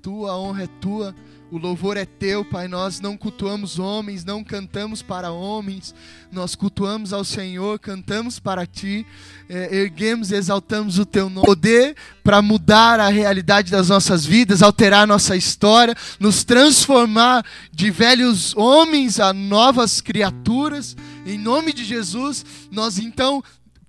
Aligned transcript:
tua, 0.00 0.30
a 0.30 0.38
honra 0.38 0.62
é 0.62 0.68
tua. 0.80 1.12
O 1.50 1.58
louvor 1.58 1.96
é 1.96 2.04
teu, 2.04 2.44
Pai. 2.44 2.68
Nós 2.68 3.00
não 3.00 3.16
cultuamos 3.16 3.80
homens, 3.80 4.24
não 4.24 4.44
cantamos 4.44 5.02
para 5.02 5.32
homens, 5.32 5.92
nós 6.30 6.54
cultuamos 6.54 7.12
ao 7.12 7.24
Senhor, 7.24 7.80
cantamos 7.80 8.38
para 8.38 8.64
ti, 8.64 9.04
é, 9.48 9.74
erguemos 9.74 10.30
e 10.30 10.36
exaltamos 10.36 11.00
o 11.00 11.04
teu 11.04 11.28
nome. 11.28 11.44
Poder 11.44 11.96
para 12.22 12.40
mudar 12.40 13.00
a 13.00 13.08
realidade 13.08 13.72
das 13.72 13.88
nossas 13.88 14.24
vidas, 14.24 14.62
alterar 14.62 15.04
nossa 15.04 15.34
história, 15.34 15.96
nos 16.20 16.44
transformar 16.44 17.44
de 17.72 17.90
velhos 17.90 18.56
homens 18.56 19.18
a 19.18 19.32
novas 19.32 20.00
criaturas. 20.00 20.96
Em 21.26 21.36
nome 21.36 21.72
de 21.72 21.84
Jesus, 21.84 22.46
nós 22.70 22.98
então 22.98 23.42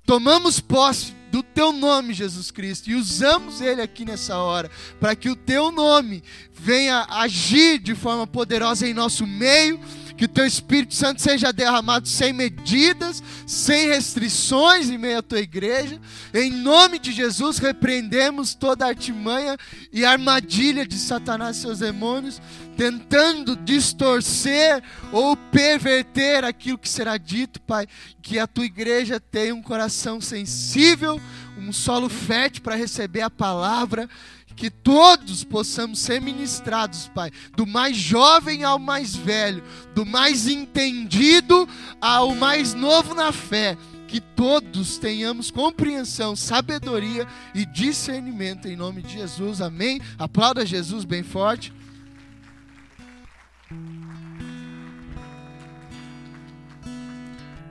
tomamos 0.07 0.59
posse 0.59 1.18
do 1.31 1.43
teu 1.43 1.71
nome, 1.71 2.13
Jesus 2.13 2.51
Cristo, 2.51 2.89
e 2.89 2.95
usamos 2.95 3.61
ele 3.61 3.81
aqui 3.81 4.05
nessa 4.05 4.37
hora, 4.37 4.69
para 4.99 5.15
que 5.15 5.29
o 5.29 5.35
teu 5.35 5.71
nome 5.71 6.23
venha 6.53 7.05
agir 7.09 7.79
de 7.79 7.95
forma 7.95 8.27
poderosa 8.27 8.87
em 8.87 8.93
nosso 8.93 9.25
meio, 9.25 9.79
que 10.19 10.27
teu 10.27 10.45
Espírito 10.45 10.93
Santo 10.93 11.21
seja 11.21 11.53
derramado 11.53 12.05
sem 12.05 12.33
medidas, 12.33 13.23
sem 13.47 13.87
restrições 13.87 14.89
em 14.89 14.97
meio 14.97 15.19
à 15.19 15.21
tua 15.21 15.39
igreja. 15.39 15.97
Em 16.33 16.51
nome 16.51 16.99
de 16.99 17.13
Jesus, 17.13 17.57
repreendemos 17.57 18.53
toda 18.53 18.85
artimanha 18.85 19.55
e 19.93 20.03
armadilha 20.03 20.85
de 20.85 20.97
Satanás 20.97 21.55
e 21.55 21.61
seus 21.61 21.79
demônios, 21.79 22.41
tentando 22.75 23.55
distorcer 23.55 24.83
ou 25.13 25.37
perverter 25.37 26.43
aquilo 26.43 26.77
que 26.77 26.89
será 26.89 27.15
dito, 27.15 27.61
Pai. 27.61 27.87
Que 28.21 28.37
a 28.39 28.45
tua 28.45 28.65
igreja 28.65 29.21
tenha 29.21 29.55
um 29.55 29.61
coração 29.61 30.19
sensível, 30.19 31.17
um 31.57 31.71
solo 31.71 32.09
fértil 32.09 32.61
para 32.61 32.75
receber 32.75 33.21
a 33.21 33.29
palavra 33.29 34.09
que 34.59 34.69
todos 34.69 35.45
possamos 35.45 35.99
ser 35.99 36.19
ministrados, 36.19 37.09
Pai, 37.15 37.31
do 37.55 37.65
mais 37.65 37.95
jovem 37.95 38.65
ao 38.65 38.77
mais 38.77 39.15
velho, 39.15 39.63
do 39.95 40.05
mais 40.05 40.49
entendido 40.49 41.65
ao 42.01 42.35
mais 42.35 42.73
novo 42.73 43.15
na 43.15 43.31
fé, 43.31 43.77
que 44.05 44.19
todos 44.19 44.97
tenhamos 44.97 45.49
compreensão, 45.49 46.35
sabedoria 46.35 47.25
e 47.55 47.65
discernimento 47.65 48.67
em 48.67 48.75
nome 48.75 49.01
de 49.01 49.13
Jesus. 49.13 49.61
Amém. 49.61 50.01
Aplauda 50.17 50.65
Jesus 50.65 51.05
bem 51.05 51.23
forte. 51.23 51.71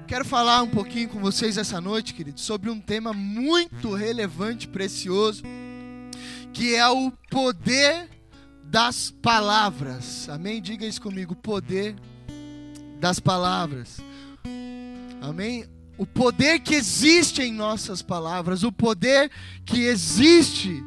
Quero 0.06 0.24
falar 0.24 0.62
um 0.62 0.70
pouquinho 0.70 1.10
com 1.10 1.20
vocês 1.20 1.58
essa 1.58 1.82
noite, 1.82 2.14
queridos, 2.14 2.44
sobre 2.44 2.70
um 2.70 2.80
tema 2.80 3.12
muito 3.12 3.92
relevante, 3.92 4.66
precioso 4.66 5.42
que 6.52 6.74
é 6.74 6.88
o 6.88 7.10
poder 7.30 8.08
das 8.64 9.10
palavras. 9.10 10.28
Amém? 10.28 10.60
Diga 10.60 10.86
isso 10.86 11.00
comigo, 11.00 11.34
poder 11.34 11.96
das 13.00 13.18
palavras. 13.18 13.98
Amém? 15.20 15.64
O 15.96 16.06
poder 16.06 16.60
que 16.60 16.74
existe 16.74 17.42
em 17.42 17.52
nossas 17.52 18.02
palavras, 18.02 18.62
o 18.62 18.70
poder 18.70 19.30
que 19.64 19.80
existe 19.80 20.82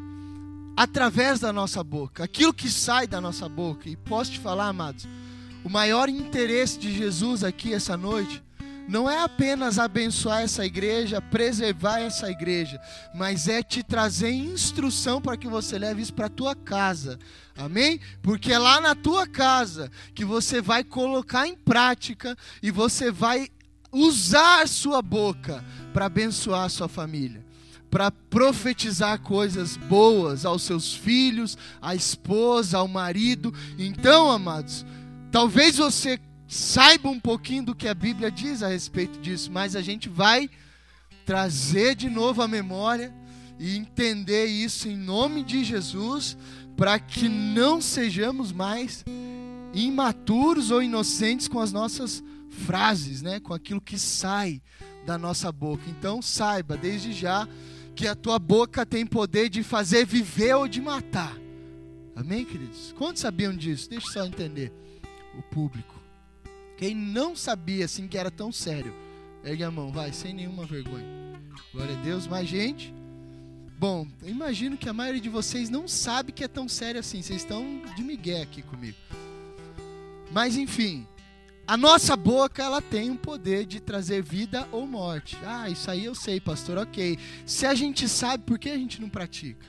através 0.75 1.39
da 1.39 1.51
nossa 1.51 1.83
boca, 1.83 2.23
aquilo 2.23 2.53
que 2.53 2.69
sai 2.69 3.07
da 3.07 3.19
nossa 3.19 3.49
boca. 3.49 3.89
E 3.89 3.95
posso 3.95 4.31
te 4.31 4.39
falar, 4.39 4.67
amados, 4.67 5.07
o 5.63 5.69
maior 5.69 6.07
interesse 6.07 6.79
de 6.79 6.95
Jesus 6.95 7.43
aqui 7.43 7.73
essa 7.73 7.97
noite 7.97 8.41
não 8.87 9.09
é 9.09 9.23
apenas 9.23 9.79
abençoar 9.79 10.41
essa 10.41 10.65
igreja, 10.65 11.21
preservar 11.21 11.99
essa 11.99 12.29
igreja, 12.29 12.79
mas 13.13 13.47
é 13.47 13.63
te 13.63 13.83
trazer 13.83 14.31
instrução 14.31 15.21
para 15.21 15.37
que 15.37 15.47
você 15.47 15.77
leve 15.77 16.01
isso 16.01 16.13
para 16.13 16.25
a 16.25 16.29
tua 16.29 16.55
casa. 16.55 17.17
Amém? 17.55 17.99
Porque 18.21 18.51
é 18.51 18.59
lá 18.59 18.81
na 18.81 18.95
tua 18.95 19.27
casa 19.27 19.91
que 20.13 20.25
você 20.25 20.61
vai 20.61 20.83
colocar 20.83 21.47
em 21.47 21.55
prática 21.55 22.35
e 22.61 22.71
você 22.71 23.11
vai 23.11 23.49
usar 23.91 24.67
sua 24.67 25.01
boca 25.01 25.63
para 25.93 26.05
abençoar 26.05 26.63
a 26.63 26.69
sua 26.69 26.87
família 26.87 27.51
para 27.91 28.09
profetizar 28.09 29.19
coisas 29.19 29.75
boas 29.75 30.45
aos 30.45 30.63
seus 30.63 30.95
filhos, 30.95 31.57
à 31.81 31.93
esposa, 31.93 32.77
ao 32.77 32.87
marido. 32.87 33.53
Então, 33.77 34.31
amados, 34.31 34.85
talvez 35.29 35.75
você 35.75 36.17
saiba 36.51 37.07
um 37.07 37.19
pouquinho 37.19 37.63
do 37.63 37.75
que 37.75 37.87
a 37.87 37.93
Bíblia 37.93 38.29
diz 38.29 38.61
a 38.61 38.67
respeito 38.67 39.17
disso, 39.21 39.49
mas 39.49 39.73
a 39.73 39.81
gente 39.81 40.09
vai 40.09 40.49
trazer 41.25 41.95
de 41.95 42.09
novo 42.09 42.41
a 42.41 42.47
memória 42.47 43.13
e 43.57 43.77
entender 43.77 44.47
isso 44.47 44.89
em 44.89 44.97
nome 44.97 45.43
de 45.43 45.63
Jesus, 45.63 46.37
para 46.75 46.99
que 46.99 47.29
não 47.29 47.79
sejamos 47.79 48.51
mais 48.51 49.05
imaturos 49.73 50.71
ou 50.71 50.83
inocentes 50.83 51.47
com 51.47 51.59
as 51.59 51.71
nossas 51.71 52.21
frases, 52.49 53.21
né? 53.21 53.39
com 53.39 53.53
aquilo 53.53 53.79
que 53.79 53.97
sai 53.97 54.61
da 55.05 55.17
nossa 55.17 55.53
boca. 55.53 55.83
Então 55.87 56.21
saiba 56.21 56.75
desde 56.75 57.13
já 57.13 57.47
que 57.95 58.07
a 58.07 58.15
tua 58.15 58.37
boca 58.37 58.85
tem 58.85 59.05
poder 59.05 59.47
de 59.47 59.63
fazer 59.63 60.05
viver 60.05 60.55
ou 60.55 60.67
de 60.67 60.81
matar. 60.81 61.33
Amém, 62.13 62.43
queridos? 62.43 62.93
Quantos 62.97 63.21
sabiam 63.21 63.55
disso? 63.55 63.89
Deixa 63.89 64.05
eu 64.05 64.11
só 64.11 64.25
entender 64.25 64.73
o 65.37 65.41
público. 65.43 65.90
Quem 66.81 66.95
não 66.95 67.35
sabia 67.35 67.85
assim 67.85 68.07
que 68.07 68.17
era 68.17 68.31
tão 68.31 68.51
sério, 68.51 68.91
ergue 69.43 69.63
a 69.63 69.69
mão, 69.69 69.91
vai, 69.91 70.11
sem 70.11 70.33
nenhuma 70.33 70.65
vergonha. 70.65 71.05
Glória 71.71 71.95
a 71.95 72.01
Deus, 72.01 72.25
mais 72.25 72.49
gente. 72.49 72.91
Bom, 73.77 74.07
imagino 74.23 74.75
que 74.75 74.89
a 74.89 74.93
maioria 74.93 75.21
de 75.21 75.29
vocês 75.29 75.69
não 75.69 75.87
sabe 75.87 76.31
que 76.31 76.43
é 76.43 76.47
tão 76.47 76.67
sério 76.67 76.99
assim. 76.99 77.21
Vocês 77.21 77.43
estão 77.43 77.83
de 77.95 78.01
migué 78.01 78.41
aqui 78.41 78.63
comigo. 78.63 78.97
Mas 80.31 80.57
enfim, 80.57 81.05
a 81.67 81.77
nossa 81.77 82.15
boca 82.15 82.63
ela 82.63 82.81
tem 82.81 83.11
o 83.11 83.15
poder 83.15 83.67
de 83.67 83.79
trazer 83.79 84.23
vida 84.23 84.67
ou 84.71 84.87
morte. 84.87 85.37
Ah, 85.45 85.69
isso 85.69 85.91
aí 85.91 86.05
eu 86.05 86.15
sei, 86.15 86.41
pastor. 86.41 86.79
Ok. 86.79 87.15
Se 87.45 87.67
a 87.67 87.75
gente 87.75 88.09
sabe, 88.09 88.43
por 88.43 88.57
que 88.57 88.71
a 88.71 88.75
gente 88.75 88.99
não 88.99 89.07
pratica? 89.07 89.67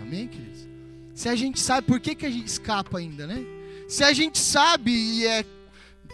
Amém, 0.00 0.26
queridos? 0.26 0.66
Se 1.14 1.28
a 1.28 1.36
gente 1.36 1.60
sabe, 1.60 1.86
por 1.86 2.00
que, 2.00 2.16
que 2.16 2.26
a 2.26 2.30
gente 2.30 2.48
escapa 2.48 2.98
ainda, 2.98 3.28
né? 3.28 3.44
Se 3.86 4.02
a 4.02 4.12
gente 4.12 4.40
sabe 4.40 4.90
e 4.90 5.24
é 5.24 5.46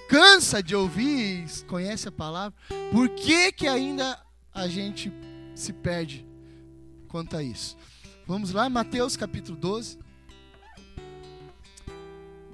cansa 0.09 0.63
de 0.63 0.75
ouvir, 0.75 1.47
conhece 1.67 2.09
a 2.09 2.13
palavra, 2.13 2.57
por 2.91 3.11
que, 3.11 3.53
que 3.53 3.69
ainda 3.69 4.19
a 4.55 4.67
gente 4.67 5.13
se 5.55 5.73
perde 5.73 6.27
quanto 7.07 7.37
a 7.37 7.43
isso? 7.43 7.77
Vamos 8.27 8.53
lá, 8.53 8.69
Mateus 8.71 9.17
capítulo 9.17 9.57
12. 9.57 9.99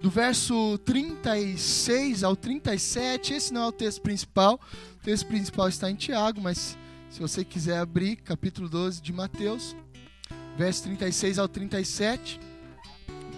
Do 0.02 0.10
verso 0.10 0.76
36 0.78 2.24
ao 2.24 2.36
37, 2.36 3.32
esse 3.32 3.54
não 3.54 3.62
é 3.62 3.66
o 3.68 3.72
texto 3.72 4.02
principal, 4.02 4.60
o 5.00 5.04
texto 5.04 5.26
principal 5.26 5.68
está 5.68 5.90
em 5.90 5.94
Tiago, 5.94 6.40
mas 6.42 6.76
se 7.08 7.20
você 7.20 7.44
quiser 7.44 7.78
abrir, 7.78 8.16
capítulo 8.16 8.68
12 8.68 9.00
de 9.00 9.12
Mateus, 9.12 9.74
verso 10.58 10.82
36 10.82 11.38
ao 11.38 11.48
37, 11.48 12.38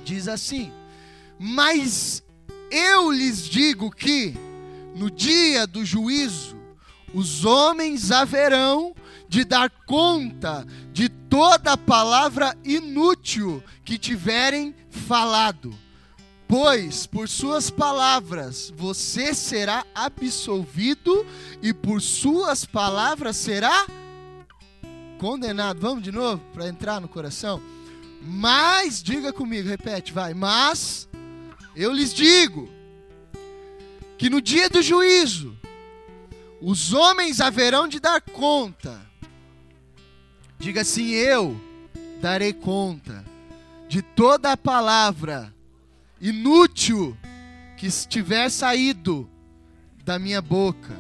diz 0.05 0.27
assim: 0.27 0.73
Mas 1.39 2.26
eu 2.71 3.11
lhes 3.11 3.49
digo 3.49 3.91
que, 3.91 4.35
no 4.95 5.11
dia 5.11 5.67
do 5.67 5.85
juízo, 5.85 6.57
os 7.15 7.45
homens 7.45 8.11
haverão 8.11 8.95
de 9.29 9.45
dar 9.45 9.71
conta 9.87 10.67
de 10.93 11.09
toda 11.09 11.77
palavra 11.77 12.57
inútil 12.65 13.63
que 13.85 13.99
tiverem 13.99 14.75
falado. 14.91 15.75
Pois 16.49 17.07
por 17.07 17.29
suas 17.29 17.71
palavras 17.71 18.73
você 18.77 19.35
será 19.35 19.85
absolvido 19.95 21.27
e 21.61 21.73
por 21.73 22.01
suas 22.01 22.65
palavras 22.65 23.37
será 23.37 23.87
condenado. 25.19 25.81
Vamos 25.81 26.05
de 26.05 26.13
novo 26.13 26.43
para 26.53 26.69
entrar 26.69 27.01
no 27.01 27.09
coração? 27.09 27.61
Mas, 28.23 29.03
diga 29.03 29.33
comigo, 29.33 29.69
repete, 29.69 30.13
vai. 30.13 30.35
Mas 30.35 31.09
eu 31.77 31.93
lhes 31.93 32.13
digo 32.15 32.69
que 34.17 34.31
no 34.31 34.41
dia 34.41 34.71
do 34.71 34.81
juízo 34.81 35.55
os 36.61 36.95
homens 36.95 37.41
haverão 37.41 37.87
de 37.87 38.01
dar 38.01 38.21
conta. 38.21 38.99
Diga 40.59 40.81
assim: 40.81 41.11
Eu 41.11 41.61
darei 42.21 42.55
conta 42.55 43.23
de 43.87 44.01
toda 44.01 44.53
a 44.53 44.57
palavra 44.57 45.55
inútil 46.19 47.17
que 47.77 47.87
estiver 47.87 48.51
saído 48.51 49.29
da 50.03 50.19
minha 50.19 50.41
boca. 50.41 50.97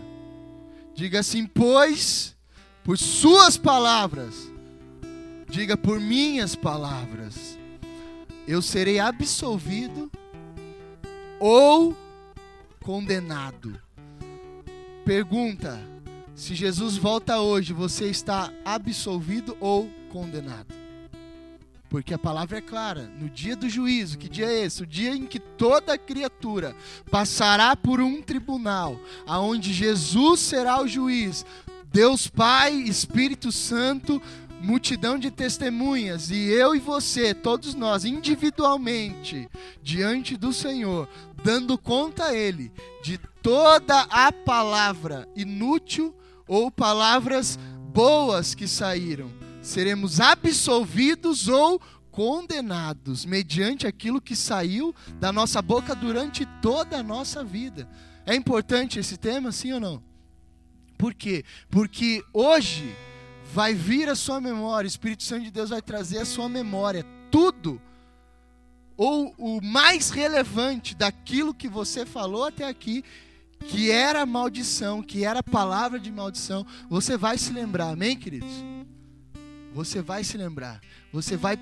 Diga 0.94 1.20
assim: 1.20 1.46
Pois 1.46 2.37
por 2.84 2.99
suas 2.99 3.56
palavras, 3.56 4.52
diga 5.49 5.76
por 5.76 5.99
minhas 5.99 6.55
palavras, 6.55 7.58
eu 8.46 8.62
serei 8.62 9.00
absolvido 9.00 10.08
ou 11.41 11.97
condenado. 12.83 13.81
Pergunta: 15.05 15.81
se 16.35 16.55
Jesus 16.55 16.97
volta 16.97 17.41
hoje, 17.41 17.73
você 17.73 18.06
está 18.06 18.53
absolvido 18.65 19.56
ou 19.61 19.91
condenado? 20.11 20.75
Porque 21.88 22.12
a 22.12 22.19
palavra 22.19 22.59
é 22.59 22.61
clara. 22.61 23.11
No 23.19 23.29
dia 23.31 23.55
do 23.55 23.69
juízo, 23.69 24.19
que 24.19 24.29
dia 24.29 24.47
é 24.47 24.65
esse? 24.65 24.83
O 24.83 24.87
dia 24.87 25.15
em 25.15 25.25
que 25.25 25.38
toda 25.38 25.97
criatura 25.97 26.75
passará 27.11 27.77
por 27.77 28.00
um 28.00 28.21
tribunal, 28.21 29.00
aonde 29.27 29.73
Jesus 29.73 30.41
será 30.41 30.82
o 30.82 30.89
juiz. 30.89 31.47
Deus 31.93 32.27
Pai, 32.27 32.75
Espírito 32.75 33.53
Santo, 33.53 34.21
multidão 34.61 35.19
de 35.19 35.31
testemunhas, 35.31 36.31
e 36.31 36.37
eu 36.37 36.75
e 36.75 36.79
você, 36.79 37.32
todos 37.32 37.75
nós, 37.75 38.05
individualmente, 38.05 39.49
diante 39.82 40.37
do 40.37 40.53
Senhor, 40.53 41.09
dando 41.43 41.79
conta 41.79 42.27
a 42.27 42.35
Ele 42.35 42.73
de 43.03 43.19
toda 43.43 44.03
a 44.03 44.33
palavra 44.33 45.29
inútil 45.37 46.15
ou 46.47 46.71
palavras 46.71 47.59
boas 47.93 48.55
que 48.55 48.67
saíram. 48.67 49.31
Seremos 49.62 50.21
absolvidos 50.21 51.49
ou 51.49 51.81
condenados 52.11 53.25
mediante 53.25 53.87
aquilo 53.87 54.21
que 54.21 54.35
saiu 54.35 54.94
da 55.21 55.33
nossa 55.33 55.61
boca 55.61 55.94
durante 55.94 56.47
toda 56.62 56.99
a 56.99 57.03
nossa 57.03 57.44
vida. 57.44 57.89
É 58.25 58.35
importante 58.35 58.99
esse 58.99 59.17
tema, 59.17 59.53
sim 59.53 59.73
ou 59.73 59.81
não? 59.81 60.03
Por 60.97 61.12
quê? 61.15 61.44
Porque 61.71 62.25
hoje 62.32 62.94
vai 63.53 63.75
vir 63.75 64.09
a 64.09 64.15
sua 64.15 64.41
memória, 64.41 64.87
o 64.87 64.89
Espírito 64.89 65.23
Santo 65.23 65.44
de 65.44 65.50
Deus 65.50 65.71
vai 65.71 65.82
trazer 65.82 66.19
a 66.19 66.25
sua 66.25 66.49
memória 66.49 67.05
tudo 67.31 67.81
ou 68.96 69.34
o 69.37 69.60
mais 69.62 70.10
relevante 70.10 70.94
daquilo 70.94 71.54
que 71.54 71.69
você 71.69 72.06
falou 72.06 72.44
até 72.44 72.66
aqui, 72.66 73.04
que 73.69 73.90
era 73.90 74.25
maldição, 74.25 75.02
que 75.02 75.25
era 75.25 75.43
palavra 75.43 75.98
de 75.98 76.10
maldição, 76.10 76.66
você 76.88 77.16
vai 77.16 77.37
se 77.38 77.52
lembrar, 77.52 77.90
amém, 77.90 78.16
queridos? 78.16 78.52
Você 79.75 80.00
vai 80.00 80.25
se 80.25 80.37
lembrar, 80.38 80.81
você 81.12 81.37
vai 81.37 81.58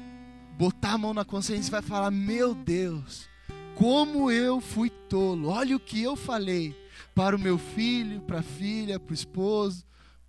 botar 0.56 0.92
a 0.92 0.98
mão 0.98 1.12
na 1.12 1.25
consciência 1.25 1.69
e 1.69 1.72
vai 1.72 1.82
falar: 1.82 2.10
Meu 2.10 2.54
Deus, 2.54 3.28
como 3.75 4.31
eu 4.31 4.60
fui 4.60 4.88
tolo, 4.88 5.48
olha 5.48 5.76
o 5.76 5.81
que 5.81 6.02
eu 6.02 6.14
falei 6.14 6.76
para 7.14 7.34
o 7.34 7.38
meu 7.38 7.58
filho, 7.58 8.20
para 8.20 8.40
a 8.40 8.42
filha, 8.42 9.00
para 9.00 9.12
o 9.12 9.14
esposo, 9.14 9.84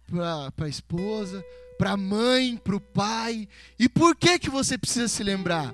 para 0.07 0.65
a 0.65 0.69
esposa, 0.69 1.43
para 1.77 1.91
a 1.91 1.97
mãe, 1.97 2.57
para 2.57 2.75
o 2.75 2.81
pai. 2.81 3.47
E 3.77 3.89
por 3.89 4.15
que, 4.15 4.39
que 4.39 4.49
você 4.49 4.77
precisa 4.77 5.07
se 5.07 5.23
lembrar? 5.23 5.73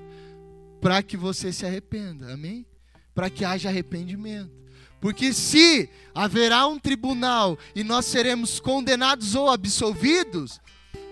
Para 0.81 1.03
que 1.03 1.15
você 1.15 1.53
se 1.53 1.65
arrependa, 1.65 2.33
amém? 2.33 2.65
Para 3.13 3.29
que 3.29 3.45
haja 3.45 3.69
arrependimento. 3.69 4.51
Porque 4.99 5.33
se 5.33 5.89
haverá 6.13 6.67
um 6.67 6.79
tribunal 6.79 7.57
e 7.75 7.83
nós 7.83 8.05
seremos 8.05 8.59
condenados 8.59 9.35
ou 9.35 9.49
absolvidos, 9.49 10.59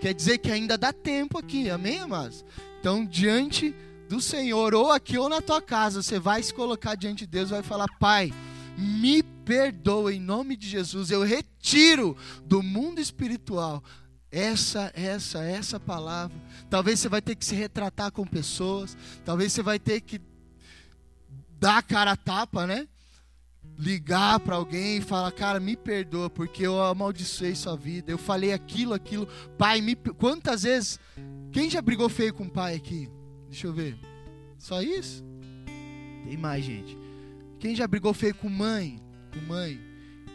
quer 0.00 0.14
dizer 0.14 0.38
que 0.38 0.50
ainda 0.50 0.76
dá 0.76 0.92
tempo 0.92 1.38
aqui, 1.38 1.70
amém, 1.70 1.98
amados? 1.98 2.44
Então, 2.78 3.04
diante 3.04 3.74
do 4.08 4.20
Senhor, 4.20 4.74
ou 4.74 4.90
aqui 4.90 5.18
ou 5.18 5.28
na 5.28 5.40
tua 5.40 5.60
casa, 5.60 6.02
você 6.02 6.18
vai 6.18 6.42
se 6.42 6.52
colocar 6.52 6.94
diante 6.94 7.20
de 7.20 7.32
Deus 7.32 7.50
vai 7.50 7.62
falar: 7.62 7.86
Pai, 7.98 8.32
me 8.76 9.22
perdoa 9.22 10.12
em 10.12 10.20
nome 10.20 10.56
de 10.56 10.68
Jesus, 10.68 11.10
eu 11.10 11.22
retiro 11.22 12.16
do 12.44 12.62
mundo 12.62 13.00
espiritual 13.00 13.82
essa, 14.30 14.92
essa, 14.94 15.42
essa 15.42 15.80
palavra. 15.80 16.36
Talvez 16.68 17.00
você 17.00 17.08
vai 17.08 17.20
ter 17.20 17.34
que 17.34 17.44
se 17.44 17.54
retratar 17.54 18.12
com 18.12 18.26
pessoas, 18.26 18.96
talvez 19.24 19.52
você 19.52 19.62
vai 19.62 19.78
ter 19.78 20.00
que 20.00 20.20
dar 21.58 21.78
a 21.78 21.82
cara 21.82 22.12
a 22.12 22.16
tapa, 22.16 22.66
né? 22.66 22.88
Ligar 23.78 24.40
para 24.40 24.56
alguém 24.56 24.98
e 24.98 25.00
falar, 25.00 25.32
cara, 25.32 25.58
me 25.58 25.76
perdoa, 25.76 26.28
porque 26.28 26.66
eu 26.66 26.82
amaldiçoei 26.82 27.54
sua 27.54 27.76
vida, 27.76 28.10
eu 28.10 28.18
falei 28.18 28.52
aquilo, 28.52 28.94
aquilo. 28.94 29.26
Pai, 29.58 29.80
me... 29.80 29.94
quantas 29.96 30.62
vezes. 30.62 30.98
Quem 31.52 31.68
já 31.68 31.82
brigou 31.82 32.08
feio 32.08 32.32
com 32.32 32.44
o 32.44 32.50
pai 32.50 32.76
aqui? 32.76 33.08
Deixa 33.48 33.66
eu 33.66 33.72
ver. 33.72 33.98
Só 34.58 34.80
isso? 34.82 35.24
Tem 36.24 36.36
mais, 36.36 36.64
gente. 36.64 36.96
Quem 37.58 37.74
já 37.74 37.86
brigou 37.86 38.14
feio 38.14 38.34
com 38.34 38.48
mãe? 38.48 39.00
Com 39.32 39.40
mãe? 39.46 39.89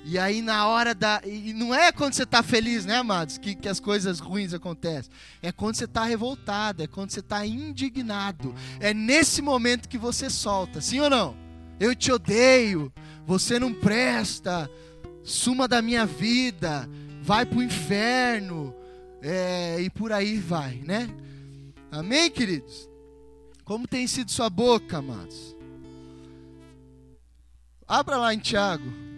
E 0.08 0.20
aí 0.20 0.40
na 0.40 0.68
hora 0.68 0.94
da. 0.94 1.20
E 1.26 1.52
não 1.52 1.74
é 1.74 1.92
quando 1.92 2.14
você 2.14 2.24
está 2.24 2.44
feliz, 2.44 2.86
né, 2.86 2.98
amados? 2.98 3.40
Que, 3.40 3.56
que 3.56 3.68
as 3.68 3.80
coisas 3.80 4.20
ruins 4.20 4.54
acontecem. 4.54 5.12
É 5.42 5.52
quando 5.52 5.76
você 5.76 5.86
está 5.86 6.04
revoltado, 6.04 6.84
é 6.84 6.88
quando 6.88 7.10
você 7.10 7.22
está 7.22 7.44
indignado. 7.44 8.54
É 8.80 8.94
nesse 8.94 9.42
momento 9.42 9.90
que 9.90 9.98
você 9.98 10.30
solta, 10.30 10.80
sim 10.80 11.00
ou 11.00 11.10
não? 11.10 11.36
Eu 11.80 11.96
te 11.96 12.12
odeio, 12.12 12.94
você 13.26 13.58
não 13.58 13.74
presta, 13.74 14.70
suma 15.24 15.68
da 15.68 15.82
minha 15.82 16.06
vida, 16.06 16.88
vai 17.24 17.44
para 17.44 17.58
o 17.58 17.64
inferno, 17.64 18.76
é, 19.24 19.82
e 19.82 19.90
por 19.90 20.14
aí 20.14 20.38
vai, 20.38 20.76
né? 20.86 21.10
Amém, 21.92 22.30
queridos? 22.30 22.88
Como 23.64 23.88
tem 23.88 24.06
sido 24.06 24.30
sua 24.30 24.52
boca, 24.52 25.00
amados? 25.00 25.56
Abra 27.88 28.18
lá 28.18 28.36
em 28.36 28.40
Tiago. 28.40 29.15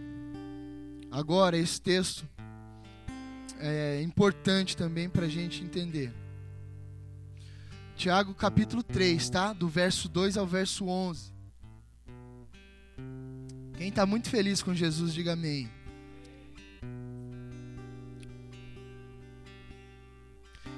Agora, 1.17 1.57
esse 1.57 1.81
texto 1.81 2.29
é 3.59 4.03
importante 4.03 4.77
também 4.77 5.09
para 5.09 5.25
a 5.25 5.27
gente 5.27 5.63
entender. 5.63 6.13
Tiago 7.95 8.35
capítulo 8.35 8.83
3, 8.83 9.27
tá? 9.27 9.51
Do 9.51 9.67
verso 9.67 10.07
2 10.07 10.37
ao 10.37 10.45
verso 10.45 10.85
11. 10.85 11.33
Quem 13.79 13.87
está 13.89 14.05
muito 14.05 14.29
feliz 14.29 14.61
com 14.61 14.75
Jesus, 14.75 15.11
diga 15.11 15.33
amém. 15.33 15.67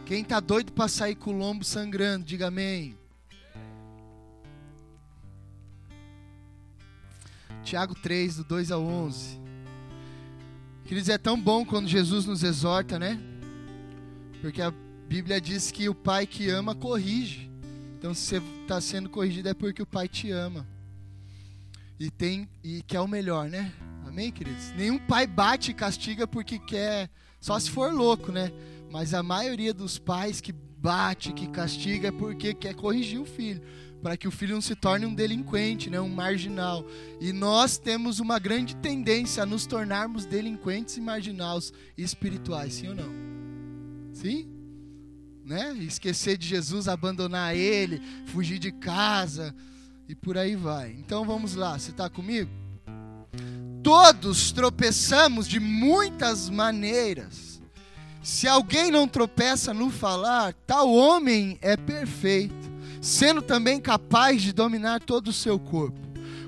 Quem 0.05 0.21
está 0.21 0.39
doido 0.39 0.71
para 0.71 0.87
sair 0.87 1.15
com 1.15 1.31
o 1.31 1.37
lombo 1.37 1.65
sangrando, 1.65 2.23
diga 2.23 2.47
amém. 2.47 2.97
Tiago 7.61 7.93
3, 7.93 8.37
do 8.37 8.45
2 8.45 8.71
ao 8.71 8.81
11. 8.81 9.38
Queridos, 10.89 11.09
é 11.09 11.19
tão 11.19 11.39
bom 11.39 11.63
quando 11.63 11.87
Jesus 11.87 12.25
nos 12.25 12.41
exorta, 12.41 12.97
né? 12.97 13.21
Porque 14.41 14.59
a 14.59 14.73
Bíblia 15.07 15.39
diz 15.39 15.69
que 15.69 15.87
o 15.87 15.93
pai 15.93 16.25
que 16.25 16.49
ama 16.49 16.73
corrige. 16.73 17.47
Então, 17.95 18.11
se 18.11 18.39
você 18.39 18.41
está 18.63 18.81
sendo 18.81 19.07
corrigido 19.07 19.47
é 19.49 19.53
porque 19.53 19.83
o 19.83 19.85
pai 19.85 20.07
te 20.07 20.31
ama. 20.31 20.65
E 21.99 22.09
tem 22.09 22.49
e 22.63 22.81
quer 22.81 23.01
o 23.01 23.07
melhor, 23.07 23.47
né? 23.47 23.71
Amém, 24.03 24.31
queridos? 24.31 24.71
Nenhum 24.71 24.97
pai 24.97 25.27
bate 25.27 25.69
e 25.69 25.75
castiga 25.75 26.25
porque 26.25 26.57
quer, 26.57 27.07
só 27.39 27.59
se 27.59 27.69
for 27.69 27.93
louco, 27.93 28.31
né? 28.31 28.51
Mas 28.89 29.13
a 29.13 29.21
maioria 29.21 29.75
dos 29.75 29.99
pais 29.99 30.41
que 30.41 30.51
bate, 30.79 31.33
que 31.33 31.47
castiga 31.47 32.07
é 32.07 32.11
porque 32.11 32.53
quer 32.53 32.73
corrigir 32.73 33.19
o 33.19 33.25
filho 33.25 33.61
para 34.01 34.15
que 34.15 34.27
o 34.27 34.31
filho 34.31 34.55
não 34.55 34.61
se 34.61 34.75
torne 34.75 35.05
um 35.05 35.13
delinquente, 35.13 35.89
né, 35.89 35.99
um 35.99 36.09
marginal. 36.09 36.85
E 37.19 37.33
nós 37.33 37.77
temos 37.77 38.19
uma 38.19 38.39
grande 38.39 38.75
tendência 38.77 39.43
a 39.43 39.45
nos 39.45 39.65
tornarmos 39.65 40.25
delinquentes 40.25 40.97
e 40.97 41.01
marginais 41.01 41.73
espirituais, 41.97 42.75
sim 42.75 42.87
ou 42.87 42.95
não? 42.95 43.11
Sim? 44.13 44.49
Né? 45.45 45.73
Esquecer 45.79 46.37
de 46.37 46.47
Jesus, 46.47 46.87
abandonar 46.87 47.55
ele, 47.55 48.01
fugir 48.27 48.59
de 48.59 48.71
casa 48.71 49.53
e 50.07 50.15
por 50.15 50.37
aí 50.37 50.55
vai. 50.55 50.91
Então 50.91 51.25
vamos 51.25 51.55
lá, 51.55 51.77
você 51.77 51.91
está 51.91 52.09
comigo? 52.09 52.49
Todos 53.83 54.51
tropeçamos 54.51 55.47
de 55.47 55.59
muitas 55.59 56.49
maneiras. 56.49 57.48
Se 58.21 58.47
alguém 58.47 58.91
não 58.91 59.07
tropeça 59.07 59.73
no 59.73 59.89
falar, 59.89 60.53
tal 60.65 60.93
homem 60.93 61.57
é 61.61 61.77
perfeito 61.77 62.69
sendo 63.01 63.41
também 63.41 63.79
capaz 63.79 64.41
de 64.41 64.51
dominar 64.51 64.99
todo 64.99 65.29
o 65.29 65.33
seu 65.33 65.59
corpo. 65.59 65.99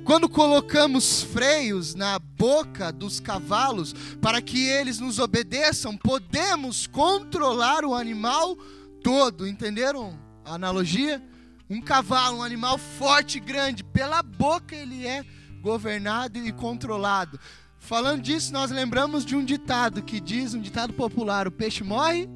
Quando 0.03 0.27
colocamos 0.27 1.21
freios 1.21 1.93
na 1.93 2.17
boca 2.17 2.91
dos 2.91 3.19
cavalos 3.19 3.93
para 4.19 4.41
que 4.41 4.67
eles 4.67 4.99
nos 4.99 5.19
obedeçam, 5.19 5.95
podemos 5.95 6.87
controlar 6.87 7.85
o 7.85 7.93
animal 7.93 8.55
todo. 9.03 9.47
Entenderam 9.47 10.19
a 10.43 10.55
analogia? 10.55 11.21
Um 11.69 11.79
cavalo, 11.79 12.39
um 12.39 12.43
animal 12.43 12.77
forte 12.77 13.37
e 13.37 13.41
grande, 13.41 13.83
pela 13.83 14.21
boca 14.21 14.75
ele 14.75 15.07
é 15.07 15.23
governado 15.61 16.37
e 16.39 16.51
controlado. 16.51 17.39
Falando 17.81 18.21
disso, 18.21 18.53
nós 18.53 18.69
lembramos 18.69 19.25
de 19.25 19.35
um 19.35 19.43
ditado 19.43 20.03
que 20.03 20.21
diz, 20.21 20.53
um 20.53 20.61
ditado 20.61 20.93
popular: 20.93 21.47
o 21.47 21.51
peixe 21.51 21.83
morre 21.83 22.29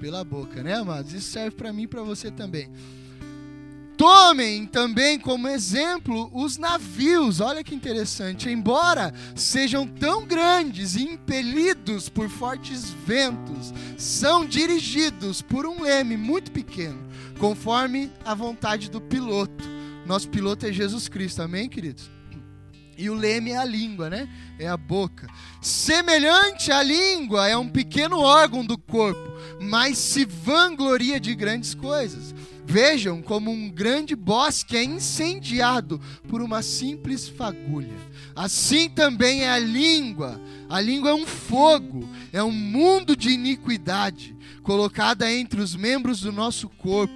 pela 0.00 0.24
boca, 0.24 0.62
né, 0.62 0.74
amados? 0.74 1.12
Isso 1.12 1.30
serve 1.30 1.54
para 1.54 1.70
mim 1.70 1.82
e 1.82 1.86
para 1.86 2.02
você 2.02 2.30
também. 2.30 2.68
Tomem 3.96 4.64
também 4.64 5.18
como 5.18 5.48
exemplo 5.48 6.30
os 6.32 6.56
navios, 6.56 7.40
olha 7.40 7.62
que 7.62 7.74
interessante, 7.74 8.48
embora 8.48 9.12
sejam 9.34 9.86
tão 9.86 10.24
grandes 10.24 10.96
e 10.96 11.02
impelidos 11.02 12.08
por 12.08 12.28
fortes 12.28 12.90
ventos, 13.04 13.74
são 13.98 14.46
dirigidos 14.46 15.42
por 15.42 15.66
um 15.66 15.82
leme 15.82 16.16
muito 16.16 16.50
pequeno, 16.52 17.06
conforme 17.38 18.10
a 18.24 18.34
vontade 18.34 18.88
do 18.88 19.00
piloto. 19.00 19.64
Nosso 20.06 20.28
piloto 20.28 20.64
é 20.64 20.72
Jesus 20.72 21.06
Cristo, 21.06 21.42
amém, 21.42 21.68
queridos? 21.68 22.17
E 22.98 23.08
o 23.08 23.14
leme 23.14 23.52
é 23.52 23.56
a 23.56 23.64
língua, 23.64 24.10
né? 24.10 24.28
É 24.58 24.68
a 24.68 24.76
boca. 24.76 25.28
Semelhante 25.62 26.70
à 26.72 26.82
língua, 26.82 27.48
é 27.48 27.56
um 27.56 27.68
pequeno 27.68 28.18
órgão 28.18 28.66
do 28.66 28.76
corpo, 28.76 29.32
mas 29.60 29.96
se 29.96 30.24
vangloria 30.24 31.18
de 31.18 31.34
grandes 31.34 31.74
coisas 31.74 32.34
Vejam 32.70 33.22
como 33.22 33.50
um 33.50 33.70
grande 33.70 34.14
bosque 34.14 34.76
é 34.76 34.84
incendiado 34.84 35.98
por 36.28 36.42
uma 36.42 36.60
simples 36.60 37.26
fagulha. 37.26 37.96
Assim 38.36 38.90
também 38.90 39.40
é 39.40 39.48
a 39.48 39.58
língua. 39.58 40.38
A 40.68 40.78
língua 40.78 41.12
é 41.12 41.14
um 41.14 41.24
fogo, 41.24 42.06
é 42.30 42.42
um 42.42 42.52
mundo 42.52 43.16
de 43.16 43.30
iniquidade 43.30 44.36
colocada 44.62 45.32
entre 45.32 45.62
os 45.62 45.74
membros 45.74 46.20
do 46.20 46.30
nosso 46.30 46.68
corpo. 46.68 47.14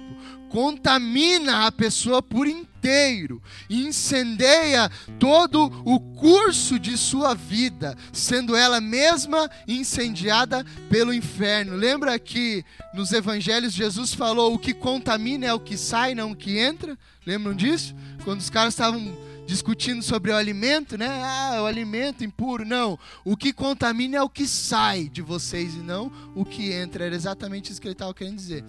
Contamina 0.53 1.65
a 1.65 1.71
pessoa 1.71 2.21
por 2.21 2.45
inteiro, 2.45 3.41
incendeia 3.67 4.87
todo 5.17 5.65
o 5.83 5.99
curso 5.99 6.77
de 6.77 6.95
sua 6.95 7.33
vida, 7.33 7.97
sendo 8.11 8.55
ela 8.55 8.79
mesma 8.79 9.49
incendiada 9.67 10.63
pelo 10.91 11.11
inferno. 11.11 11.75
Lembra 11.75 12.19
que 12.19 12.63
nos 12.93 13.11
evangelhos 13.11 13.73
Jesus 13.73 14.13
falou: 14.13 14.53
o 14.53 14.59
que 14.59 14.75
contamina 14.75 15.47
é 15.47 15.53
o 15.55 15.59
que 15.59 15.75
sai, 15.75 16.13
não 16.13 16.33
o 16.33 16.35
que 16.35 16.59
entra? 16.59 16.95
Lembram 17.25 17.55
disso? 17.55 17.95
Quando 18.23 18.39
os 18.39 18.51
caras 18.51 18.75
estavam 18.75 19.17
discutindo 19.45 20.01
sobre 20.01 20.31
o 20.31 20.35
alimento, 20.35 20.97
né? 20.97 21.07
Ah, 21.07 21.61
o 21.61 21.65
alimento 21.65 22.23
impuro. 22.23 22.65
Não. 22.65 22.97
O 23.25 23.35
que 23.35 23.51
contamina 23.51 24.17
é 24.17 24.21
o 24.21 24.29
que 24.29 24.47
sai 24.47 25.09
de 25.09 25.21
vocês 25.21 25.73
e 25.73 25.79
não 25.79 26.11
o 26.35 26.45
que 26.45 26.71
entra. 26.71 27.05
Era 27.05 27.15
exatamente 27.15 27.71
isso 27.71 27.81
que 27.81 27.87
ele 27.87 27.93
estava 27.93 28.13
querendo 28.13 28.37
dizer. 28.37 28.63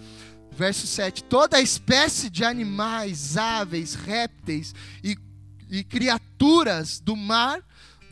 Verso 0.55 0.87
7: 0.87 1.23
Toda 1.25 1.61
espécie 1.61 2.29
de 2.29 2.43
animais, 2.43 3.37
aves, 3.37 3.93
répteis 3.93 4.73
e, 5.03 5.17
e 5.69 5.83
criaturas 5.83 6.99
do 6.99 7.15
mar 7.15 7.61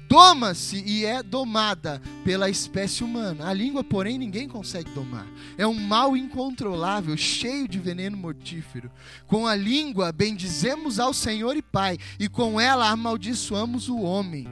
doma-se 0.09 0.83
e 0.85 1.05
é 1.05 1.23
domada 1.23 1.99
pela 2.23 2.49
espécie 2.49 3.03
humana. 3.03 3.47
A 3.47 3.53
língua, 3.53 3.83
porém, 3.83 4.19
ninguém 4.19 4.47
consegue 4.47 4.91
domar. 4.91 5.25
É 5.57 5.65
um 5.65 5.73
mal 5.73 6.15
incontrolável, 6.15 7.17
cheio 7.17 7.67
de 7.67 7.79
veneno 7.79 8.15
mortífero. 8.15 8.91
Com 9.25 9.47
a 9.47 9.55
língua 9.55 10.11
bendizemos 10.11 10.99
ao 10.99 11.13
Senhor 11.13 11.57
e 11.57 11.63
Pai, 11.63 11.97
e 12.19 12.29
com 12.29 12.61
ela 12.61 12.89
amaldiçoamos 12.89 13.89
o 13.89 14.01
homem, 14.01 14.47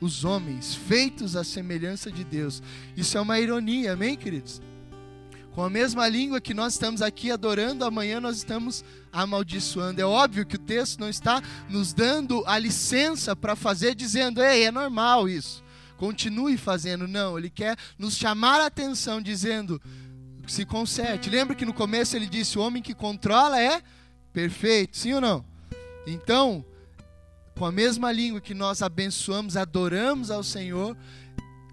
os 0.00 0.24
homens, 0.24 0.74
feitos 0.74 1.36
à 1.36 1.44
semelhança 1.44 2.10
de 2.10 2.24
Deus. 2.24 2.62
Isso 2.96 3.18
é 3.18 3.20
uma 3.20 3.38
ironia, 3.38 3.92
amém, 3.92 4.16
queridos? 4.16 4.62
Com 5.54 5.62
a 5.62 5.70
mesma 5.70 6.08
língua 6.08 6.40
que 6.40 6.52
nós 6.52 6.72
estamos 6.72 7.00
aqui 7.00 7.30
adorando, 7.30 7.84
amanhã 7.84 8.20
nós 8.20 8.38
estamos 8.38 8.84
amaldiçoando. 9.12 10.00
É 10.00 10.04
óbvio 10.04 10.44
que 10.44 10.56
o 10.56 10.58
texto 10.58 10.98
não 10.98 11.08
está 11.08 11.40
nos 11.68 11.92
dando 11.92 12.42
a 12.44 12.58
licença 12.58 13.36
para 13.36 13.54
fazer, 13.54 13.94
dizendo, 13.94 14.42
ei, 14.42 14.64
é 14.64 14.72
normal 14.72 15.28
isso, 15.28 15.62
continue 15.96 16.56
fazendo. 16.56 17.06
Não, 17.06 17.38
ele 17.38 17.48
quer 17.48 17.76
nos 17.96 18.16
chamar 18.16 18.60
a 18.60 18.66
atenção, 18.66 19.22
dizendo, 19.22 19.80
se 20.44 20.66
conserte. 20.66 21.30
Lembra 21.30 21.54
que 21.54 21.64
no 21.64 21.72
começo 21.72 22.16
ele 22.16 22.26
disse: 22.26 22.58
o 22.58 22.60
homem 22.60 22.82
que 22.82 22.92
controla 22.92 23.60
é 23.60 23.80
perfeito, 24.32 24.96
sim 24.96 25.12
ou 25.12 25.20
não? 25.20 25.44
Então, 26.04 26.64
com 27.56 27.64
a 27.64 27.70
mesma 27.70 28.10
língua 28.10 28.40
que 28.40 28.54
nós 28.54 28.82
abençoamos, 28.82 29.56
adoramos 29.56 30.32
ao 30.32 30.42
Senhor, 30.42 30.96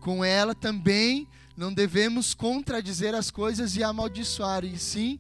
com 0.02 0.24
ela 0.24 0.54
também 0.54 1.28
não 1.62 1.72
devemos 1.72 2.34
contradizer 2.34 3.14
as 3.14 3.30
coisas 3.30 3.76
e 3.76 3.84
amaldiçoar, 3.84 4.66
e 4.66 4.80
sim 4.80 5.20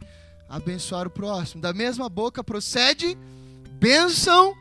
abençoar 0.50 1.06
o 1.06 1.12
próximo. 1.12 1.62
Da 1.62 1.72
mesma 1.72 2.10
boca 2.10 2.44
procede 2.44 3.16
bênção, 3.74 4.58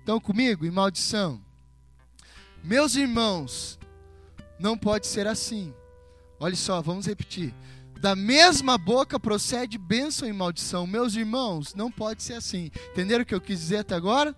estão 0.00 0.18
comigo? 0.18 0.64
E 0.64 0.70
maldição. 0.70 1.42
Meus 2.62 2.96
irmãos, 2.96 3.78
não 4.58 4.78
pode 4.78 5.06
ser 5.06 5.26
assim. 5.26 5.74
Olha 6.40 6.56
só, 6.56 6.80
vamos 6.80 7.04
repetir. 7.04 7.54
Da 8.00 8.16
mesma 8.16 8.78
boca 8.78 9.20
procede 9.20 9.76
bênção 9.76 10.26
e 10.26 10.32
maldição. 10.32 10.86
Meus 10.86 11.14
irmãos, 11.16 11.74
não 11.74 11.90
pode 11.90 12.22
ser 12.22 12.34
assim. 12.34 12.70
Entenderam 12.92 13.24
o 13.24 13.26
que 13.26 13.34
eu 13.34 13.42
quis 13.42 13.60
dizer 13.60 13.76
até 13.76 13.94
agora? 13.94 14.34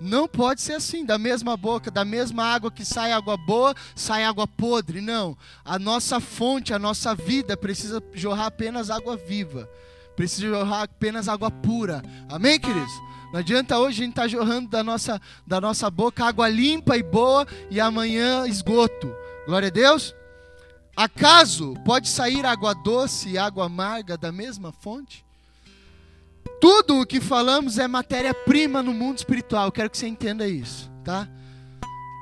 Não 0.00 0.26
pode 0.26 0.60
ser 0.60 0.74
assim, 0.74 1.04
da 1.04 1.16
mesma 1.16 1.56
boca, 1.56 1.90
da 1.90 2.04
mesma 2.04 2.44
água 2.44 2.70
que 2.70 2.84
sai 2.84 3.12
água 3.12 3.36
boa, 3.36 3.74
sai 3.94 4.24
água 4.24 4.46
podre. 4.46 5.00
Não. 5.00 5.36
A 5.64 5.78
nossa 5.78 6.20
fonte, 6.20 6.74
a 6.74 6.78
nossa 6.78 7.14
vida 7.14 7.56
precisa 7.56 8.02
jorrar 8.12 8.46
apenas 8.46 8.90
água 8.90 9.16
viva. 9.16 9.68
Precisa 10.16 10.48
jorrar 10.48 10.82
apenas 10.82 11.28
água 11.28 11.50
pura. 11.50 12.02
Amém, 12.28 12.58
queridos? 12.58 12.92
Não 13.32 13.40
adianta 13.40 13.78
hoje 13.78 14.02
a 14.02 14.04
gente 14.04 14.12
estar 14.12 14.22
tá 14.22 14.28
jorrando 14.28 14.68
da 14.68 14.82
nossa, 14.84 15.20
da 15.46 15.60
nossa 15.60 15.90
boca 15.90 16.24
água 16.24 16.48
limpa 16.48 16.96
e 16.96 17.02
boa 17.02 17.46
e 17.70 17.80
amanhã 17.80 18.46
esgoto. 18.46 19.14
Glória 19.46 19.68
a 19.68 19.70
Deus. 19.70 20.14
Acaso 20.94 21.74
pode 21.84 22.08
sair 22.08 22.44
água 22.44 22.74
doce 22.74 23.30
e 23.30 23.38
água 23.38 23.64
amarga 23.64 24.18
da 24.18 24.30
mesma 24.30 24.70
fonte? 24.70 25.24
Tudo 26.60 27.00
o 27.00 27.06
que 27.06 27.20
falamos 27.20 27.78
é 27.78 27.88
matéria-prima 27.88 28.82
no 28.82 28.92
mundo 28.92 29.18
espiritual. 29.18 29.66
Eu 29.66 29.72
quero 29.72 29.90
que 29.90 29.98
você 29.98 30.06
entenda 30.06 30.46
isso, 30.46 30.90
tá? 31.04 31.28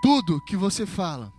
Tudo 0.02 0.42
que 0.44 0.56
você 0.56 0.86
fala 0.86 1.32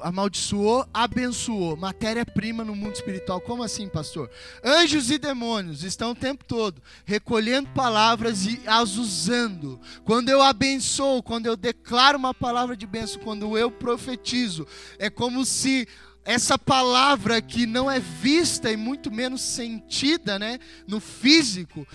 amaldiçoou, 0.00 0.86
abençoou, 0.92 1.76
matéria-prima 1.76 2.64
no 2.64 2.74
mundo 2.74 2.94
espiritual. 2.94 3.40
Como 3.40 3.62
assim, 3.62 3.88
pastor? 3.88 4.30
Anjos 4.64 5.10
e 5.10 5.18
demônios 5.18 5.82
estão 5.82 6.12
o 6.12 6.14
tempo 6.14 6.44
todo 6.44 6.82
recolhendo 7.04 7.68
palavras 7.70 8.46
e 8.46 8.60
as 8.66 8.96
usando. 8.96 9.80
Quando 10.04 10.28
eu 10.28 10.42
abençoo, 10.42 11.22
quando 11.22 11.46
eu 11.46 11.56
declaro 11.56 12.18
uma 12.18 12.34
palavra 12.34 12.76
de 12.76 12.86
bênção, 12.86 13.20
quando 13.22 13.56
eu 13.56 13.70
profetizo, 13.70 14.66
é 14.98 15.10
como 15.10 15.44
se 15.44 15.88
essa 16.28 16.58
palavra 16.58 17.40
que 17.40 17.64
não 17.64 17.90
é 17.90 17.98
vista 17.98 18.70
e 18.70 18.76
muito 18.76 19.10
menos 19.10 19.40
sentida 19.40 20.38
né, 20.38 20.58
no 20.86 21.00
físico, 21.00 21.88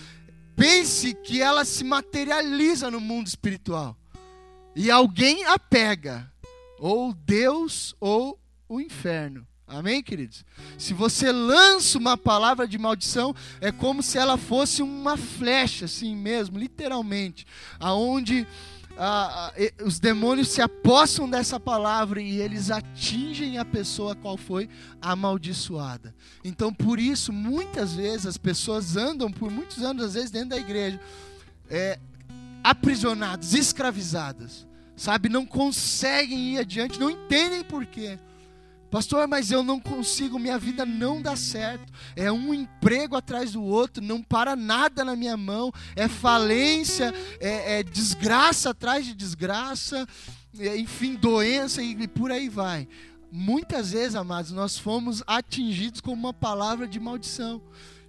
pense 0.56 1.14
que 1.14 1.40
ela 1.40 1.64
se 1.64 1.84
materializa 1.84 2.90
no 2.90 3.00
mundo 3.00 3.28
espiritual. 3.28 3.96
E 4.74 4.90
alguém 4.90 5.44
a 5.44 5.56
pega, 5.56 6.28
ou 6.80 7.14
Deus 7.14 7.94
ou 8.00 8.36
o 8.68 8.80
inferno. 8.80 9.46
Amém, 9.68 10.02
queridos? 10.02 10.44
Se 10.76 10.92
você 10.92 11.30
lança 11.30 11.96
uma 11.96 12.18
palavra 12.18 12.66
de 12.66 12.76
maldição, 12.76 13.32
é 13.60 13.70
como 13.70 14.02
se 14.02 14.18
ela 14.18 14.36
fosse 14.36 14.82
uma 14.82 15.16
flecha, 15.16 15.84
assim 15.84 16.16
mesmo, 16.16 16.58
literalmente, 16.58 17.46
aonde 17.78 18.44
ah, 18.96 19.52
os 19.84 19.98
demônios 19.98 20.48
se 20.48 20.62
apossam 20.62 21.28
dessa 21.28 21.58
palavra 21.58 22.20
e 22.20 22.40
eles 22.40 22.70
atingem 22.70 23.58
a 23.58 23.64
pessoa 23.64 24.14
qual 24.14 24.36
foi 24.36 24.68
amaldiçoada. 25.00 26.14
Então, 26.44 26.72
por 26.72 26.98
isso, 26.98 27.32
muitas 27.32 27.94
vezes 27.94 28.26
as 28.26 28.36
pessoas 28.36 28.96
andam 28.96 29.30
por 29.30 29.50
muitos 29.50 29.82
anos, 29.82 30.04
às 30.04 30.14
vezes 30.14 30.30
dentro 30.30 30.50
da 30.50 30.58
igreja, 30.58 31.00
é, 31.68 31.98
aprisionadas, 32.62 33.52
escravizadas, 33.52 34.66
sabe? 34.96 35.28
Não 35.28 35.44
conseguem 35.44 36.54
ir 36.54 36.58
adiante, 36.58 37.00
não 37.00 37.10
entendem 37.10 37.64
por 37.64 37.84
quê. 37.84 38.18
Pastor, 38.94 39.26
mas 39.26 39.50
eu 39.50 39.64
não 39.64 39.80
consigo, 39.80 40.38
minha 40.38 40.56
vida 40.56 40.86
não 40.86 41.20
dá 41.20 41.34
certo. 41.34 41.92
É 42.14 42.30
um 42.30 42.54
emprego 42.54 43.16
atrás 43.16 43.50
do 43.50 43.60
outro, 43.60 44.00
não 44.00 44.22
para 44.22 44.54
nada 44.54 45.04
na 45.04 45.16
minha 45.16 45.36
mão. 45.36 45.72
É 45.96 46.06
falência, 46.06 47.12
é, 47.40 47.80
é 47.80 47.82
desgraça 47.82 48.70
atrás 48.70 49.04
de 49.04 49.12
desgraça, 49.12 50.06
é, 50.56 50.76
enfim, 50.78 51.16
doença 51.16 51.82
e, 51.82 51.90
e 51.90 52.06
por 52.06 52.30
aí 52.30 52.48
vai. 52.48 52.86
Muitas 53.32 53.90
vezes, 53.90 54.14
amados, 54.14 54.52
nós 54.52 54.78
fomos 54.78 55.24
atingidos 55.26 56.00
com 56.00 56.12
uma 56.12 56.32
palavra 56.32 56.86
de 56.86 57.00
maldição. 57.00 57.60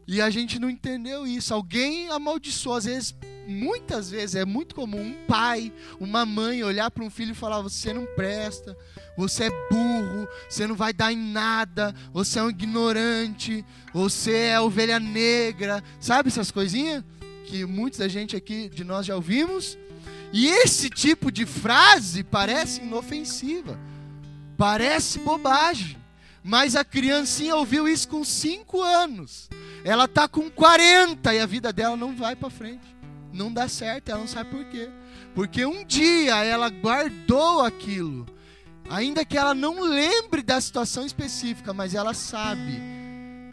E 0.07 0.21
a 0.21 0.29
gente 0.29 0.59
não 0.59 0.69
entendeu 0.69 1.25
isso. 1.25 1.53
Alguém 1.53 2.09
amaldiçoou, 2.09 2.75
às 2.75 2.85
vezes, 2.85 3.15
muitas 3.47 4.09
vezes, 4.09 4.35
é 4.35 4.45
muito 4.45 4.75
comum 4.75 5.01
um 5.01 5.25
pai, 5.25 5.74
uma 6.00 6.25
mãe 6.25 6.63
olhar 6.63 6.91
para 6.91 7.03
um 7.03 7.09
filho 7.09 7.31
e 7.31 7.35
falar: 7.35 7.62
Você 7.62 7.91
não 7.93 8.05
presta, 8.05 8.77
você 9.17 9.45
é 9.45 9.50
burro, 9.71 10.27
você 10.47 10.67
não 10.67 10.75
vai 10.75 10.93
dar 10.93 11.12
em 11.12 11.17
nada, 11.17 11.93
você 12.13 12.39
é 12.39 12.43
um 12.43 12.50
ignorante, 12.50 13.65
você 13.93 14.35
é 14.35 14.59
ovelha 14.59 15.00
negra. 15.00 15.83
Sabe 16.00 16.29
essas 16.29 16.51
coisinhas 16.51 17.03
que 17.45 17.65
muita 17.65 18.00
da 18.00 18.07
gente 18.07 18.35
aqui 18.35 18.69
de 18.69 18.83
nós 18.83 19.05
já 19.05 19.15
ouvimos? 19.15 19.77
E 20.31 20.47
esse 20.47 20.89
tipo 20.89 21.31
de 21.31 21.45
frase 21.45 22.24
parece 22.24 22.81
inofensiva, 22.81 23.79
parece 24.57 25.17
bobagem. 25.19 25.97
Mas 26.43 26.75
a 26.75 26.83
criancinha 26.83 27.55
ouviu 27.55 27.88
isso 27.88 28.07
com 28.07 28.24
5 28.24 28.79
anos. 28.79 29.50
Ela 29.86 30.06
está 30.06 30.27
com 30.27 30.50
40 30.50 31.32
e 31.36 31.39
a 31.39 31.46
vida 31.46 31.72
dela 31.72 31.96
não 31.96 32.15
vai 32.15 32.36
para 32.36 32.50
frente. 32.50 32.98
Não 33.32 33.54
dá 33.54 33.68
certo, 33.68 34.10
ela 34.10 34.22
não 34.22 34.27
sabe 34.27 34.50
por 34.50 34.65
quê. 34.65 34.89
Porque 35.36 35.63
um 35.63 35.86
dia 35.86 36.44
ela 36.44 36.70
guardou 36.70 37.62
aquilo. 37.63 38.25
Ainda 38.89 39.24
que 39.24 39.38
ela 39.38 39.54
não 39.54 39.84
lembre 39.84 40.42
da 40.42 40.60
situação 40.60 41.06
específica, 41.06 41.72
mas 41.72 41.94
ela 41.94 42.15
sabe. 42.15 42.82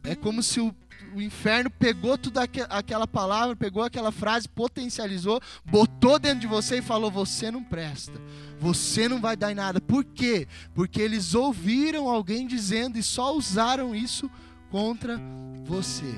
É 0.04 0.14
como 0.14 0.42
se 0.42 0.58
o, 0.58 0.74
o 1.14 1.20
inferno 1.20 1.68
pegou 1.68 2.16
toda 2.16 2.48
aquela 2.70 3.06
palavra, 3.06 3.54
pegou 3.54 3.82
aquela 3.82 4.10
frase, 4.10 4.48
potencializou, 4.48 5.38
botou 5.66 6.18
dentro 6.18 6.40
de 6.40 6.46
você 6.46 6.78
e 6.78 6.82
falou: 6.82 7.10
Você 7.10 7.50
não 7.50 7.62
presta, 7.62 8.18
você 8.58 9.06
não 9.06 9.20
vai 9.20 9.36
dar 9.36 9.52
em 9.52 9.54
nada. 9.54 9.82
Por 9.82 10.02
quê? 10.02 10.48
Porque 10.74 11.02
eles 11.02 11.34
ouviram 11.34 12.08
alguém 12.08 12.46
dizendo 12.46 12.96
e 12.96 13.02
só 13.02 13.36
usaram 13.36 13.94
isso 13.94 14.30
contra 14.72 15.20
você. 15.66 16.14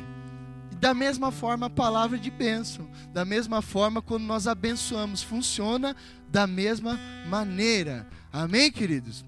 da 0.80 0.92
mesma 0.92 1.32
forma 1.32 1.66
a 1.66 1.70
palavra 1.70 2.18
de 2.18 2.30
bênção, 2.30 2.86
da 3.10 3.24
mesma 3.24 3.62
forma 3.62 4.02
quando 4.02 4.24
nós 4.24 4.46
abençoamos, 4.46 5.22
funciona 5.22 5.96
da 6.28 6.46
mesma 6.46 7.00
maneira. 7.26 8.06
Amém, 8.30 8.70
queridos? 8.70 9.24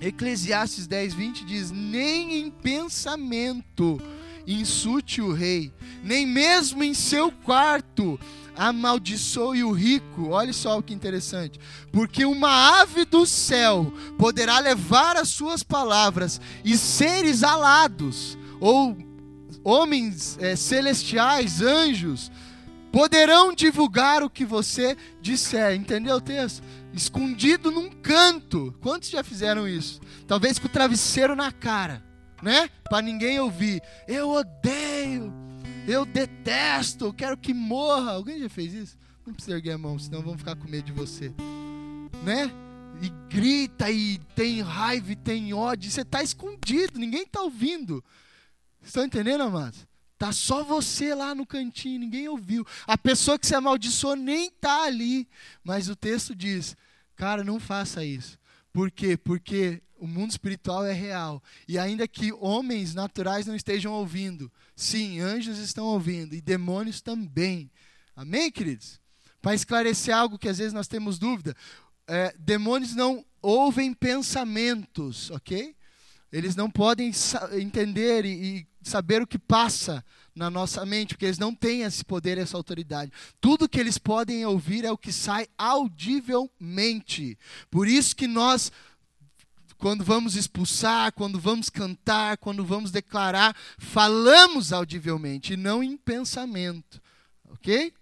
Eclesiastes 0.00 0.86
10, 0.86 1.14
20 1.14 1.44
diz: 1.44 1.70
Nem 1.70 2.38
em 2.38 2.50
pensamento 2.50 4.00
insulte 4.46 5.20
o 5.20 5.32
rei, 5.32 5.70
nem 6.02 6.26
mesmo 6.26 6.82
em 6.82 6.94
seu 6.94 7.30
quarto 7.30 8.18
amaldiçoe 8.56 9.62
o 9.62 9.72
rico. 9.72 10.30
Olha 10.30 10.52
só 10.52 10.78
o 10.78 10.82
que 10.82 10.94
interessante. 10.94 11.60
Porque 11.92 12.24
uma 12.24 12.80
ave 12.80 13.04
do 13.04 13.26
céu 13.26 13.92
poderá 14.18 14.58
levar 14.58 15.16
as 15.16 15.28
suas 15.28 15.62
palavras 15.62 16.40
e 16.64 16.76
seres 16.78 17.42
alados, 17.42 18.38
ou 18.60 18.96
homens 19.62 20.38
é, 20.40 20.56
celestiais, 20.56 21.60
anjos, 21.60 22.30
poderão 22.92 23.54
divulgar 23.54 24.22
o 24.22 24.30
que 24.30 24.44
você 24.44 24.96
disser. 25.20 25.74
Entendeu 25.74 26.16
o 26.16 26.20
texto? 26.20 26.62
Escondido 26.92 27.70
num 27.70 27.90
canto. 27.90 28.74
Quantos 28.80 29.10
já 29.10 29.22
fizeram 29.22 29.68
isso? 29.68 30.00
Talvez 30.26 30.58
com 30.58 30.66
o 30.66 30.70
travesseiro 30.70 31.36
na 31.36 31.52
cara, 31.52 32.02
né? 32.42 32.70
Para 32.88 33.02
ninguém 33.02 33.38
ouvir. 33.38 33.82
Eu 34.08 34.30
odeio 34.30 35.32
eu 35.86 36.04
detesto, 36.04 37.12
quero 37.12 37.36
que 37.36 37.54
morra. 37.54 38.12
Alguém 38.12 38.40
já 38.40 38.48
fez 38.48 38.74
isso? 38.74 38.98
Não 39.24 39.32
precisa 39.32 39.56
erguer 39.56 39.72
a 39.72 39.78
mão, 39.78 39.98
senão 39.98 40.20
vão 40.20 40.36
ficar 40.36 40.56
com 40.56 40.68
medo 40.68 40.86
de 40.86 40.92
você. 40.92 41.32
Né? 42.24 42.50
E 43.00 43.08
grita 43.32 43.90
e 43.90 44.18
tem 44.34 44.60
raiva 44.62 45.12
e 45.12 45.16
tem 45.16 45.54
ódio. 45.54 45.90
Você 45.90 46.00
está 46.00 46.22
escondido, 46.22 46.98
ninguém 46.98 47.22
está 47.22 47.40
ouvindo. 47.40 48.02
Estão 48.86 49.04
entendendo, 49.04 49.42
amados? 49.42 49.86
Tá 50.16 50.32
só 50.32 50.62
você 50.62 51.14
lá 51.14 51.34
no 51.34 51.44
cantinho, 51.44 52.00
ninguém 52.00 52.28
ouviu. 52.28 52.64
A 52.86 52.96
pessoa 52.96 53.38
que 53.38 53.46
se 53.46 53.54
amaldiçoou 53.54 54.16
nem 54.16 54.48
tá 54.50 54.84
ali. 54.84 55.28
Mas 55.62 55.88
o 55.88 55.96
texto 55.96 56.34
diz: 56.34 56.76
cara, 57.16 57.44
não 57.44 57.60
faça 57.60 58.04
isso. 58.04 58.38
Por 58.72 58.90
quê? 58.90 59.16
Porque 59.16 59.82
o 59.98 60.06
mundo 60.06 60.30
espiritual 60.30 60.86
é 60.86 60.92
real. 60.92 61.42
E 61.66 61.78
ainda 61.78 62.06
que 62.06 62.32
homens 62.32 62.94
naturais 62.94 63.46
não 63.46 63.56
estejam 63.56 63.92
ouvindo, 63.92 64.50
sim, 64.74 65.20
anjos 65.20 65.58
estão 65.58 65.84
ouvindo 65.84 66.34
e 66.34 66.40
demônios 66.40 67.00
também. 67.00 67.70
Amém, 68.14 68.50
queridos? 68.50 69.00
Para 69.42 69.54
esclarecer 69.54 70.14
algo 70.14 70.38
que 70.38 70.48
às 70.48 70.58
vezes 70.58 70.72
nós 70.72 70.88
temos 70.88 71.18
dúvida, 71.18 71.54
é, 72.06 72.34
demônios 72.38 72.94
não 72.94 73.24
ouvem 73.42 73.92
pensamentos, 73.92 75.30
ok? 75.30 75.74
Eles 76.32 76.56
não 76.56 76.70
podem 76.70 77.12
entender 77.52 78.24
e, 78.24 78.28
e 78.30 78.66
saber 78.88 79.22
o 79.22 79.26
que 79.26 79.38
passa 79.38 80.04
na 80.34 80.50
nossa 80.50 80.84
mente, 80.84 81.14
porque 81.14 81.24
eles 81.24 81.38
não 81.38 81.54
têm 81.54 81.82
esse 81.82 82.04
poder, 82.04 82.36
essa 82.38 82.56
autoridade. 82.56 83.10
Tudo 83.40 83.68
que 83.68 83.80
eles 83.80 83.96
podem 83.96 84.44
ouvir 84.44 84.84
é 84.84 84.92
o 84.92 84.98
que 84.98 85.12
sai 85.12 85.48
audivelmente. 85.56 87.38
Por 87.70 87.88
isso 87.88 88.14
que 88.14 88.26
nós 88.26 88.70
quando 89.78 90.02
vamos 90.02 90.36
expulsar, 90.36 91.12
quando 91.12 91.38
vamos 91.38 91.68
cantar, 91.68 92.38
quando 92.38 92.64
vamos 92.64 92.90
declarar, 92.90 93.54
falamos 93.78 94.72
audivelmente 94.72 95.52
e 95.52 95.56
não 95.56 95.82
em 95.82 95.98
pensamento. 95.98 97.00
Ok? 97.50 97.92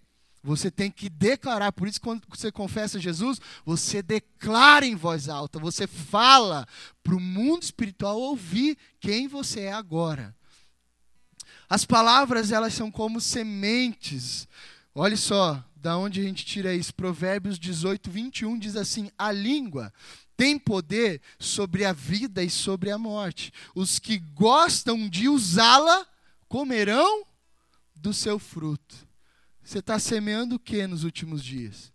Você 0.43 0.71
tem 0.71 0.91
que 0.91 1.09
declarar, 1.09 1.73
por 1.73 1.89
isso 1.89 2.01
quando 2.01 2.23
você 2.29 2.53
confessa 2.53 3.01
Jesus, 3.01 3.41
você 3.65 4.03
declara 4.03 4.85
em 4.85 4.95
voz 4.95 5.29
alta, 5.29 5.59
você 5.59 5.87
fala 5.87 6.69
para 7.03 7.15
o 7.15 7.21
mundo 7.21 7.63
espiritual 7.63 8.21
ouvir 8.21 8.77
quem 9.01 9.27
você 9.27 9.63
é 9.63 9.73
agora. 9.73 10.37
As 11.75 11.85
palavras, 11.85 12.53
elas 12.53 12.73
são 12.73 12.89
como 12.89 13.21
sementes. 13.21 14.47
Olha 14.95 15.17
só, 15.17 15.61
da 15.75 15.99
onde 15.99 16.21
a 16.21 16.23
gente 16.23 16.47
tira 16.47 16.73
isso. 16.73 16.95
Provérbios 16.95 17.59
18, 17.59 18.13
21 18.13 18.57
diz 18.61 18.77
assim: 18.77 19.11
A 19.19 19.33
língua 19.33 19.93
tem 20.37 20.57
poder 20.57 21.21
sobre 21.37 21.85
a 21.85 21.93
vida 21.93 22.45
e 22.45 22.49
sobre 22.49 22.93
a 22.93 22.97
morte. 22.97 23.53
Os 23.75 23.99
que 23.99 24.19
gostam 24.19 25.09
de 25.09 25.29
usá-la 25.29 26.07
comerão 26.47 27.27
do 27.97 28.15
seu 28.15 28.39
fruto. 28.39 28.95
Você 29.61 29.81
está 29.81 29.99
semeando 29.99 30.55
o 30.55 30.61
que 30.61 30.87
nos 30.87 31.03
últimos 31.03 31.43
dias? 31.43 31.93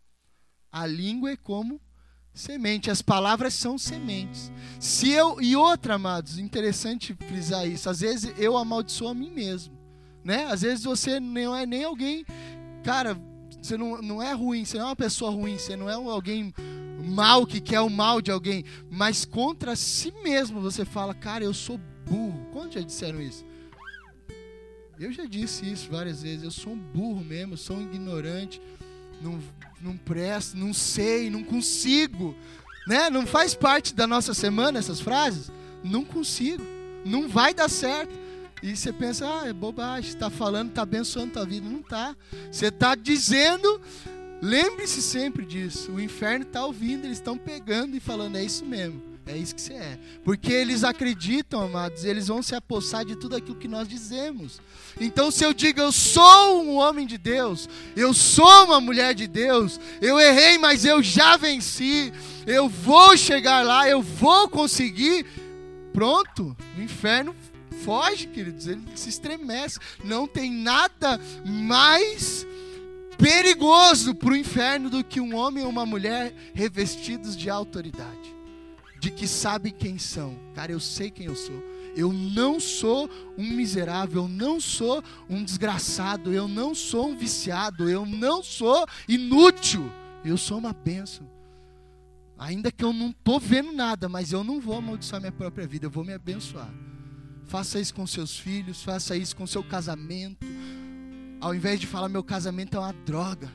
A 0.69 0.85
língua 0.85 1.31
é 1.31 1.37
como 1.37 1.79
semente, 2.39 2.89
as 2.89 3.01
palavras 3.01 3.53
são 3.53 3.77
sementes. 3.77 4.51
Se 4.79 5.09
eu 5.09 5.41
e 5.41 5.55
outra, 5.55 5.95
amados, 5.95 6.37
interessante 6.37 7.13
frisar 7.13 7.67
isso. 7.67 7.89
Às 7.89 7.99
vezes 7.99 8.33
eu 8.37 8.57
amaldiçoo 8.57 9.09
a 9.09 9.13
mim 9.13 9.29
mesmo, 9.29 9.77
né? 10.23 10.45
Às 10.45 10.61
vezes 10.61 10.83
você 10.83 11.19
não 11.19 11.55
é 11.55 11.65
nem 11.65 11.83
alguém, 11.83 12.25
cara, 12.83 13.17
você 13.61 13.77
não, 13.77 14.01
não 14.01 14.21
é 14.21 14.33
ruim, 14.33 14.65
você 14.65 14.77
não 14.77 14.85
é 14.85 14.89
uma 14.89 14.95
pessoa 14.95 15.31
ruim, 15.31 15.57
você 15.57 15.75
não 15.75 15.89
é 15.89 15.93
alguém 15.93 16.53
mal 17.03 17.45
que 17.45 17.59
quer 17.59 17.81
o 17.81 17.89
mal 17.89 18.21
de 18.21 18.31
alguém, 18.31 18.63
mas 18.89 19.25
contra 19.25 19.75
si 19.75 20.13
mesmo 20.23 20.61
você 20.61 20.85
fala, 20.85 21.13
cara, 21.13 21.43
eu 21.43 21.53
sou 21.53 21.79
burro. 22.05 22.47
Quantos 22.51 22.73
já 22.75 22.81
disseram 22.81 23.21
isso? 23.21 23.45
Eu 24.99 25.11
já 25.13 25.25
disse 25.25 25.69
isso 25.69 25.89
várias 25.89 26.23
vezes. 26.23 26.43
Eu 26.43 26.51
sou 26.51 26.73
um 26.73 26.77
burro 26.77 27.23
mesmo, 27.23 27.53
eu 27.53 27.57
sou 27.57 27.77
um 27.77 27.81
ignorante, 27.81 28.61
não, 29.21 29.39
não 29.81 29.95
presto, 29.95 30.57
não 30.57 30.73
sei, 30.73 31.29
não 31.29 31.43
consigo. 31.43 32.35
Né? 32.87 33.09
Não 33.09 33.25
faz 33.25 33.53
parte 33.53 33.93
da 33.93 34.05
nossa 34.05 34.33
semana 34.33 34.79
essas 34.79 34.99
frases? 34.99 35.51
Não 35.83 36.03
consigo, 36.03 36.63
não 37.05 37.29
vai 37.29 37.53
dar 37.53 37.69
certo. 37.69 38.13
E 38.61 38.75
você 38.75 38.91
pensa, 38.91 39.25
ah, 39.25 39.47
é 39.47 39.53
bobagem, 39.53 40.09
está 40.09 40.29
falando, 40.29 40.69
está 40.69 40.81
abençoando 40.81 41.33
tua 41.33 41.45
vida. 41.45 41.67
Não 41.67 41.79
está. 41.79 42.15
Você 42.51 42.67
está 42.67 42.95
dizendo 42.95 43.81
Lembre-se 44.41 45.01
sempre 45.01 45.45
disso. 45.45 45.91
O 45.91 45.99
inferno 45.99 46.45
está 46.45 46.65
ouvindo, 46.65 47.05
eles 47.05 47.17
estão 47.17 47.37
pegando 47.37 47.95
e 47.95 47.99
falando: 47.99 48.37
é 48.37 48.43
isso 48.43 48.65
mesmo, 48.65 49.01
é 49.25 49.37
isso 49.37 49.53
que 49.53 49.61
você 49.61 49.73
é. 49.73 49.99
Porque 50.23 50.51
eles 50.51 50.83
acreditam, 50.83 51.61
amados, 51.61 52.05
eles 52.05 52.27
vão 52.27 52.41
se 52.41 52.55
apossar 52.55 53.03
de 53.03 53.17
tudo 53.17 53.35
aquilo 53.35 53.57
que 53.57 53.67
nós 53.67 53.87
dizemos. 53.87 54.61
Então, 54.99 55.29
se 55.29 55.43
eu 55.43 55.53
digo, 55.53 55.81
eu 55.81 55.91
sou 55.91 56.63
um 56.63 56.75
homem 56.77 57.05
de 57.05 57.17
Deus, 57.17 57.67
eu 57.95 58.13
sou 58.13 58.65
uma 58.65 58.79
mulher 58.79 59.13
de 59.13 59.27
Deus, 59.27 59.79
eu 60.01 60.19
errei, 60.19 60.57
mas 60.57 60.85
eu 60.85 61.03
já 61.03 61.35
venci, 61.35 62.13
eu 62.47 62.69
vou 62.69 63.17
chegar 63.17 63.65
lá, 63.65 63.89
eu 63.89 64.01
vou 64.01 64.47
conseguir. 64.47 65.25
Pronto, 65.91 66.55
o 66.77 66.81
inferno 66.81 67.35
foge, 67.83 68.27
queridos, 68.27 68.67
ele 68.67 68.83
se 68.95 69.09
estremece. 69.09 69.79
Não 70.03 70.27
tem 70.27 70.51
nada 70.51 71.19
mais 71.45 72.45
perigoso 73.17 74.15
para 74.15 74.29
o 74.29 74.35
inferno 74.35 74.89
do 74.89 75.03
que 75.03 75.19
um 75.19 75.35
homem 75.35 75.63
ou 75.63 75.69
uma 75.69 75.85
mulher 75.85 76.33
revestidos 76.53 77.35
de 77.35 77.49
autoridade, 77.49 78.35
de 78.99 79.11
que 79.11 79.27
sabem 79.27 79.73
quem 79.73 79.97
são. 79.97 80.37
Cara, 80.55 80.71
eu 80.71 80.79
sei 80.79 81.11
quem 81.11 81.25
eu 81.25 81.35
sou. 81.35 81.61
Eu 81.95 82.13
não 82.13 82.59
sou 82.59 83.09
um 83.37 83.43
miserável, 83.43 84.23
eu 84.23 84.27
não 84.27 84.59
sou 84.59 85.03
um 85.29 85.43
desgraçado, 85.43 86.31
eu 86.33 86.47
não 86.47 86.73
sou 86.73 87.09
um 87.09 87.17
viciado, 87.17 87.89
eu 87.89 88.05
não 88.05 88.41
sou 88.41 88.85
inútil. 89.07 89.91
Eu 90.23 90.37
sou 90.37 90.57
uma 90.57 90.73
bênção. 90.73 91.27
Ainda 92.37 92.71
que 92.71 92.83
eu 92.85 92.93
não 92.93 93.09
estou 93.09 93.37
vendo 93.37 93.73
nada, 93.73 94.07
mas 94.07 94.31
eu 94.31 94.45
não 94.45 94.61
vou 94.61 94.77
amaldiçoar 94.77 95.19
minha 95.19 95.31
própria 95.31 95.67
vida, 95.67 95.87
eu 95.87 95.91
vou 95.91 96.05
me 96.05 96.13
abençoar. 96.13 96.69
Faça 97.49 97.79
isso 97.79 97.95
com 97.95 98.05
seus 98.05 98.37
filhos, 98.37 98.83
faça 98.83 99.17
isso 99.17 99.35
com 99.35 99.47
seu 99.47 99.63
casamento, 99.63 100.45
ao 101.41 101.55
invés 101.55 101.79
de 101.79 101.87
falar 101.87 102.07
meu 102.07 102.23
casamento 102.23 102.77
é 102.77 102.79
uma 102.79 102.93
droga, 102.93 103.51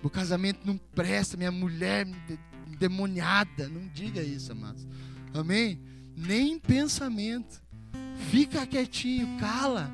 meu 0.00 0.10
casamento 0.10 0.66
não 0.66 0.76
presta, 0.76 1.36
minha 1.36 1.52
mulher 1.52 2.04
demoniada, 2.80 3.68
não 3.68 3.86
diga 3.86 4.20
isso, 4.20 4.50
amados. 4.50 4.88
Amém? 5.32 5.80
Nem 6.16 6.58
pensamento. 6.58 7.62
Fica 8.28 8.66
quietinho, 8.66 9.38
cala. 9.38 9.88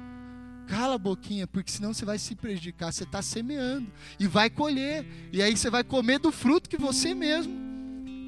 Cala 0.66 0.94
a 0.94 0.98
boquinha, 0.98 1.46
porque 1.46 1.70
senão 1.70 1.92
você 1.92 2.06
vai 2.06 2.18
se 2.18 2.34
prejudicar. 2.34 2.90
Você 2.90 3.04
está 3.04 3.20
semeando 3.20 3.92
e 4.18 4.26
vai 4.26 4.48
colher. 4.48 5.04
E 5.30 5.42
aí 5.42 5.54
você 5.54 5.68
vai 5.68 5.84
comer 5.84 6.18
do 6.18 6.32
fruto 6.32 6.68
que 6.68 6.78
você 6.78 7.14
mesmo 7.14 7.54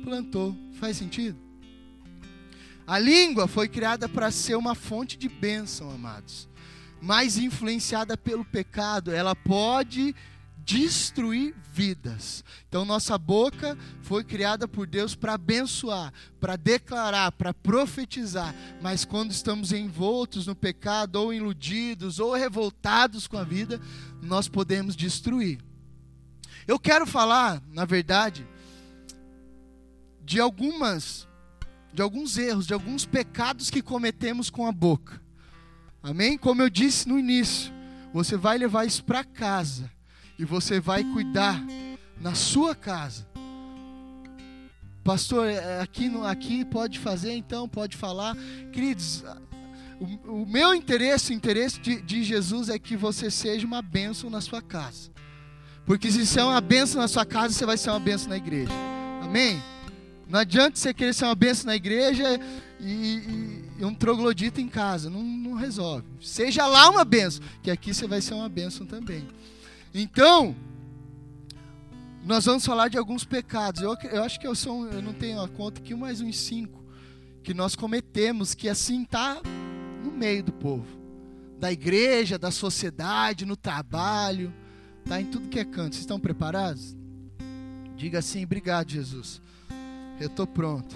plantou. 0.05 0.55
Faz 0.75 0.99
sentido? 0.99 1.50
A 2.91 2.99
língua 2.99 3.47
foi 3.47 3.69
criada 3.69 4.09
para 4.09 4.31
ser 4.31 4.57
uma 4.57 4.75
fonte 4.75 5.17
de 5.17 5.29
bênção, 5.29 5.91
amados 5.91 6.51
mais 7.01 7.39
influenciada 7.39 8.17
pelo 8.17 8.45
pecado, 8.45 9.11
ela 9.11 9.35
pode 9.35 10.15
destruir 10.59 11.55
vidas. 11.73 12.45
Então, 12.69 12.85
nossa 12.85 13.17
boca 13.17 13.77
foi 14.03 14.23
criada 14.23 14.69
por 14.69 14.87
Deus 14.87 15.15
para 15.15 15.35
abençoar, 15.35 16.13
para 16.39 16.57
declarar, 16.57 17.33
para 17.33 17.55
profetizar. 17.55 18.55
Mas 18.83 19.05
quando 19.05 19.31
estamos 19.31 19.73
envoltos 19.73 20.47
no 20.47 20.55
pecado, 20.55 21.17
ou 21.17 21.33
iludidos, 21.33 22.21
ou 22.21 22.35
revoltados 22.35 23.27
com 23.27 23.39
a 23.39 23.45
vida, 23.45 23.81
nós 24.23 24.47
podemos 24.47 24.95
destruir. 24.95 25.59
Eu 26.69 26.79
quero 26.79 27.07
falar, 27.07 27.63
na 27.73 27.85
verdade, 27.85 28.47
de 30.23 30.39
algumas 30.39 31.27
de 31.93 32.03
alguns 32.03 32.39
erros, 32.39 32.67
de 32.67 32.75
alguns 32.75 33.05
pecados 33.05 33.71
que 33.71 33.83
cometemos 33.83 34.51
com 34.51 34.67
a 34.67 34.73
boca. 34.73 35.21
Amém? 36.03 36.39
Como 36.39 36.63
eu 36.63 36.71
disse 36.71 37.09
no 37.09 37.19
início, 37.19 37.73
você 38.13 38.37
vai 38.37 38.57
levar 38.57 38.87
isso 38.87 39.05
para 39.05 39.25
casa 39.25 39.91
e 40.39 40.45
você 40.45 40.81
vai 40.81 41.05
cuidar 41.05 41.63
na 42.21 42.35
sua 42.35 42.75
casa. 42.75 43.29
Pastor, 45.05 45.49
é, 45.49 45.81
aqui, 45.81 46.11
aqui 46.25 46.65
pode 46.65 46.99
fazer, 46.99 47.33
então 47.33 47.69
pode 47.69 47.97
falar. 47.97 48.37
Queridos, 48.73 49.25
o, 50.01 50.43
o 50.43 50.47
meu 50.47 50.75
interesse, 50.75 51.33
o 51.33 51.35
interesse 51.35 51.81
de, 51.81 52.01
de 52.01 52.23
Jesus 52.23 52.69
é 52.69 52.79
que 52.79 52.97
você 52.97 53.31
seja 53.31 53.67
uma 53.67 53.83
bênção 53.83 54.31
na 54.31 54.41
sua 54.41 54.63
casa. 54.63 55.11
Porque 55.85 56.11
se 56.11 56.27
você 56.27 56.41
é 56.41 56.45
uma 56.45 56.61
bênção 56.61 57.01
na 57.01 57.09
sua 57.09 57.27
casa, 57.27 57.55
você 57.55 57.67
vai 57.67 57.77
ser 57.77 57.91
uma 57.91 58.01
bênção 58.01 58.29
na 58.29 58.37
igreja. 58.37 58.73
Amém? 59.23 59.61
Não 60.31 60.39
adianta 60.39 60.77
você 60.77 60.95
querer 60.95 61.13
ser 61.13 61.25
uma 61.25 61.35
bênção 61.35 61.67
na 61.67 61.75
igreja 61.75 62.39
e, 62.79 62.85
e, 62.89 63.65
e 63.81 63.85
um 63.85 63.93
troglodita 63.93 64.61
em 64.61 64.69
casa. 64.69 65.11
Não, 65.11 65.23
não, 65.25 65.55
resolve. 65.55 66.07
Seja 66.21 66.67
lá 66.69 66.89
uma 66.89 67.05
bênção, 67.05 67.43
que 67.63 67.71
aqui 67.71 67.93
você 67.93 68.07
vai 68.07 68.21
ser 68.21 68.35
uma 68.35 68.49
bênção 68.49 68.87
também. 68.87 69.27
Então, 69.93 70.55
nós 72.25 72.45
vamos 72.45 72.65
falar 72.65 72.87
de 72.87 72.97
alguns 72.97 73.25
pecados. 73.25 73.83
Eu, 73.83 73.97
eu 74.13 74.23
acho 74.23 74.39
que 74.39 74.47
eu, 74.47 74.55
sou, 74.55 74.87
eu 74.87 75.03
não 75.03 75.13
tenho 75.13 75.43
a 75.43 75.49
conta 75.49 75.81
aqui, 75.81 75.97
mais 75.97 76.21
uns 76.21 76.39
cinco 76.39 76.81
que 77.43 77.53
nós 77.53 77.75
cometemos, 77.75 78.55
que 78.55 78.69
assim 78.69 79.03
está 79.03 79.41
no 80.05 80.13
meio 80.13 80.45
do 80.45 80.53
povo. 80.53 80.87
Da 81.59 81.73
igreja, 81.73 82.39
da 82.39 82.53
sociedade, 82.53 83.45
no 83.45 83.57
trabalho, 83.57 84.55
está 85.01 85.21
em 85.21 85.27
tudo 85.27 85.49
que 85.49 85.59
é 85.59 85.65
canto. 85.65 85.95
Vocês 85.97 86.05
estão 86.05 86.21
preparados? 86.21 86.97
Diga 87.97 88.21
assim, 88.21 88.45
obrigado, 88.45 88.91
Jesus. 88.91 89.43
Eu 90.21 90.27
estou 90.27 90.47
pronto. 90.47 90.95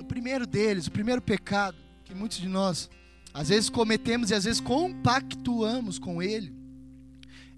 O 0.00 0.04
primeiro 0.04 0.46
deles, 0.46 0.86
o 0.86 0.92
primeiro 0.92 1.20
pecado 1.20 1.76
que 2.04 2.14
muitos 2.14 2.38
de 2.38 2.48
nós 2.48 2.88
às 3.32 3.48
vezes 3.48 3.68
cometemos 3.68 4.30
e 4.30 4.34
às 4.34 4.44
vezes 4.44 4.60
compactuamos 4.60 5.98
com 5.98 6.22
ele, 6.22 6.54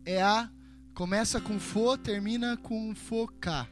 é 0.07 0.23
a 0.23 0.49
começa 0.95 1.39
com 1.39 1.61
fo, 1.61 1.99
termina 1.99 2.57
com 2.57 2.95
focar. 2.95 3.69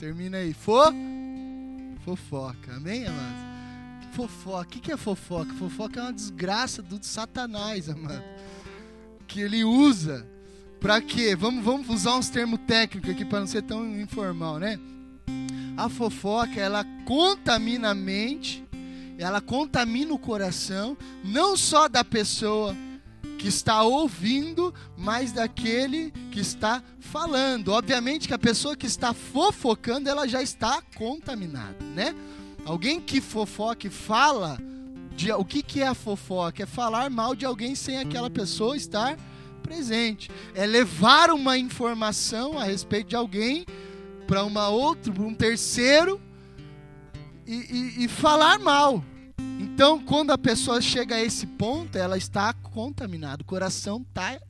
Termina 0.00 0.38
aí, 0.38 0.52
fo, 0.52 0.92
fofoca. 2.04 2.74
Amém, 2.74 3.06
amados? 3.06 4.16
Fofoca. 4.16 4.78
O 4.78 4.80
que 4.80 4.90
é 4.90 4.96
fofoca? 4.96 5.54
Fofoca 5.54 6.00
é 6.00 6.02
uma 6.02 6.12
desgraça 6.12 6.82
do 6.82 6.98
satanás, 7.04 7.88
amado. 7.88 8.24
Que 9.28 9.42
ele 9.42 9.62
usa 9.62 10.26
para 10.80 11.00
quê? 11.00 11.34
Vamos, 11.34 11.64
vamos 11.64 11.88
usar 11.88 12.16
uns 12.16 12.28
termos 12.28 12.60
técnicos 12.66 13.10
aqui 13.10 13.24
para 13.24 13.40
não 13.40 13.46
ser 13.46 13.62
tão 13.62 14.00
informal, 14.00 14.58
né? 14.58 14.78
A 15.76 15.88
fofoca, 15.88 16.60
ela 16.60 16.84
contamina 17.04 17.90
a 17.90 17.94
mente, 17.94 18.64
ela 19.18 19.40
contamina 19.40 20.12
o 20.12 20.18
coração, 20.18 20.96
não 21.24 21.56
só 21.56 21.88
da 21.88 22.04
pessoa 22.04 22.76
que 23.38 23.48
está 23.48 23.82
ouvindo, 23.82 24.74
mas 24.96 25.32
daquele 25.32 26.10
que 26.32 26.40
está 26.40 26.82
falando. 26.98 27.68
Obviamente 27.68 28.26
que 28.26 28.34
a 28.34 28.38
pessoa 28.38 28.76
que 28.76 28.86
está 28.86 29.14
fofocando, 29.14 30.08
ela 30.08 30.26
já 30.26 30.42
está 30.42 30.82
contaminada, 30.96 31.84
né? 31.94 32.14
Alguém 32.64 33.00
que 33.00 33.20
fofoca 33.20 33.86
e 33.86 33.90
fala 33.90 34.58
de 35.16 35.32
o 35.32 35.44
que, 35.44 35.62
que 35.62 35.80
é 35.80 35.86
a 35.86 35.94
fofoca? 35.94 36.62
É 36.62 36.66
falar 36.66 37.08
mal 37.10 37.34
de 37.34 37.46
alguém 37.46 37.74
sem 37.74 37.98
aquela 37.98 38.28
pessoa 38.28 38.76
estar 38.76 39.16
presente. 39.68 40.30
É 40.54 40.66
levar 40.66 41.30
uma 41.30 41.58
informação 41.58 42.58
a 42.58 42.64
respeito 42.64 43.08
de 43.08 43.16
alguém 43.16 43.66
para 44.26 44.42
uma 44.42 44.68
outra, 44.68 45.12
para 45.12 45.22
um 45.22 45.34
terceiro 45.34 46.18
e, 47.46 47.54
e, 48.00 48.04
e 48.04 48.08
falar 48.08 48.58
mal. 48.58 49.04
Então, 49.60 50.00
quando 50.00 50.30
a 50.30 50.38
pessoa 50.38 50.80
chega 50.80 51.16
a 51.16 51.22
esse 51.22 51.46
ponto, 51.46 51.98
ela 51.98 52.16
está 52.16 52.52
contaminada, 52.52 53.42
o 53.42 53.46
coração 53.46 54.04
tá 54.14 54.40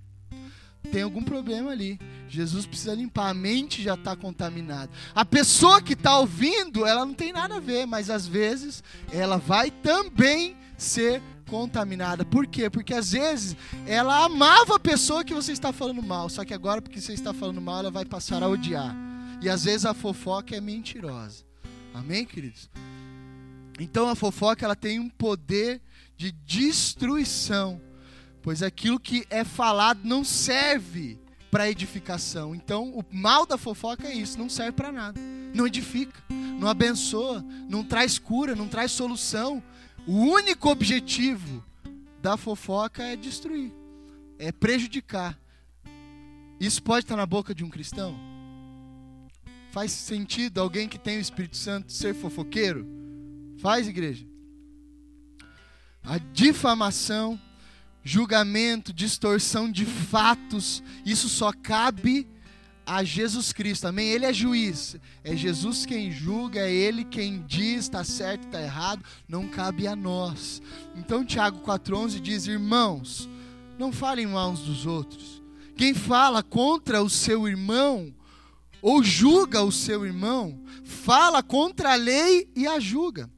tem 0.92 1.02
algum 1.02 1.22
problema 1.22 1.70
ali. 1.70 2.00
Jesus 2.30 2.64
precisa 2.64 2.94
limpar, 2.94 3.28
a 3.28 3.34
mente 3.34 3.82
já 3.82 3.94
está 3.94 4.16
contaminada. 4.16 4.90
A 5.14 5.24
pessoa 5.24 5.82
que 5.82 5.92
está 5.92 6.18
ouvindo, 6.18 6.86
ela 6.86 7.04
não 7.04 7.12
tem 7.12 7.30
nada 7.30 7.56
a 7.56 7.60
ver, 7.60 7.84
mas 7.84 8.08
às 8.08 8.26
vezes 8.26 8.82
ela 9.12 9.36
vai 9.36 9.70
também 9.70 10.56
ser 10.78 11.20
contaminada. 11.48 12.24
Por 12.24 12.46
quê? 12.46 12.70
Porque 12.70 12.94
às 12.94 13.12
vezes 13.12 13.56
ela 13.86 14.24
amava 14.24 14.76
a 14.76 14.80
pessoa 14.80 15.24
que 15.24 15.34
você 15.34 15.52
está 15.52 15.72
falando 15.72 16.02
mal, 16.02 16.28
só 16.28 16.44
que 16.44 16.54
agora 16.54 16.80
porque 16.80 17.00
você 17.00 17.12
está 17.12 17.34
falando 17.34 17.60
mal, 17.60 17.80
ela 17.80 17.90
vai 17.90 18.04
passar 18.04 18.42
a 18.42 18.48
odiar. 18.48 18.94
E 19.40 19.48
às 19.48 19.64
vezes 19.64 19.86
a 19.86 19.94
fofoca 19.94 20.54
é 20.54 20.60
mentirosa. 20.60 21.44
Amém, 21.94 22.24
queridos? 22.24 22.68
Então 23.80 24.08
a 24.08 24.14
fofoca 24.14 24.64
ela 24.64 24.76
tem 24.76 24.98
um 24.98 25.08
poder 25.08 25.80
de 26.16 26.32
destruição, 26.32 27.80
pois 28.42 28.62
aquilo 28.62 28.98
que 29.00 29.24
é 29.30 29.44
falado 29.44 30.00
não 30.04 30.24
serve 30.24 31.18
para 31.50 31.70
edificação. 31.70 32.54
Então 32.54 32.90
o 32.90 33.04
mal 33.10 33.46
da 33.46 33.56
fofoca 33.56 34.06
é 34.06 34.14
isso, 34.14 34.38
não 34.38 34.48
serve 34.48 34.72
para 34.72 34.92
nada. 34.92 35.20
Não 35.54 35.66
edifica, 35.66 36.20
não 36.58 36.68
abençoa, 36.68 37.44
não 37.68 37.82
traz 37.82 38.18
cura, 38.18 38.54
não 38.54 38.68
traz 38.68 38.92
solução, 38.92 39.62
o 40.08 40.14
único 40.14 40.70
objetivo 40.70 41.62
da 42.22 42.38
fofoca 42.38 43.02
é 43.02 43.14
destruir, 43.14 43.70
é 44.38 44.50
prejudicar. 44.50 45.38
Isso 46.58 46.82
pode 46.82 47.04
estar 47.04 47.14
na 47.14 47.26
boca 47.26 47.54
de 47.54 47.62
um 47.62 47.68
cristão? 47.68 48.18
Faz 49.70 49.92
sentido 49.92 50.62
alguém 50.62 50.88
que 50.88 50.98
tem 50.98 51.18
o 51.18 51.20
Espírito 51.20 51.58
Santo 51.58 51.92
ser 51.92 52.14
fofoqueiro? 52.14 52.86
Faz, 53.58 53.86
igreja. 53.86 54.26
A 56.02 56.16
difamação, 56.16 57.38
julgamento, 58.02 58.94
distorção 58.94 59.70
de 59.70 59.84
fatos, 59.84 60.82
isso 61.04 61.28
só 61.28 61.52
cabe 61.52 62.26
a 62.88 63.04
Jesus 63.04 63.52
Cristo, 63.52 63.86
amém? 63.86 64.08
Ele 64.08 64.24
é 64.24 64.32
juiz, 64.32 64.96
é 65.22 65.36
Jesus 65.36 65.84
quem 65.84 66.10
julga, 66.10 66.60
é 66.60 66.72
Ele 66.72 67.04
quem 67.04 67.44
diz 67.46 67.80
está 67.80 68.02
certo, 68.02 68.46
está 68.46 68.62
errado, 68.62 69.04
não 69.28 69.46
cabe 69.46 69.86
a 69.86 69.94
nós. 69.94 70.62
Então 70.96 71.22
Tiago 71.22 71.60
4,11 71.60 72.18
diz: 72.18 72.46
Irmãos, 72.46 73.28
não 73.78 73.92
falem 73.92 74.26
mal 74.26 74.50
uns 74.52 74.60
dos 74.60 74.86
outros. 74.86 75.42
Quem 75.76 75.92
fala 75.92 76.42
contra 76.42 77.02
o 77.02 77.10
seu 77.10 77.46
irmão 77.46 78.12
ou 78.80 79.04
julga 79.04 79.62
o 79.62 79.70
seu 79.70 80.06
irmão, 80.06 80.58
fala 80.82 81.42
contra 81.42 81.92
a 81.92 81.96
lei 81.96 82.50
e 82.56 82.66
a 82.66 82.80
julga. 82.80 83.30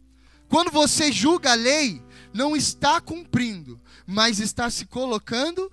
Quando 0.49 0.71
você 0.71 1.11
julga 1.11 1.53
a 1.53 1.55
lei, 1.55 2.01
não 2.33 2.55
está 2.55 3.01
cumprindo, 3.01 3.81
mas 4.07 4.39
está 4.39 4.71
se 4.71 4.87
colocando 4.87 5.69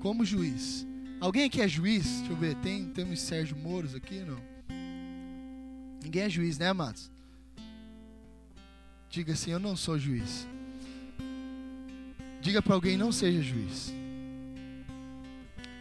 como 0.00 0.24
juiz. 0.24 0.86
Alguém 1.20 1.44
aqui 1.44 1.62
é 1.62 1.68
juiz? 1.68 2.04
Deixa 2.18 2.32
eu 2.32 2.36
ver, 2.36 2.54
tem, 2.56 2.86
temos 2.86 3.20
Sérgio 3.20 3.56
Mouros 3.56 3.94
aqui, 3.94 4.20
não? 4.20 4.38
Ninguém 6.02 6.22
é 6.22 6.30
juiz, 6.30 6.58
né, 6.58 6.68
amados? 6.68 7.10
Diga 9.08 9.32
assim, 9.32 9.50
eu 9.50 9.58
não 9.58 9.76
sou 9.76 9.98
juiz. 9.98 10.46
Diga 12.40 12.60
para 12.60 12.74
alguém, 12.74 12.96
não 12.96 13.10
seja 13.10 13.42
juiz. 13.42 13.92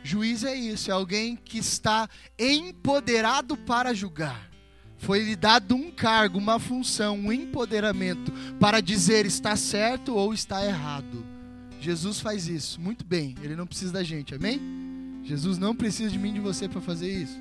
Juiz 0.03 0.43
é 0.43 0.55
isso, 0.55 0.89
é 0.89 0.93
alguém 0.93 1.35
que 1.35 1.57
está 1.57 2.07
empoderado 2.39 3.57
para 3.57 3.93
julgar. 3.93 4.49
Foi 4.97 5.19
lhe 5.19 5.35
dado 5.35 5.75
um 5.75 5.91
cargo, 5.91 6.37
uma 6.37 6.59
função, 6.59 7.17
um 7.17 7.31
empoderamento 7.31 8.31
para 8.59 8.81
dizer 8.81 9.25
está 9.25 9.55
certo 9.55 10.15
ou 10.15 10.33
está 10.33 10.65
errado. 10.65 11.25
Jesus 11.81 12.19
faz 12.19 12.47
isso 12.47 12.79
muito 12.79 13.03
bem, 13.03 13.35
ele 13.43 13.55
não 13.55 13.67
precisa 13.67 13.91
da 13.91 14.03
gente, 14.03 14.33
amém? 14.33 14.84
Jesus 15.25 15.57
não 15.57 15.75
precisa 15.75 16.11
de 16.11 16.19
mim 16.19 16.29
e 16.29 16.33
de 16.33 16.39
você 16.39 16.69
para 16.69 16.79
fazer 16.79 17.11
isso. 17.11 17.37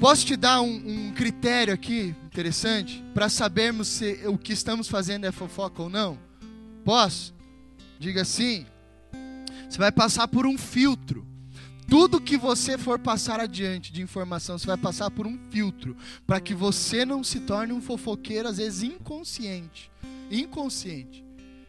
Posso 0.00 0.24
te 0.24 0.36
dar 0.36 0.60
um, 0.60 1.08
um 1.08 1.12
critério 1.12 1.74
aqui 1.74 2.14
interessante 2.26 3.02
para 3.12 3.28
sabermos 3.28 3.88
se 3.88 4.20
o 4.26 4.38
que 4.38 4.52
estamos 4.52 4.88
fazendo 4.88 5.24
é 5.24 5.32
fofoca 5.32 5.82
ou 5.82 5.90
não? 5.90 6.16
Posso? 6.84 7.34
Diga 7.98 8.22
assim. 8.22 8.64
Você 9.68 9.78
vai 9.78 9.90
passar 9.90 10.28
por 10.28 10.46
um 10.46 10.56
filtro. 10.56 11.26
Tudo 11.88 12.20
que 12.20 12.36
você 12.36 12.78
for 12.78 12.98
passar 12.98 13.40
adiante 13.40 13.92
de 13.92 14.00
informação, 14.00 14.56
você 14.58 14.66
vai 14.66 14.76
passar 14.76 15.10
por 15.10 15.26
um 15.26 15.38
filtro 15.50 15.96
para 16.26 16.38
que 16.38 16.54
você 16.54 17.04
não 17.04 17.24
se 17.24 17.40
torne 17.40 17.72
um 17.72 17.80
fofoqueiro, 17.80 18.46
às 18.46 18.58
vezes 18.58 18.82
inconsciente. 18.82 19.90
Inconsciente. 20.30 21.24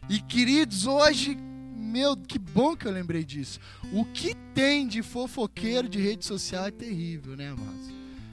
E 0.08 0.20
queridos, 0.20 0.86
hoje 0.86 1.38
meu, 1.80 2.16
que 2.16 2.38
bom 2.38 2.76
que 2.76 2.86
eu 2.86 2.92
lembrei 2.92 3.24
disso. 3.24 3.58
O 3.92 4.04
que 4.04 4.34
tem 4.54 4.86
de 4.86 5.02
fofoqueiro 5.02 5.88
de 5.88 5.98
rede 5.98 6.24
social 6.24 6.66
é 6.66 6.70
terrível, 6.70 7.36
né, 7.36 7.48
amados? 7.48 7.90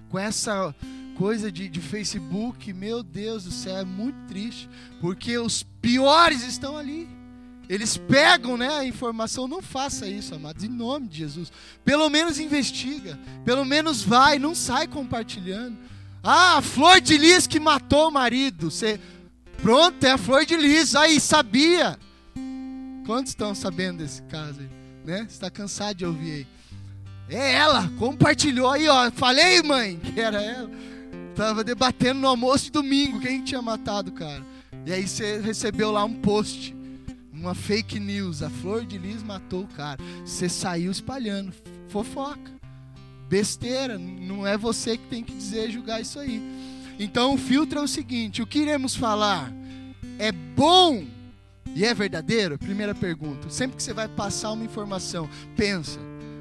Com 0.09 0.19
essa 0.19 0.75
coisa 1.17 1.51
de, 1.51 1.67
de 1.67 1.81
Facebook, 1.81 2.71
meu 2.73 3.01
Deus 3.01 3.45
do 3.45 3.51
céu, 3.51 3.77
é 3.77 3.85
muito 3.85 4.17
triste, 4.27 4.69
porque 5.01 5.37
os 5.37 5.63
piores 5.81 6.43
estão 6.43 6.77
ali. 6.77 7.09
Eles 7.69 7.97
pegam 7.97 8.55
né, 8.55 8.69
a 8.69 8.85
informação, 8.85 9.47
não 9.47 9.61
faça 9.61 10.07
isso, 10.07 10.33
amados, 10.33 10.63
em 10.63 10.69
nome 10.69 11.07
de 11.07 11.17
Jesus. 11.17 11.51
Pelo 11.83 12.09
menos 12.09 12.39
investiga, 12.39 13.19
pelo 13.43 13.65
menos 13.65 14.01
vai, 14.01 14.39
não 14.39 14.55
sai 14.55 14.87
compartilhando. 14.87 15.77
Ah, 16.23 16.57
a 16.57 16.61
flor 16.61 17.01
de 17.01 17.17
lis 17.17 17.47
que 17.47 17.59
matou 17.59 18.07
o 18.07 18.11
marido. 18.11 18.71
Você, 18.71 18.99
pronto, 19.61 20.03
é 20.03 20.11
a 20.11 20.17
flor 20.17 20.45
de 20.45 20.55
lis. 20.55 20.95
Aí, 20.95 21.19
sabia. 21.19 21.97
Quantos 23.07 23.31
estão 23.31 23.55
sabendo 23.55 23.99
desse 23.99 24.21
caso 24.23 24.59
aí? 24.59 24.69
Né? 25.05 25.19
Você 25.19 25.27
está 25.27 25.49
cansado 25.49 25.95
de 25.95 26.05
ouvir 26.05 26.31
aí. 26.31 26.47
É 27.29 27.53
ela, 27.53 27.89
compartilhou 27.97 28.69
aí, 28.69 28.85
ó. 28.89 29.09
Falei, 29.11 29.63
mãe, 29.63 29.95
que 30.03 30.19
era 30.19 30.43
ela. 30.43 30.69
Tava 31.33 31.63
debatendo 31.63 32.19
no 32.19 32.27
almoço 32.27 32.65
de 32.65 32.71
domingo 32.71 33.21
quem 33.21 33.45
tinha 33.45 33.61
matado 33.61 34.11
cara. 34.11 34.43
E 34.85 34.91
aí 34.91 35.07
você 35.07 35.39
recebeu 35.39 35.89
lá 35.89 36.03
um 36.03 36.15
post, 36.15 36.75
uma 37.31 37.55
fake 37.55 37.97
news. 37.97 38.43
A 38.43 38.49
Flor 38.49 38.85
de 38.85 38.97
Lis 38.97 39.23
matou 39.23 39.63
o 39.63 39.67
cara. 39.67 40.03
Você 40.25 40.49
saiu 40.49 40.91
espalhando. 40.91 41.53
Fofoca. 41.87 42.51
Besteira. 43.29 43.97
Não 43.97 44.45
é 44.45 44.57
você 44.57 44.97
que 44.97 45.07
tem 45.07 45.23
que 45.23 45.33
dizer 45.33 45.71
julgar 45.71 46.01
isso 46.01 46.19
aí. 46.19 46.41
Então 46.99 47.35
o 47.35 47.37
filtro 47.37 47.79
é 47.79 47.81
o 47.81 47.87
seguinte: 47.87 48.41
o 48.41 48.47
que 48.47 48.59
iremos 48.59 48.97
falar 48.97 49.49
é 50.19 50.29
bom 50.33 51.05
e 51.75 51.85
é 51.85 51.93
verdadeiro? 51.93 52.57
Primeira 52.57 52.95
pergunta. 52.95 53.49
Sempre 53.49 53.77
que 53.77 53.83
você 53.83 53.93
vai 53.93 54.07
passar 54.07 54.51
uma 54.51 54.63
informação, 54.63 55.29
pensa. 55.55 55.99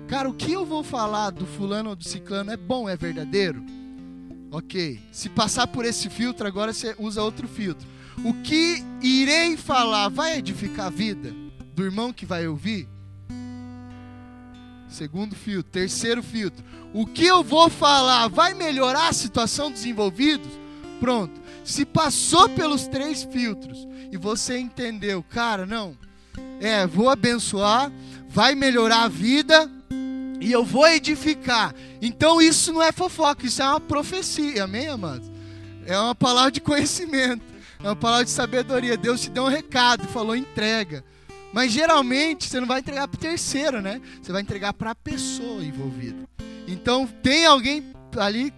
Cara, 0.09 0.29
o 0.29 0.35
que 0.35 0.53
eu 0.53 0.65
vou 0.65 0.83
falar 0.83 1.31
do 1.31 1.47
fulano 1.47 1.91
ou 1.91 1.97
do 1.97 2.05
ciclano 2.05 2.53
é 2.53 2.57
bom, 2.57 2.89
é 2.89 2.97
verdadeiro? 2.97 3.62
Ok. 4.51 5.01
Se 5.11 5.29
passar 5.29 5.67
por 5.67 5.85
esse 5.85 6.09
filtro, 6.09 6.47
agora 6.47 6.73
você 6.73 6.95
usa 6.99 7.23
outro 7.23 7.49
filtro. 7.49 7.87
O 8.25 8.33
que 8.43 8.83
irei 9.03 9.57
falar 9.57 10.09
vai 10.09 10.39
edificar 10.39 10.87
a 10.87 10.91
vida 10.91 11.35
do 11.75 11.85
irmão 11.85 12.12
que 12.12 12.25
vai 12.25 12.47
ouvir? 12.47 12.89
Segundo 14.89 15.35
filtro. 15.35 15.71
Terceiro 15.71 16.23
filtro. 16.23 16.65
O 16.95 17.05
que 17.05 17.27
eu 17.27 17.43
vou 17.43 17.69
falar 17.69 18.29
vai 18.29 18.55
melhorar 18.55 19.09
a 19.09 19.12
situação 19.12 19.71
dos 19.71 19.85
envolvidos? 19.85 20.49
Pronto. 21.01 21.46
Se 21.66 21.85
passou 21.85 22.48
pelos 22.48 22.87
três 22.87 23.24
filtros 23.24 23.88
e 24.12 24.16
você 24.16 24.57
entendeu, 24.57 25.20
cara, 25.20 25.66
não, 25.66 25.98
é, 26.61 26.87
vou 26.87 27.11
abençoar, 27.11 27.90
vai 28.29 28.55
melhorar 28.55 29.02
a 29.02 29.09
vida 29.09 29.68
e 30.40 30.52
eu 30.52 30.64
vou 30.64 30.87
edificar. 30.87 31.74
Então 32.00 32.40
isso 32.40 32.72
não 32.72 32.81
é 32.81 32.92
fofoca, 32.92 33.44
isso 33.44 33.61
é 33.61 33.68
uma 33.68 33.81
profecia, 33.81 34.62
amém, 34.62 34.87
amados? 34.87 35.29
É 35.85 35.98
uma 35.98 36.14
palavra 36.14 36.52
de 36.52 36.61
conhecimento, 36.61 37.42
é 37.81 37.88
uma 37.88 37.96
palavra 37.96 38.24
de 38.24 38.31
sabedoria. 38.31 38.96
Deus 38.96 39.22
te 39.22 39.31
deu 39.31 39.42
um 39.42 39.48
recado, 39.48 40.07
falou 40.07 40.37
entrega. 40.37 41.05
Mas 41.52 41.72
geralmente 41.72 42.48
você 42.48 42.61
não 42.61 42.66
vai 42.68 42.79
entregar 42.79 43.09
para 43.09 43.18
o 43.18 43.20
terceiro, 43.20 43.83
né? 43.83 44.00
Você 44.22 44.31
vai 44.31 44.40
entregar 44.40 44.72
para 44.72 44.92
a 44.92 44.94
pessoa 44.94 45.64
envolvida. 45.64 46.29
Então 46.68 47.09
tem 47.24 47.44
alguém 47.44 47.92
ali 48.16 48.52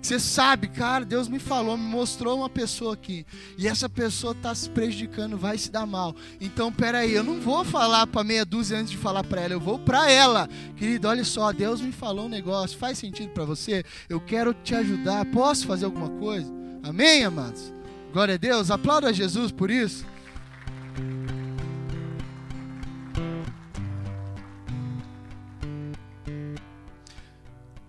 você 0.00 0.18
sabe, 0.18 0.68
cara, 0.68 1.04
Deus 1.04 1.28
me 1.28 1.38
falou, 1.38 1.76
me 1.76 1.84
mostrou 1.84 2.38
uma 2.38 2.48
pessoa 2.48 2.94
aqui. 2.94 3.26
E 3.56 3.66
essa 3.66 3.88
pessoa 3.88 4.32
está 4.32 4.54
se 4.54 4.70
prejudicando, 4.70 5.36
vai 5.36 5.58
se 5.58 5.70
dar 5.70 5.86
mal. 5.86 6.14
Então, 6.40 6.72
peraí, 6.72 7.12
eu 7.12 7.24
não 7.24 7.40
vou 7.40 7.64
falar 7.64 8.06
para 8.06 8.24
meia 8.24 8.44
dúzia 8.44 8.78
antes 8.78 8.92
de 8.92 8.96
falar 8.96 9.24
para 9.24 9.42
ela, 9.42 9.54
eu 9.54 9.60
vou 9.60 9.78
para 9.78 10.10
ela. 10.10 10.48
Querido, 10.76 11.08
olha 11.08 11.24
só, 11.24 11.52
Deus 11.52 11.80
me 11.80 11.92
falou 11.92 12.26
um 12.26 12.30
negócio, 12.30 12.78
faz 12.78 12.98
sentido 12.98 13.30
para 13.30 13.44
você? 13.44 13.84
Eu 14.08 14.20
quero 14.20 14.54
te 14.54 14.74
ajudar, 14.74 15.24
posso 15.26 15.66
fazer 15.66 15.84
alguma 15.84 16.10
coisa? 16.10 16.52
Amém, 16.82 17.24
amados? 17.24 17.72
Glória 18.12 18.34
a 18.34 18.38
Deus, 18.38 18.70
aplauda 18.70 19.12
Jesus 19.12 19.52
por 19.52 19.70
isso. 19.70 20.06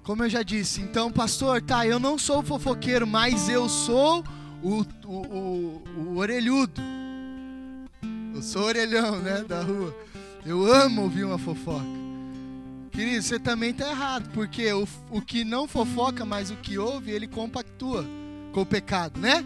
Como 0.10 0.24
eu 0.24 0.30
já 0.30 0.42
disse, 0.42 0.82
então, 0.82 1.12
pastor, 1.12 1.62
tá, 1.62 1.86
eu 1.86 2.00
não 2.00 2.18
sou 2.18 2.42
fofoqueiro, 2.42 3.06
mas 3.06 3.48
eu 3.48 3.70
sou 3.70 4.24
o, 4.64 4.84
o, 5.06 5.14
o, 5.14 5.84
o 5.98 6.18
orelhudo. 6.18 6.82
Eu 8.34 8.42
sou 8.42 8.64
orelhão, 8.64 9.20
né, 9.20 9.46
da 9.48 9.62
rua. 9.62 9.96
Eu 10.44 10.66
amo 10.66 11.04
ouvir 11.04 11.26
uma 11.26 11.38
fofoca. 11.38 11.86
Querido, 12.92 13.22
você 13.22 13.38
também 13.38 13.72
tá 13.72 13.88
errado, 13.88 14.32
porque 14.34 14.74
o, 14.74 14.88
o 15.12 15.22
que 15.22 15.44
não 15.44 15.68
fofoca, 15.68 16.26
mas 16.26 16.50
o 16.50 16.56
que 16.56 16.80
ouve, 16.80 17.12
ele 17.12 17.28
compactua 17.28 18.04
com 18.52 18.62
o 18.62 18.66
pecado, 18.66 19.20
né? 19.20 19.46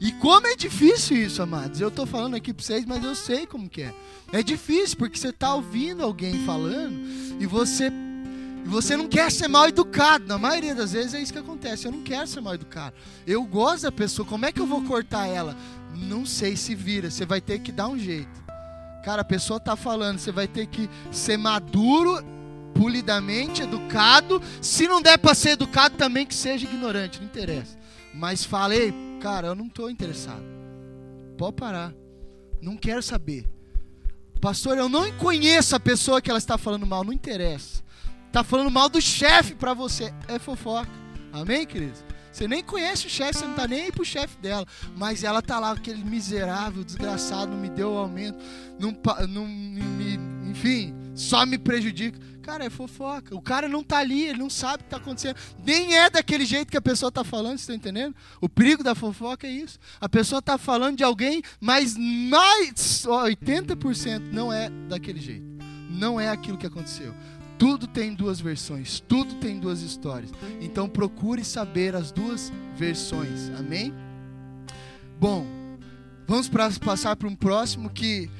E 0.00 0.12
como 0.12 0.46
é 0.46 0.54
difícil 0.54 1.16
isso, 1.16 1.42
amados. 1.42 1.80
Eu 1.80 1.90
tô 1.90 2.06
falando 2.06 2.36
aqui 2.36 2.54
para 2.54 2.64
vocês, 2.64 2.84
mas 2.86 3.02
eu 3.02 3.16
sei 3.16 3.44
como 3.44 3.68
que 3.68 3.82
é. 3.82 3.92
É 4.30 4.40
difícil 4.40 4.98
porque 4.98 5.18
você 5.18 5.32
tá 5.32 5.52
ouvindo 5.52 6.04
alguém 6.04 6.44
falando 6.46 6.96
e 7.40 7.46
você 7.46 7.90
e 8.66 8.68
você 8.68 8.96
não 8.96 9.06
quer 9.06 9.30
ser 9.30 9.46
mal 9.46 9.68
educado. 9.68 10.26
Na 10.26 10.36
maioria 10.36 10.74
das 10.74 10.90
vezes 10.90 11.14
é 11.14 11.22
isso 11.22 11.32
que 11.32 11.38
acontece. 11.38 11.86
Eu 11.86 11.92
não 11.92 12.02
quero 12.02 12.26
ser 12.26 12.40
mal 12.40 12.52
educado. 12.52 12.96
Eu 13.24 13.44
gosto 13.44 13.84
da 13.84 13.92
pessoa. 13.92 14.26
Como 14.26 14.44
é 14.44 14.50
que 14.50 14.60
eu 14.60 14.66
vou 14.66 14.82
cortar 14.82 15.28
ela? 15.28 15.56
Não 15.94 16.26
sei 16.26 16.56
se 16.56 16.74
vira. 16.74 17.08
Você 17.08 17.24
vai 17.24 17.40
ter 17.40 17.60
que 17.60 17.70
dar 17.70 17.86
um 17.86 17.96
jeito. 17.96 18.44
Cara, 19.04 19.22
a 19.22 19.24
pessoa 19.24 19.60
tá 19.60 19.76
falando. 19.76 20.18
Você 20.18 20.32
vai 20.32 20.48
ter 20.48 20.66
que 20.66 20.90
ser 21.12 21.36
maduro, 21.36 22.18
polidamente, 22.74 23.62
educado. 23.62 24.42
Se 24.60 24.88
não 24.88 25.00
der 25.00 25.16
para 25.16 25.32
ser 25.32 25.50
educado, 25.50 25.96
também 25.96 26.26
que 26.26 26.34
seja 26.34 26.66
ignorante. 26.66 27.20
Não 27.20 27.26
interessa. 27.26 27.78
Mas 28.12 28.42
falei, 28.42 28.92
cara, 29.20 29.46
eu 29.46 29.54
não 29.54 29.66
estou 29.66 29.88
interessado. 29.88 30.42
Pode 31.38 31.54
parar. 31.54 31.94
Não 32.60 32.76
quero 32.76 33.00
saber. 33.00 33.46
Pastor, 34.40 34.76
eu 34.76 34.88
não 34.88 35.12
conheço 35.12 35.76
a 35.76 35.78
pessoa 35.80 36.20
que 36.20 36.30
ela 36.30 36.38
está 36.40 36.58
falando 36.58 36.84
mal. 36.84 37.04
Não 37.04 37.12
interessa. 37.12 37.85
Tá 38.36 38.44
falando 38.44 38.70
mal 38.70 38.90
do 38.90 39.00
chefe 39.00 39.54
para 39.54 39.72
você. 39.72 40.12
É 40.28 40.38
fofoca. 40.38 40.90
Amém, 41.32 41.64
queridos? 41.64 42.04
Você 42.30 42.46
nem 42.46 42.62
conhece 42.62 43.06
o 43.06 43.08
chefe, 43.08 43.38
você 43.38 43.46
não 43.46 43.54
tá 43.54 43.66
nem 43.66 43.84
aí 43.84 43.90
pro 43.90 44.04
chefe 44.04 44.36
dela. 44.42 44.66
Mas 44.94 45.24
ela 45.24 45.40
tá 45.40 45.58
lá, 45.58 45.70
aquele 45.70 46.04
miserável, 46.04 46.84
desgraçado, 46.84 47.52
não 47.52 47.58
me 47.58 47.70
deu 47.70 47.92
o 47.92 47.96
aumento, 47.96 48.38
não, 48.78 48.94
não 49.26 49.46
me, 49.48 50.20
enfim, 50.50 50.94
só 51.14 51.46
me 51.46 51.56
prejudica. 51.56 52.20
Cara, 52.42 52.66
é 52.66 52.68
fofoca. 52.68 53.34
O 53.34 53.40
cara 53.40 53.70
não 53.70 53.82
tá 53.82 53.96
ali, 53.96 54.26
ele 54.26 54.38
não 54.38 54.50
sabe 54.50 54.82
o 54.82 54.84
que 54.84 54.90
tá 54.90 54.98
acontecendo. 54.98 55.36
Nem 55.64 55.96
é 55.96 56.10
daquele 56.10 56.44
jeito 56.44 56.70
que 56.70 56.76
a 56.76 56.82
pessoa 56.82 57.10
tá 57.10 57.24
falando, 57.24 57.56
você 57.56 57.68
tá 57.68 57.74
entendendo? 57.74 58.14
O 58.38 58.50
perigo 58.50 58.84
da 58.84 58.94
fofoca 58.94 59.46
é 59.46 59.50
isso. 59.50 59.78
A 59.98 60.10
pessoa 60.10 60.42
tá 60.42 60.58
falando 60.58 60.98
de 60.98 61.02
alguém, 61.02 61.42
mas 61.58 61.96
mais 61.96 63.06
80% 63.06 64.30
não 64.30 64.52
é 64.52 64.68
daquele 64.90 65.22
jeito. 65.22 65.56
Não 65.88 66.20
é 66.20 66.28
aquilo 66.28 66.58
que 66.58 66.66
aconteceu. 66.66 67.14
Tudo 67.58 67.86
tem 67.86 68.14
duas 68.14 68.38
versões, 68.38 69.00
tudo 69.00 69.34
tem 69.36 69.58
duas 69.58 69.80
histórias. 69.80 70.30
Então 70.60 70.88
procure 70.88 71.44
saber 71.44 71.94
as 71.94 72.12
duas 72.12 72.52
versões. 72.76 73.50
Amém? 73.58 73.94
Bom, 75.18 75.46
vamos 76.26 76.48
pra, 76.48 76.70
passar 76.72 77.16
para 77.16 77.28
um 77.28 77.34
próximo 77.34 77.88
que 77.88 78.30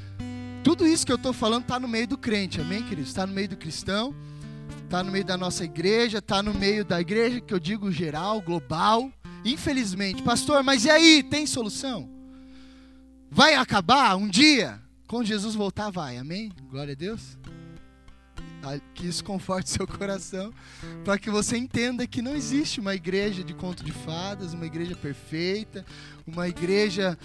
tudo 0.63 0.87
isso 0.87 1.07
que 1.07 1.13
eu 1.13 1.17
estou 1.17 1.33
falando 1.33 1.63
está 1.63 1.81
no 1.81 1.89
meio 1.89 2.07
do 2.07 2.19
crente, 2.19 2.61
amém, 2.61 2.83
queridos? 2.83 3.09
Está 3.09 3.27
no 3.27 3.33
meio 3.33 3.49
do 3.49 3.57
cristão, 3.57 4.15
está 4.85 5.03
no 5.03 5.11
meio 5.11 5.25
da 5.25 5.37
nossa 5.37 5.65
igreja, 5.65 6.19
está 6.19 6.43
no 6.43 6.53
meio 6.53 6.85
da 6.85 7.01
igreja 7.01 7.41
que 7.41 7.55
eu 7.55 7.61
digo 7.61 7.91
geral, 7.91 8.43
global. 8.43 9.11
Infelizmente, 9.45 10.23
pastor, 10.23 10.63
mas 10.63 10.85
e 10.85 10.91
aí? 10.91 11.23
Tem 11.23 11.47
solução? 11.47 12.11
Vai 13.31 13.55
acabar 13.55 14.17
um 14.17 14.29
dia? 14.29 14.83
Quando 15.07 15.27
Jesus 15.27 15.55
voltar, 15.55 15.89
vai, 15.91 16.19
amém? 16.19 16.53
Glória 16.69 16.93
a 16.93 16.97
Deus 16.97 17.39
que 18.95 19.07
isso 19.07 19.23
conforte 19.25 19.71
seu 19.71 19.87
coração, 19.87 20.53
para 21.05 21.19
que 21.19 21.31
você 21.31 21.57
entenda 21.57 22.07
que 22.07 22.23
não 22.23 22.35
existe 22.35 22.81
uma 22.81 22.95
igreja 22.95 23.43
de 23.45 23.55
conto 23.55 23.85
de 23.85 23.93
fadas, 23.93 24.55
uma 24.55 24.67
igreja 24.67 24.95
perfeita, 24.97 25.85
uma 26.27 26.49
igreja. 26.49 27.19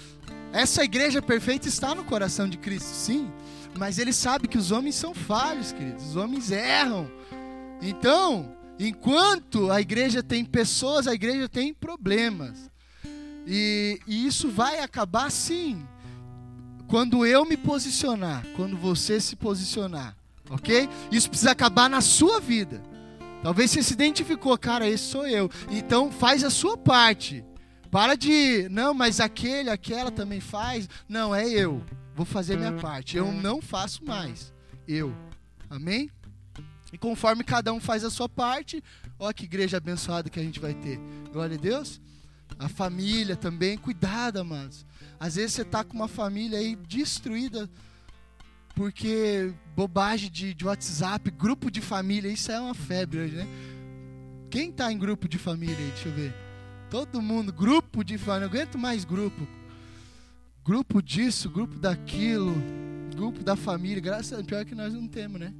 Essa 0.53 0.83
igreja 0.83 1.21
perfeita 1.21 1.67
está 1.67 1.95
no 1.95 2.03
coração 2.03 2.47
de 2.47 2.57
Cristo, 2.57 2.89
sim, 2.89 3.31
mas 3.77 3.97
ele 3.97 4.13
sabe 4.13 4.47
que 4.47 4.57
os 4.57 4.71
homens 4.71 4.95
são 4.95 5.13
falhos, 5.13 5.71
queridos, 5.71 6.07
os 6.07 6.15
homens 6.15 6.51
erram. 6.51 7.09
Então, 7.81 8.53
enquanto 8.79 9.71
a 9.71 9.81
igreja 9.81 10.21
tem 10.21 10.45
pessoas, 10.45 11.07
a 11.07 11.13
igreja 11.13 11.47
tem 11.47 11.73
problemas. 11.73 12.69
E, 13.47 13.99
e 14.05 14.27
isso 14.27 14.49
vai 14.49 14.79
acabar 14.79 15.31
sim, 15.31 15.83
quando 16.87 17.25
eu 17.25 17.45
me 17.45 17.57
posicionar, 17.57 18.45
quando 18.55 18.77
você 18.77 19.19
se 19.19 19.35
posicionar 19.35 20.20
ok? 20.51 20.87
Isso 21.11 21.29
precisa 21.29 21.51
acabar 21.51 21.89
na 21.89 22.01
sua 22.01 22.39
vida. 22.39 22.81
Talvez 23.41 23.71
você 23.71 23.81
se 23.81 23.93
identificou, 23.93 24.55
cara, 24.57 24.87
esse 24.87 25.05
sou 25.05 25.27
eu. 25.27 25.49
Então 25.69 26.11
faz 26.11 26.43
a 26.43 26.49
sua 26.49 26.77
parte. 26.77 27.43
Para 27.89 28.15
de, 28.15 28.69
não, 28.69 28.93
mas 28.93 29.19
aquele, 29.19 29.69
aquela 29.69 30.11
também 30.11 30.39
faz. 30.39 30.87
Não, 31.09 31.33
é 31.33 31.47
eu. 31.49 31.83
Vou 32.15 32.25
fazer 32.25 32.57
minha 32.57 32.73
parte. 32.73 33.17
Eu 33.17 33.31
não 33.31 33.61
faço 33.61 34.05
mais. 34.05 34.53
Eu. 34.87 35.15
Amém? 35.69 36.09
E 36.93 36.97
conforme 36.97 37.43
cada 37.43 37.73
um 37.73 37.79
faz 37.79 38.03
a 38.03 38.09
sua 38.09 38.27
parte, 38.27 38.83
ó 39.17 39.31
que 39.31 39.45
igreja 39.45 39.77
abençoada 39.77 40.29
que 40.29 40.39
a 40.39 40.43
gente 40.43 40.59
vai 40.59 40.73
ter. 40.73 40.99
Glória 41.31 41.57
a 41.57 41.59
Deus. 41.59 41.99
A 42.59 42.69
família 42.69 43.35
também, 43.35 43.77
cuidado, 43.77 44.39
amados. 44.39 44.85
Às 45.19 45.35
vezes 45.35 45.53
você 45.53 45.61
está 45.61 45.83
com 45.83 45.93
uma 45.93 46.07
família 46.07 46.59
aí 46.59 46.75
destruída 46.75 47.69
porque 48.73 49.53
bobagem 49.75 50.29
de, 50.29 50.53
de 50.53 50.65
WhatsApp, 50.65 51.29
grupo 51.31 51.69
de 51.69 51.81
família, 51.81 52.29
isso 52.29 52.51
é 52.51 52.59
uma 52.59 52.73
febre 52.73 53.19
hoje, 53.19 53.35
né? 53.35 53.47
Quem 54.49 54.69
está 54.69 54.91
em 54.91 54.97
grupo 54.97 55.27
de 55.27 55.37
família 55.37 55.77
aí? 55.77 55.91
Deixa 55.91 56.09
eu 56.09 56.13
ver. 56.13 56.33
Todo 56.89 57.21
mundo, 57.21 57.53
grupo 57.53 58.03
de 58.03 58.17
família, 58.17 58.47
não 58.47 58.53
aguento 58.53 58.77
mais 58.77 59.05
grupo. 59.05 59.47
Grupo 60.63 61.01
disso, 61.01 61.49
grupo 61.49 61.79
daquilo. 61.79 62.53
grupo 63.15 63.43
da 63.43 63.55
família, 63.55 64.01
graças 64.01 64.33
a 64.33 64.35
Deus, 64.37 64.47
pior 64.47 64.65
que 64.65 64.75
nós 64.75 64.93
não 64.93 65.07
temos, 65.07 65.39
né? 65.39 65.53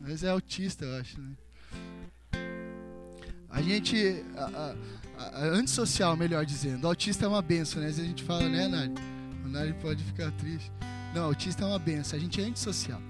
Mas 0.00 0.24
é 0.24 0.30
autista, 0.30 0.84
eu 0.84 1.00
acho, 1.00 1.20
né? 1.20 1.32
A 3.50 3.62
gente. 3.62 4.24
A, 4.36 4.74
a, 5.18 5.24
a, 5.24 5.44
antissocial, 5.48 6.16
melhor 6.16 6.44
dizendo. 6.44 6.86
Autista 6.86 7.26
é 7.26 7.28
uma 7.28 7.42
benção, 7.42 7.82
né? 7.82 7.88
Às 7.88 7.96
vezes 7.96 8.06
a 8.06 8.08
gente 8.08 8.22
fala, 8.22 8.48
né, 8.48 8.68
Nari? 8.68 8.94
O 9.44 9.48
Nari 9.48 9.74
pode 9.74 10.02
ficar 10.04 10.30
triste. 10.32 10.70
Não, 11.14 11.24
autista 11.24 11.64
é 11.64 11.66
uma 11.66 11.78
benção. 11.78 12.18
A 12.18 12.22
gente 12.22 12.40
é 12.40 12.44
antissocial. 12.44 13.00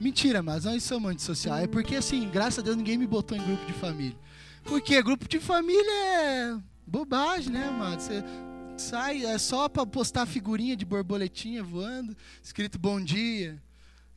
Mentira, 0.00 0.42
mas 0.42 0.64
nós 0.64 0.82
somos 0.82 1.10
antissocial. 1.10 1.58
É 1.58 1.66
porque, 1.66 1.96
assim, 1.96 2.28
graças 2.28 2.58
a 2.58 2.62
Deus, 2.62 2.76
ninguém 2.76 2.96
me 2.98 3.06
botou 3.06 3.36
em 3.36 3.42
grupo 3.42 3.64
de 3.66 3.72
família. 3.72 4.16
Porque 4.64 5.02
grupo 5.02 5.26
de 5.28 5.40
família 5.40 5.92
é 5.92 6.58
bobagem, 6.86 7.52
né, 7.52 7.70
mano? 7.70 8.00
Você 8.00 8.22
sai, 8.76 9.24
é 9.24 9.38
só 9.38 9.68
pra 9.68 9.84
postar 9.86 10.26
figurinha 10.26 10.76
de 10.76 10.84
borboletinha 10.84 11.62
voando, 11.62 12.16
escrito 12.42 12.78
bom 12.78 13.00
dia. 13.02 13.60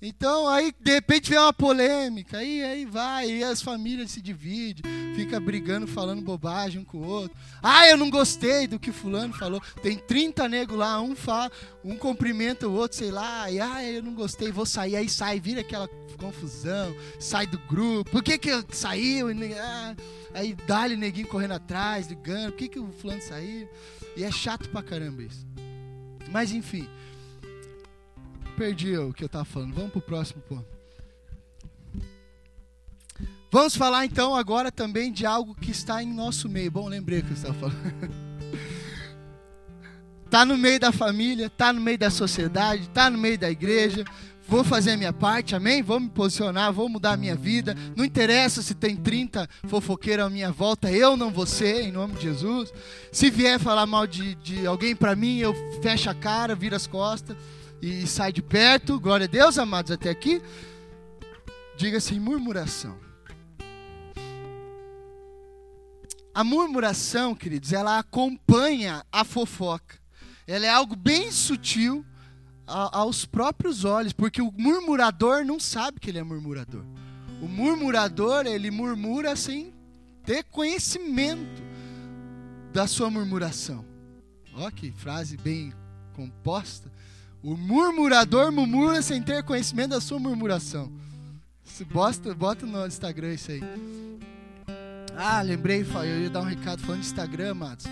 Então, 0.01 0.47
aí, 0.47 0.73
de 0.79 0.93
repente, 0.93 1.29
vem 1.29 1.37
uma 1.37 1.53
polêmica, 1.53 2.39
aí, 2.39 2.63
aí 2.63 2.85
vai, 2.85 3.29
e 3.29 3.43
as 3.43 3.61
famílias 3.61 4.09
se 4.09 4.19
dividem, 4.19 4.81
fica 5.13 5.39
brigando, 5.39 5.85
falando 5.85 6.23
bobagem 6.23 6.81
um 6.81 6.83
com 6.83 6.97
o 6.97 7.07
outro. 7.07 7.37
Ah, 7.61 7.87
eu 7.87 7.95
não 7.95 8.09
gostei 8.09 8.65
do 8.65 8.79
que 8.79 8.91
fulano 8.91 9.31
falou. 9.31 9.61
Tem 9.83 9.97
30 9.97 10.49
negros 10.49 10.79
lá, 10.79 10.99
um 10.99 11.15
fala, 11.15 11.51
um 11.83 11.95
cumprimenta 11.95 12.67
o 12.67 12.73
outro, 12.73 12.97
sei 12.97 13.11
lá, 13.11 13.51
e 13.51 13.59
ah, 13.59 13.83
eu 13.85 14.01
não 14.01 14.15
gostei, 14.15 14.51
vou 14.51 14.65
sair, 14.65 14.95
aí 14.95 15.07
sai, 15.07 15.39
vira 15.39 15.61
aquela 15.61 15.87
confusão, 16.17 16.95
sai 17.19 17.45
do 17.45 17.59
grupo, 17.59 18.09
por 18.09 18.23
que 18.23 18.39
que 18.39 18.49
saiu? 18.71 19.27
Ah, 19.59 19.95
aí 20.33 20.55
dá-lhe 20.65 20.95
neguinho 20.95 21.27
correndo 21.27 21.53
atrás, 21.53 22.07
ligando, 22.07 22.51
por 22.51 22.57
que 22.57 22.69
que 22.69 22.79
o 22.79 22.91
fulano 22.91 23.21
saiu? 23.21 23.69
E 24.17 24.23
é 24.23 24.31
chato 24.31 24.67
pra 24.69 24.81
caramba 24.81 25.21
isso. 25.21 25.45
Mas 26.31 26.51
enfim, 26.51 26.87
perdi 28.61 28.95
o 28.95 29.11
que 29.11 29.23
eu 29.23 29.25
estava 29.25 29.43
falando. 29.43 29.73
Vamos 29.73 29.89
para 29.89 29.97
o 29.97 30.03
próximo 30.03 30.39
ponto. 30.47 30.67
Vamos 33.51 33.75
falar 33.75 34.05
então 34.05 34.35
agora 34.35 34.71
também 34.71 35.11
de 35.11 35.25
algo 35.25 35.55
que 35.55 35.71
está 35.71 36.03
em 36.03 36.13
nosso 36.13 36.47
meio. 36.47 36.69
Bom, 36.69 36.87
lembrei 36.87 37.23
que 37.23 37.29
eu 37.29 37.33
estava 37.33 37.55
falando. 37.55 38.13
Está 40.23 40.45
no 40.45 40.55
meio 40.59 40.79
da 40.79 40.91
família, 40.91 41.47
está 41.47 41.73
no 41.73 41.81
meio 41.81 41.97
da 41.97 42.11
sociedade, 42.11 42.83
está 42.83 43.09
no 43.09 43.17
meio 43.17 43.35
da 43.35 43.49
igreja. 43.49 44.05
Vou 44.47 44.63
fazer 44.63 44.91
a 44.91 44.97
minha 44.97 45.13
parte, 45.13 45.55
amém? 45.55 45.81
Vou 45.81 45.99
me 45.99 46.09
posicionar, 46.09 46.71
vou 46.71 46.87
mudar 46.87 47.13
a 47.13 47.17
minha 47.17 47.35
vida. 47.35 47.75
Não 47.95 48.05
interessa 48.05 48.61
se 48.61 48.75
tem 48.75 48.95
30 48.95 49.49
fofoqueiros 49.67 50.25
à 50.25 50.29
minha 50.29 50.51
volta, 50.51 50.91
eu 50.91 51.17
não 51.17 51.31
vou 51.31 51.47
ser, 51.47 51.81
em 51.81 51.91
nome 51.91 52.13
de 52.13 52.23
Jesus. 52.23 52.71
Se 53.11 53.31
vier 53.31 53.59
falar 53.59 53.87
mal 53.87 54.05
de, 54.05 54.35
de 54.35 54.67
alguém 54.67 54.95
para 54.95 55.15
mim, 55.15 55.39
eu 55.39 55.55
fecho 55.81 56.11
a 56.11 56.13
cara, 56.13 56.53
viro 56.53 56.75
as 56.75 56.85
costas 56.85 57.35
e 57.81 58.05
sai 58.05 58.31
de 58.31 58.41
perto. 58.41 58.99
Glória 58.99 59.25
a 59.25 59.29
Deus, 59.29 59.57
amados, 59.57 59.91
até 59.91 60.09
aqui. 60.09 60.41
Diga 61.75 61.97
assim: 61.97 62.19
murmuração. 62.19 62.97
A 66.33 66.43
murmuração, 66.43 67.35
queridos, 67.35 67.73
ela 67.73 67.99
acompanha 67.99 69.05
a 69.11 69.25
fofoca. 69.25 69.99
Ela 70.47 70.65
é 70.65 70.69
algo 70.69 70.95
bem 70.95 71.29
sutil 71.31 72.05
aos 72.65 73.25
próprios 73.25 73.83
olhos, 73.83 74.13
porque 74.13 74.41
o 74.41 74.51
murmurador 74.57 75.43
não 75.43 75.59
sabe 75.59 75.99
que 75.99 76.09
ele 76.09 76.19
é 76.19 76.23
murmurador. 76.23 76.85
O 77.41 77.47
murmurador, 77.47 78.45
ele 78.45 78.71
murmura 78.71 79.35
sem 79.35 79.73
ter 80.23 80.43
conhecimento 80.45 81.61
da 82.71 82.87
sua 82.87 83.09
murmuração. 83.09 83.85
Olha 84.53 84.71
que 84.71 84.91
frase 84.91 85.35
bem 85.35 85.73
composta. 86.13 86.89
O 87.43 87.57
murmurador 87.57 88.51
murmura 88.51 89.01
sem 89.01 89.21
ter 89.21 89.43
conhecimento 89.43 89.91
da 89.91 90.01
sua 90.01 90.19
murmuração. 90.19 90.91
Se 91.63 91.83
bota, 91.83 92.33
bota 92.35 92.65
no 92.65 92.85
Instagram 92.85 93.33
isso 93.33 93.51
aí. 93.51 93.61
Ah, 95.17 95.41
lembrei, 95.41 95.81
eu 95.81 96.21
ia 96.21 96.29
dar 96.29 96.41
um 96.41 96.45
recado 96.45 96.81
falando 96.81 97.01
de 97.01 97.07
Instagram, 97.07 97.55
Matos. 97.55 97.87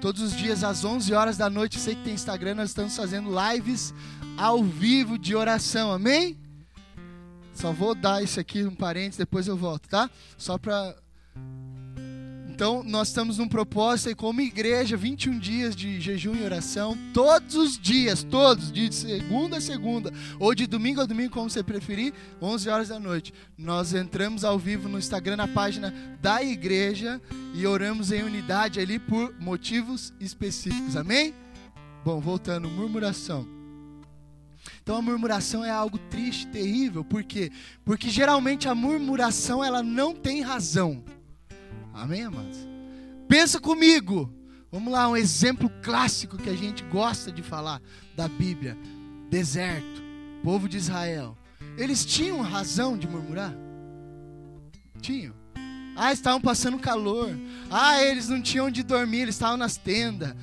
Todos 0.00 0.22
os 0.22 0.36
dias 0.36 0.64
às 0.64 0.84
11 0.84 1.12
horas 1.12 1.36
da 1.36 1.48
noite, 1.50 1.78
sei 1.78 1.94
que 1.94 2.02
tem 2.02 2.14
Instagram, 2.14 2.54
nós 2.54 2.70
estamos 2.70 2.96
fazendo 2.96 3.30
lives 3.30 3.94
ao 4.36 4.62
vivo 4.62 5.18
de 5.18 5.34
oração, 5.34 5.92
amém? 5.92 6.36
Só 7.54 7.72
vou 7.72 7.94
dar 7.94 8.22
isso 8.22 8.40
aqui 8.40 8.64
um 8.64 8.74
parênteses, 8.74 9.18
depois 9.18 9.46
eu 9.46 9.56
volto, 9.56 9.88
tá? 9.88 10.10
Só 10.36 10.58
para 10.58 10.94
então, 12.54 12.84
nós 12.84 13.08
estamos 13.08 13.38
num 13.38 13.48
propósito 13.48 14.10
aí 14.10 14.14
como 14.14 14.40
igreja, 14.40 14.96
21 14.96 15.40
dias 15.40 15.74
de 15.74 16.00
jejum 16.00 16.36
e 16.36 16.44
oração, 16.44 16.96
todos 17.12 17.56
os 17.56 17.76
dias, 17.76 18.22
todos, 18.22 18.70
de 18.70 18.94
segunda 18.94 19.56
a 19.56 19.60
segunda, 19.60 20.12
ou 20.38 20.54
de 20.54 20.64
domingo 20.64 21.00
a 21.00 21.04
domingo, 21.04 21.32
como 21.32 21.50
você 21.50 21.64
preferir, 21.64 22.14
11 22.40 22.68
horas 22.68 22.88
da 22.90 23.00
noite. 23.00 23.34
Nós 23.58 23.92
entramos 23.92 24.44
ao 24.44 24.56
vivo 24.56 24.88
no 24.88 25.00
Instagram, 25.00 25.34
na 25.34 25.48
página 25.48 25.92
da 26.22 26.44
igreja, 26.44 27.20
e 27.52 27.66
oramos 27.66 28.12
em 28.12 28.22
unidade 28.22 28.78
ali 28.78 29.00
por 29.00 29.34
motivos 29.40 30.14
específicos, 30.20 30.96
amém? 30.96 31.34
Bom, 32.04 32.20
voltando, 32.20 32.70
murmuração. 32.70 33.44
Então 34.80 34.96
a 34.96 35.02
murmuração 35.02 35.64
é 35.64 35.70
algo 35.70 35.98
triste, 35.98 36.46
terrível, 36.46 37.04
por 37.04 37.24
quê? 37.24 37.50
Porque 37.84 38.08
geralmente 38.08 38.68
a 38.68 38.76
murmuração 38.76 39.64
ela 39.64 39.82
não 39.82 40.14
tem 40.14 40.40
razão. 40.40 41.02
Amém, 41.94 42.24
amados? 42.24 42.58
Pensa 43.28 43.60
comigo. 43.60 44.30
Vamos 44.70 44.92
lá, 44.92 45.08
um 45.08 45.16
exemplo 45.16 45.70
clássico 45.80 46.36
que 46.36 46.50
a 46.50 46.56
gente 46.56 46.82
gosta 46.84 47.30
de 47.30 47.42
falar 47.42 47.80
da 48.16 48.26
Bíblia: 48.26 48.76
deserto, 49.30 50.02
povo 50.42 50.68
de 50.68 50.76
Israel. 50.76 51.38
Eles 51.78 52.04
tinham 52.04 52.42
razão 52.42 52.98
de 52.98 53.06
murmurar? 53.06 53.54
Tinham. 55.00 55.34
Ah, 55.96 56.12
estavam 56.12 56.40
passando 56.40 56.78
calor. 56.78 57.30
Ah, 57.70 58.02
eles 58.02 58.28
não 58.28 58.42
tinham 58.42 58.66
onde 58.66 58.82
dormir, 58.82 59.20
eles 59.20 59.36
estavam 59.36 59.56
nas 59.56 59.76
tendas. 59.76 60.34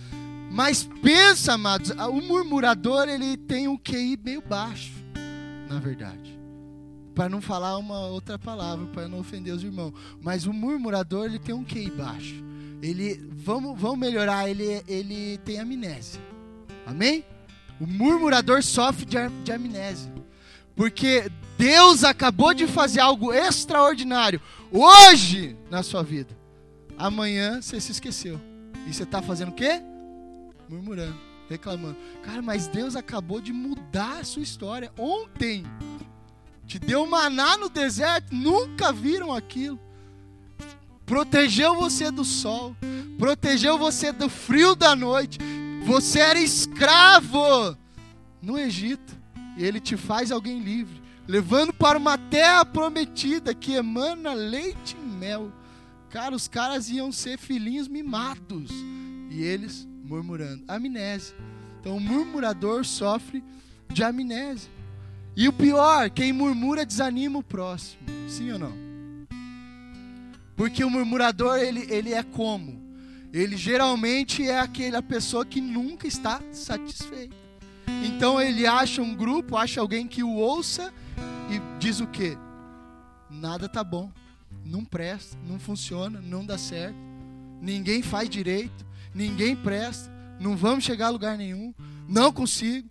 Mas 0.50 0.90
pensa, 1.02 1.54
amados, 1.54 1.92
o 1.92 2.22
murmurador 2.22 3.10
ele 3.10 3.36
tem 3.36 3.68
um 3.68 3.78
QI 3.78 4.18
meio 4.24 4.42
baixo, 4.42 4.94
na 5.70 5.80
verdade 5.80 6.41
para 7.14 7.30
não 7.30 7.42
falar 7.42 7.78
uma 7.78 8.08
outra 8.08 8.40
palavra, 8.40 8.86
para 8.88 9.08
não 9.08 9.20
ofender 9.20 9.54
os 9.54 9.64
irmãos. 9.64 9.94
Mas 10.22 10.46
o 10.46 10.54
murmurador, 10.54 11.26
ele 11.26 11.40
tem 11.40 11.54
um 11.54 11.64
QI 11.64 11.90
baixo. 11.90 12.44
Ele, 12.82 13.30
vamos, 13.32 13.80
vamos 13.80 14.00
melhorar, 14.00 14.50
ele, 14.50 14.82
ele 14.88 15.38
tem 15.40 15.60
amnésia. 15.60 16.22
Amém? 16.86 17.24
O 17.80 17.86
murmurador 17.86 18.64
sofre 18.64 19.06
de, 19.06 19.18
de 19.44 19.52
amnésia. 19.52 20.12
Porque 20.76 21.30
Deus 21.58 22.04
acabou 22.04 22.54
de 22.54 22.66
fazer 22.66 23.02
algo 23.02 23.34
extraordinário 23.34 24.42
hoje 24.72 25.56
na 25.70 25.84
sua 25.84 26.02
vida. 26.02 26.36
Amanhã 26.98 27.62
você 27.62 27.80
se 27.80 27.92
esqueceu. 27.92 28.40
E 28.88 28.94
você 28.94 29.04
está 29.04 29.22
fazendo 29.22 29.50
o 29.50 29.56
quê? 29.56 29.82
Murmurando, 30.68 31.16
reclamando. 31.50 31.98
Cara, 32.24 32.42
mas 32.42 32.68
Deus 32.68 32.96
acabou 32.96 33.42
de 33.42 33.54
mudar 33.54 34.20
a 34.20 34.24
sua 34.24 34.42
história 34.42 34.92
ontem. 34.98 35.64
Te 36.72 36.80
deu 36.80 37.06
maná 37.06 37.58
no 37.58 37.68
deserto, 37.68 38.34
nunca 38.34 38.94
viram 38.94 39.36
aquilo. 39.36 39.78
Protegeu 41.06 41.76
você 41.76 42.10
do 42.10 42.24
sol, 42.24 42.74
protegeu 43.20 43.78
você 43.78 44.14
do 44.14 44.30
frio 44.30 44.74
da 44.74 44.96
noite. 44.96 45.38
Você 45.84 46.20
era 46.20 46.40
escravo 46.40 47.76
no 48.42 48.58
Egito, 48.58 49.14
e 49.58 49.66
ele 49.66 49.82
te 49.82 49.98
faz 49.98 50.32
alguém 50.32 50.62
livre, 50.62 51.02
levando 51.28 51.74
para 51.74 52.00
uma 52.00 52.18
terra 52.18 52.64
prometida 52.64 53.54
que 53.54 53.74
emana 53.74 54.32
leite 54.32 54.96
e 54.96 55.06
mel. 55.06 55.52
Cara, 56.10 56.34
os 56.34 56.48
caras 56.48 56.88
iam 56.88 57.12
ser 57.12 57.38
filhinhos 57.38 57.90
mimados 57.90 58.72
e 59.30 59.44
eles 59.44 59.86
murmurando. 60.06 60.64
Amnésia. 60.70 61.36
Então, 61.82 61.98
o 61.98 62.00
murmurador 62.00 62.86
sofre 62.86 63.44
de 63.90 64.06
amnésia. 64.06 64.72
E 65.36 65.48
o 65.48 65.54
pior, 65.54 66.10
quem 66.10 66.34
murmura 66.34 66.86
desanima 66.86 67.40
o 67.40 67.44
próximo. 67.44 68.02
Sim 68.28 68.52
ou 68.52 68.60
não? 68.60 68.74
Porque 70.56 70.84
o 70.84 70.90
murmurador, 70.90 71.58
ele, 71.58 71.88
ele 71.90 72.14
é 72.14 72.22
como? 72.22 72.82
Ele 73.34 73.56
geralmente 73.56 74.48
é 74.48 74.60
aquela 74.60 75.02
pessoa 75.02 75.46
que 75.46 75.62
nunca 75.62 76.06
está 76.06 76.42
satisfeita. 76.52 77.36
Então 78.04 78.42
ele 78.42 78.68
acha 78.68 79.02
um 79.02 79.16
grupo, 79.16 79.56
acha 79.56 79.80
alguém 79.80 80.08
que 80.08 80.24
o 80.24 80.36
ouça 80.36 80.94
e 81.50 81.80
diz 81.80 82.00
o 82.00 82.08
quê? 82.08 82.38
Nada 83.30 83.70
tá 83.70 83.84
bom, 83.84 84.12
não 84.66 84.84
presta, 84.84 85.38
não 85.48 85.60
funciona, 85.60 86.20
não 86.22 86.46
dá 86.46 86.58
certo, 86.58 86.98
ninguém 87.62 88.02
faz 88.02 88.30
direito, 88.30 88.86
ninguém 89.14 89.56
presta, 89.56 90.12
não 90.40 90.58
vamos 90.58 90.84
chegar 90.84 91.08
a 91.08 91.12
lugar 91.12 91.38
nenhum, 91.38 91.74
não 92.08 92.32
consigo. 92.32 92.90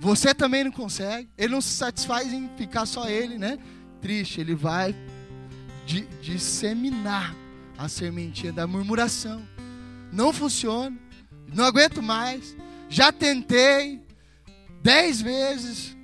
Você 0.00 0.34
também 0.34 0.64
não 0.64 0.72
consegue. 0.72 1.28
Ele 1.36 1.52
não 1.54 1.60
se 1.60 1.74
satisfaz 1.74 2.32
em 2.32 2.48
ficar 2.56 2.86
só 2.86 3.08
ele, 3.08 3.38
né? 3.38 3.58
Triste. 4.00 4.40
Ele 4.40 4.54
vai 4.54 4.94
disseminar 6.20 7.34
a 7.78 7.88
sementinha 7.88 8.52
da 8.52 8.66
murmuração. 8.66 9.42
Não 10.12 10.32
funciona. 10.32 10.96
Não 11.54 11.64
aguento 11.64 12.02
mais. 12.02 12.56
Já 12.88 13.10
tentei 13.10 14.00
dez 14.82 15.20
vezes. 15.20 15.96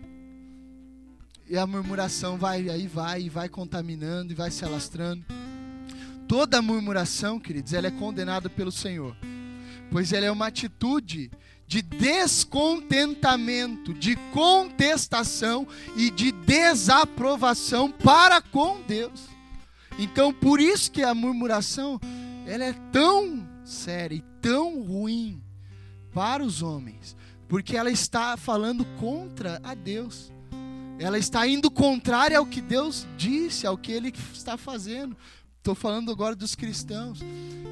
e 1.49 1.59
a 1.59 1.66
murmuração 1.66 2.38
vai 2.38 2.70
aí 2.70 2.86
vai 2.86 3.22
e 3.22 3.28
vai 3.28 3.49
contaminando 3.49 4.32
e 4.32 4.34
vai 4.34 4.51
se 4.51 4.64
alastrando. 4.64 5.24
Toda 6.26 6.62
murmuração, 6.62 7.38
queridos, 7.38 7.74
ela 7.74 7.88
é 7.88 7.90
condenada 7.90 8.49
pelo 8.49 8.72
Senhor, 8.72 9.14
pois 9.90 10.14
ela 10.14 10.24
é 10.24 10.30
uma 10.30 10.47
atitude 10.47 11.30
de 11.73 11.81
descontentamento, 11.81 13.95
de 13.95 14.14
contestação 14.31 15.66
e 15.97 16.11
de 16.11 16.31
desaprovação 16.31 17.91
para 17.91 18.43
com 18.43 18.83
Deus. 18.83 19.23
Então, 19.99 20.35
por 20.35 20.61
isso 20.61 20.93
que 20.93 21.03
a 21.03 21.14
murmuração, 21.14 21.99
ela 22.47 22.64
é 22.64 22.75
tão 22.93 23.49
séria 23.64 24.16
e 24.16 24.25
tão 24.43 24.83
ruim 24.83 25.43
para 26.12 26.45
os 26.45 26.62
homens, 26.62 27.16
porque 27.49 27.75
ela 27.75 27.91
está 27.91 28.37
falando 28.37 28.85
contra 29.01 29.59
a 29.64 29.73
Deus. 29.73 30.31
Ela 30.99 31.18
está 31.18 31.47
indo 31.47 31.70
contrária 31.70 32.37
ao 32.37 32.45
que 32.45 32.61
Deus 32.61 33.07
disse, 33.16 33.66
ao 33.66 33.79
que 33.79 33.93
ele 33.93 34.12
está 34.35 34.59
fazendo. 34.59 35.16
Estou 35.63 35.77
falando 35.77 36.11
agora 36.11 36.35
dos 36.35 36.57
cristãos. 36.57 37.21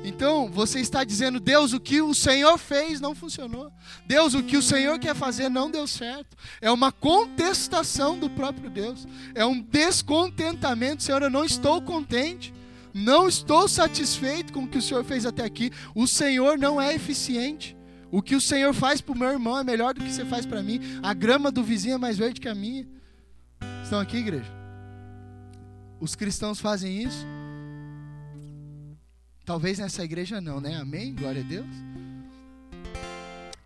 Então, 0.05 0.49
você 0.49 0.79
está 0.79 1.03
dizendo, 1.03 1.41
Deus, 1.41 1.73
o 1.73 1.81
que 1.81 2.01
o 2.01 2.15
Senhor 2.15 2.57
fez 2.57 3.01
não 3.01 3.17
funcionou. 3.17 3.73
Deus, 4.07 4.33
o 4.33 4.45
que 4.45 4.57
o 4.57 4.63
Senhor 4.63 4.97
quer 5.01 5.13
fazer 5.13 5.49
não 5.49 5.69
deu 5.69 5.89
certo. 5.89 6.37
É 6.61 6.71
uma 6.71 6.93
contestação 6.93 8.17
do 8.17 8.31
próprio 8.31 8.71
Deus. 8.71 9.09
É 9.35 9.45
um 9.45 9.61
descontentamento. 9.61 11.03
Senhor, 11.03 11.21
eu 11.21 11.29
não 11.29 11.45
estou 11.45 11.83
contente. 11.83 12.55
Não 12.95 13.27
estou 13.27 13.67
satisfeito 13.67 14.53
com 14.53 14.63
o 14.63 14.69
que 14.69 14.79
o 14.79 14.83
Senhor 14.83 15.03
fez 15.03 15.27
até 15.27 15.45
aqui. 15.45 15.73
O 15.93 16.07
Senhor 16.07 16.57
não 16.57 16.81
é 16.81 16.95
eficiente. 16.95 17.77
O 18.09 18.23
que 18.23 18.37
o 18.37 18.41
Senhor 18.41 18.73
faz 18.73 19.01
para 19.01 19.17
o 19.17 19.19
meu 19.19 19.31
irmão 19.31 19.59
é 19.59 19.65
melhor 19.65 19.95
do 19.95 20.05
que 20.05 20.13
você 20.13 20.25
faz 20.25 20.47
para 20.47 20.63
mim. 20.63 20.81
A 21.03 21.13
grama 21.13 21.51
do 21.51 21.65
vizinho 21.65 21.97
é 21.97 21.99
mais 21.99 22.17
verde 22.17 22.41
que 22.41 22.49
a 22.49 22.55
minha. 22.55 22.87
Estão 23.83 23.99
aqui, 23.99 24.19
igreja? 24.19 24.53
Os 25.99 26.15
cristãos 26.15 26.61
fazem 26.61 27.03
isso. 27.03 27.27
Talvez 29.51 29.81
nessa 29.81 30.05
igreja 30.05 30.41
não, 30.41 30.61
né? 30.61 30.77
Amém? 30.77 31.13
Glória 31.13 31.41
a 31.41 31.45
Deus. 31.45 31.67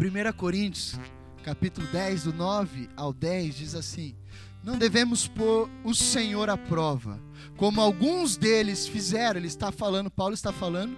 1 0.00 0.32
Coríntios, 0.34 0.98
capítulo 1.42 1.86
10, 1.88 2.24
do 2.24 2.32
9 2.32 2.88
ao 2.96 3.12
10, 3.12 3.54
diz 3.54 3.74
assim: 3.74 4.16
Não 4.62 4.78
devemos 4.78 5.28
pôr 5.28 5.68
o 5.84 5.94
Senhor 5.94 6.48
à 6.48 6.56
prova, 6.56 7.20
como 7.58 7.82
alguns 7.82 8.34
deles 8.34 8.86
fizeram. 8.86 9.38
Ele 9.38 9.46
está 9.46 9.70
falando, 9.70 10.10
Paulo 10.10 10.32
está 10.32 10.54
falando 10.54 10.96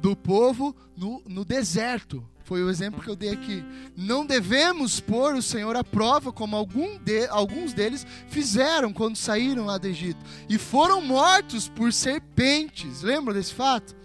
do 0.00 0.16
povo 0.16 0.74
no, 0.96 1.22
no 1.28 1.44
deserto. 1.44 2.26
Foi 2.42 2.64
o 2.64 2.70
exemplo 2.70 3.02
que 3.02 3.10
eu 3.10 3.16
dei 3.16 3.32
aqui. 3.34 3.62
Não 3.94 4.24
devemos 4.24 4.98
pôr 4.98 5.34
o 5.34 5.42
Senhor 5.42 5.76
à 5.76 5.84
prova, 5.84 6.32
como 6.32 6.56
algum 6.56 6.98
de, 7.00 7.26
alguns 7.26 7.74
deles 7.74 8.06
fizeram 8.28 8.94
quando 8.94 9.14
saíram 9.14 9.66
lá 9.66 9.76
do 9.76 9.88
Egito. 9.88 10.24
E 10.48 10.56
foram 10.56 11.02
mortos 11.02 11.68
por 11.68 11.92
serpentes. 11.92 13.02
Lembra 13.02 13.34
desse 13.34 13.52
fato? 13.52 14.00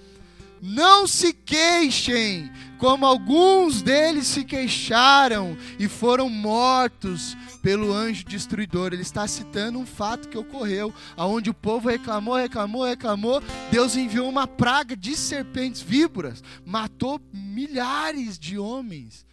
Não 0.62 1.05
se 1.05 1.34
queixem, 1.34 2.51
como 2.78 3.05
alguns 3.05 3.82
deles 3.82 4.28
se 4.28 4.43
queixaram 4.43 5.58
e 5.78 5.88
foram 5.88 6.30
mortos 6.30 7.36
pelo 7.62 7.93
anjo 7.93 8.24
destruidor. 8.24 8.93
Ele 8.93 9.01
está 9.01 9.28
citando 9.28 9.78
um 9.78 9.86
fato 9.86 10.30
que 10.30 10.38
ocorreu, 10.38 10.93
aonde 11.16 11.49
o 11.49 11.53
povo 11.53 11.89
reclamou, 11.89 12.36
reclamou, 12.36 12.86
reclamou. 12.86 13.43
Deus 13.72 13.95
enviou 13.95 14.30
uma 14.30 14.47
praga 14.47 14.95
de 14.95 15.16
serpentes 15.16 15.82
víboras, 15.82 16.43
matou 16.66 17.22
milhares 17.34 18.39
de 18.39 18.58
homens. 18.58 19.26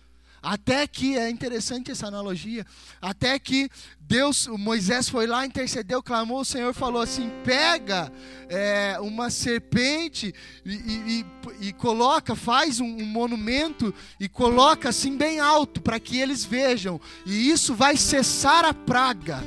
Até 0.44 0.86
que, 0.86 1.16
é 1.16 1.30
interessante 1.30 1.90
essa 1.90 2.06
analogia, 2.06 2.66
até 3.00 3.38
que 3.38 3.70
Deus, 3.98 4.46
Moisés 4.46 5.08
foi 5.08 5.26
lá, 5.26 5.46
intercedeu, 5.46 6.02
clamou, 6.02 6.40
o 6.40 6.44
Senhor 6.44 6.74
falou 6.74 7.00
assim: 7.00 7.30
pega 7.42 8.12
é, 8.50 8.98
uma 9.00 9.30
serpente 9.30 10.34
e, 10.62 10.74
e, 10.74 11.26
e, 11.68 11.72
coloca, 11.72 12.36
faz 12.36 12.78
um, 12.78 12.84
um 12.84 13.06
monumento 13.06 13.94
e 14.20 14.28
coloca 14.28 14.90
assim 14.90 15.16
bem 15.16 15.40
alto 15.40 15.80
para 15.80 15.98
que 15.98 16.18
eles 16.18 16.44
vejam, 16.44 17.00
e 17.24 17.48
isso 17.50 17.74
vai 17.74 17.96
cessar 17.96 18.66
a 18.66 18.74
praga. 18.74 19.42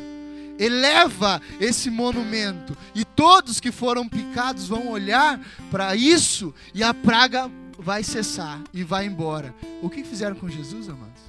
Eleva 0.58 1.40
esse 1.60 1.92
monumento, 1.92 2.76
e 2.96 3.06
todos 3.06 3.60
que 3.60 3.72
foram 3.72 4.10
picados 4.10 4.68
vão 4.68 4.88
olhar 4.88 5.40
para 5.70 5.96
isso, 5.96 6.52
e 6.74 6.82
a 6.82 6.92
praga 6.92 7.52
vai 7.78 8.04
cessar 8.04 8.64
e 8.74 8.84
vai 8.84 9.06
embora. 9.06 9.54
O 9.82 9.90
que 9.90 10.04
fizeram 10.04 10.36
com 10.36 10.50
Jesus, 10.50 10.90
amados? 10.90 11.22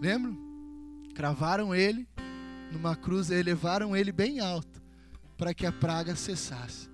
Lembram? 0.00 0.36
Cravaram 1.14 1.74
ele 1.74 2.08
numa 2.72 2.96
cruz, 2.96 3.30
elevaram 3.30 3.94
ele 3.94 4.10
bem 4.10 4.40
alto 4.40 4.82
para 5.36 5.54
que 5.54 5.66
a 5.66 5.72
praga 5.72 6.16
cessasse. 6.16 6.88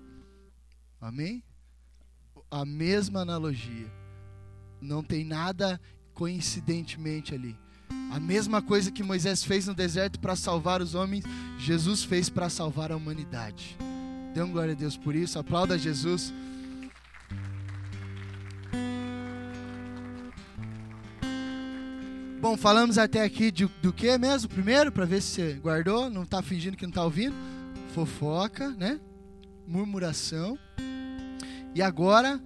Amém? 0.99 1.43
A 2.51 2.65
mesma 2.65 3.21
analogia. 3.21 3.91
Não 4.81 5.03
tem 5.03 5.23
nada 5.23 5.79
coincidentemente 6.13 7.33
ali. 7.33 7.57
A 8.11 8.19
mesma 8.19 8.61
coisa 8.61 8.91
que 8.91 9.03
Moisés 9.03 9.43
fez 9.43 9.67
no 9.67 9.73
deserto 9.73 10.19
para 10.19 10.35
salvar 10.35 10.81
os 10.81 10.95
homens, 10.95 11.23
Jesus 11.57 12.03
fez 12.03 12.29
para 12.29 12.49
salvar 12.49 12.91
a 12.91 12.95
humanidade. 12.95 13.77
Dê 14.33 14.43
glória 14.43 14.73
a 14.73 14.75
Deus 14.75 14.97
por 14.97 15.15
isso. 15.15 15.39
Aplauda 15.39 15.77
Jesus. 15.77 16.33
Bom, 22.41 22.55
falamos 22.55 22.97
até 22.97 23.21
aqui 23.21 23.51
de, 23.51 23.65
do 23.81 23.91
que 23.91 24.17
mesmo? 24.17 24.47
Primeiro, 24.47 24.93
para 24.93 25.03
ver 25.03 25.21
se 25.21 25.31
você 25.31 25.53
guardou, 25.55 26.09
não 26.09 26.23
está 26.23 26.41
fingindo 26.41 26.77
que 26.77 26.83
não 26.83 26.89
está 26.89 27.03
ouvindo. 27.03 27.35
Fofoca, 27.93 28.69
né? 28.69 28.97
Murmuração. 29.67 30.57
E 31.75 31.81
agora, 31.81 32.41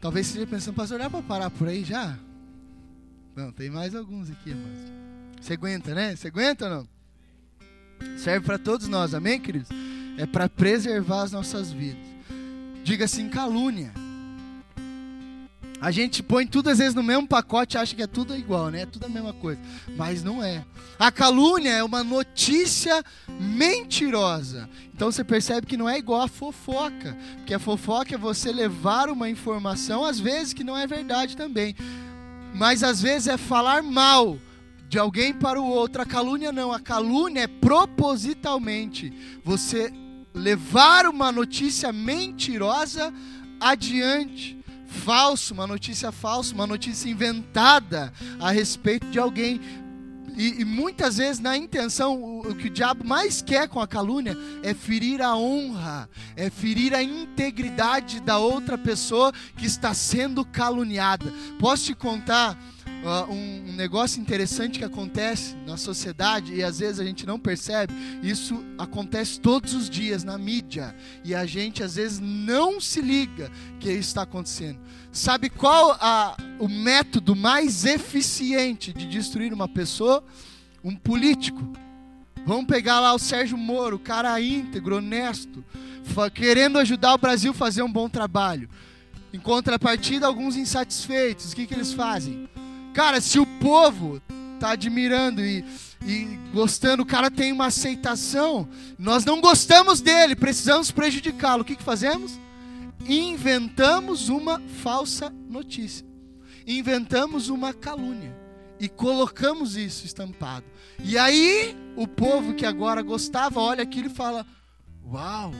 talvez 0.00 0.26
você 0.26 0.38
esteja 0.38 0.46
pensando, 0.46 0.76
pastor, 0.76 0.98
dá 0.98 1.10
para 1.10 1.20
parar 1.22 1.50
por 1.50 1.68
aí 1.68 1.84
já? 1.84 2.18
Não, 3.36 3.52
tem 3.52 3.68
mais 3.68 3.94
alguns 3.94 4.30
aqui, 4.30 4.48
irmãos. 4.48 4.78
Você 5.38 5.52
aguenta, 5.52 5.94
né? 5.94 6.16
Você 6.16 6.28
aguenta 6.28 6.64
ou 6.64 6.70
não? 6.70 6.88
Serve 8.16 8.46
para 8.46 8.58
todos 8.58 8.88
nós, 8.88 9.12
amém, 9.12 9.38
queridos? 9.38 9.68
É 10.16 10.24
para 10.24 10.48
preservar 10.48 11.24
as 11.24 11.32
nossas 11.32 11.70
vidas. 11.70 12.06
Diga 12.82 13.04
assim, 13.04 13.28
calúnia. 13.28 13.92
A 15.80 15.92
gente 15.92 16.24
põe 16.24 16.44
tudo 16.44 16.70
às 16.70 16.78
vezes 16.78 16.94
no 16.94 17.04
mesmo 17.04 17.26
pacote 17.26 17.76
e 17.76 17.78
acha 17.78 17.94
que 17.94 18.02
é 18.02 18.06
tudo 18.06 18.36
igual, 18.36 18.68
né? 18.68 18.82
É 18.82 18.86
tudo 18.86 19.06
a 19.06 19.08
mesma 19.08 19.32
coisa. 19.32 19.60
Mas 19.96 20.24
não 20.24 20.42
é. 20.42 20.64
A 20.98 21.12
calúnia 21.12 21.70
é 21.70 21.84
uma 21.84 22.02
notícia 22.02 23.02
mentirosa. 23.28 24.68
Então 24.92 25.10
você 25.10 25.22
percebe 25.22 25.68
que 25.68 25.76
não 25.76 25.88
é 25.88 25.96
igual 25.96 26.22
a 26.22 26.28
fofoca. 26.28 27.16
Porque 27.36 27.54
a 27.54 27.60
fofoca 27.60 28.16
é 28.16 28.18
você 28.18 28.50
levar 28.50 29.08
uma 29.08 29.30
informação, 29.30 30.04
às 30.04 30.18
vezes, 30.18 30.52
que 30.52 30.64
não 30.64 30.76
é 30.76 30.84
verdade 30.84 31.36
também. 31.36 31.76
Mas 32.52 32.82
às 32.82 33.00
vezes 33.00 33.28
é 33.28 33.36
falar 33.36 33.80
mal 33.80 34.36
de 34.88 34.98
alguém 34.98 35.32
para 35.32 35.60
o 35.60 35.66
outro. 35.66 36.02
A 36.02 36.06
calúnia 36.06 36.50
não. 36.50 36.72
A 36.72 36.80
calúnia 36.80 37.42
é 37.42 37.46
propositalmente 37.46 39.12
você 39.44 39.92
levar 40.34 41.06
uma 41.06 41.30
notícia 41.30 41.92
mentirosa 41.92 43.14
adiante 43.60 44.57
falso, 44.88 45.54
uma 45.54 45.66
notícia 45.66 46.10
falsa, 46.10 46.54
uma 46.54 46.66
notícia 46.66 47.08
inventada 47.08 48.12
a 48.40 48.50
respeito 48.50 49.06
de 49.08 49.18
alguém. 49.18 49.60
E, 50.36 50.60
e, 50.60 50.64
muitas 50.64 51.16
vezes, 51.16 51.40
na 51.40 51.56
intenção, 51.56 52.16
o, 52.22 52.50
o, 52.50 52.54
que 52.54 52.68
o 52.68 52.70
diabo 52.70 53.04
mais 53.04 53.42
quer 53.42 53.68
com 53.68 53.80
a 53.80 53.88
calúnia 53.88 54.36
é 54.62 54.72
ferir 54.72 55.20
a 55.20 55.36
honra, 55.36 56.08
é 56.36 56.48
ferir 56.48 56.94
a 56.94 57.02
integridade 57.02 58.20
da 58.20 58.38
outra 58.38 58.78
pessoa 58.78 59.32
que 59.56 59.66
está 59.66 59.92
sendo 59.92 60.44
caluniada. 60.44 61.26
Posso 61.58 61.86
te 61.86 61.94
contar 61.94 62.56
um, 63.28 63.70
um 63.70 63.72
negócio 63.72 64.20
interessante 64.20 64.78
que 64.78 64.84
acontece 64.84 65.56
na 65.66 65.76
sociedade 65.76 66.54
e 66.54 66.62
às 66.62 66.80
vezes 66.80 67.00
a 67.00 67.04
gente 67.04 67.24
não 67.26 67.38
percebe. 67.38 67.92
Isso 68.22 68.64
acontece 68.76 69.40
todos 69.40 69.74
os 69.74 69.88
dias 69.88 70.24
na 70.24 70.36
mídia 70.36 70.94
e 71.24 71.34
a 71.34 71.46
gente 71.46 71.82
às 71.82 71.94
vezes 71.94 72.18
não 72.18 72.80
se 72.80 73.00
liga 73.00 73.50
que 73.78 73.90
isso 73.90 74.08
está 74.08 74.22
acontecendo. 74.22 74.80
Sabe 75.12 75.48
qual 75.48 75.92
a, 76.00 76.36
o 76.58 76.68
método 76.68 77.34
mais 77.36 77.84
eficiente 77.84 78.92
de 78.92 79.06
destruir 79.06 79.52
uma 79.52 79.68
pessoa? 79.68 80.24
Um 80.82 80.94
político. 80.94 81.72
Vamos 82.46 82.66
pegar 82.66 83.00
lá 83.00 83.14
o 83.14 83.18
Sérgio 83.18 83.58
Moro, 83.58 83.98
cara 83.98 84.40
íntegro, 84.40 84.96
honesto, 84.96 85.64
querendo 86.34 86.78
ajudar 86.78 87.14
o 87.14 87.18
Brasil 87.18 87.50
a 87.50 87.54
fazer 87.54 87.82
um 87.82 87.92
bom 87.92 88.08
trabalho. 88.08 88.68
Em 89.32 89.38
contrapartida, 89.38 90.26
alguns 90.26 90.56
insatisfeitos, 90.56 91.52
o 91.52 91.56
que, 91.56 91.66
que 91.66 91.74
eles 91.74 91.92
fazem? 91.92 92.48
Cara, 92.98 93.20
se 93.20 93.38
o 93.38 93.46
povo 93.46 94.20
tá 94.58 94.70
admirando 94.70 95.40
e, 95.40 95.64
e 96.04 96.36
gostando, 96.52 97.04
o 97.04 97.06
cara 97.06 97.30
tem 97.30 97.52
uma 97.52 97.66
aceitação, 97.66 98.68
nós 98.98 99.24
não 99.24 99.40
gostamos 99.40 100.00
dele, 100.00 100.34
precisamos 100.34 100.90
prejudicá-lo. 100.90 101.62
O 101.62 101.64
que, 101.64 101.76
que 101.76 101.82
fazemos? 101.84 102.40
Inventamos 103.06 104.28
uma 104.28 104.60
falsa 104.82 105.32
notícia. 105.48 106.04
Inventamos 106.66 107.48
uma 107.48 107.72
calúnia. 107.72 108.36
e 108.80 108.88
colocamos 108.88 109.76
isso 109.76 110.04
estampado. 110.04 110.66
E 110.98 111.16
aí, 111.16 111.76
o 111.94 112.08
povo 112.08 112.52
que 112.52 112.66
agora 112.66 113.00
gostava 113.00 113.60
olha 113.60 113.84
aquilo 113.84 114.08
e 114.08 114.12
fala: 114.12 114.44
Uau, 115.06 115.52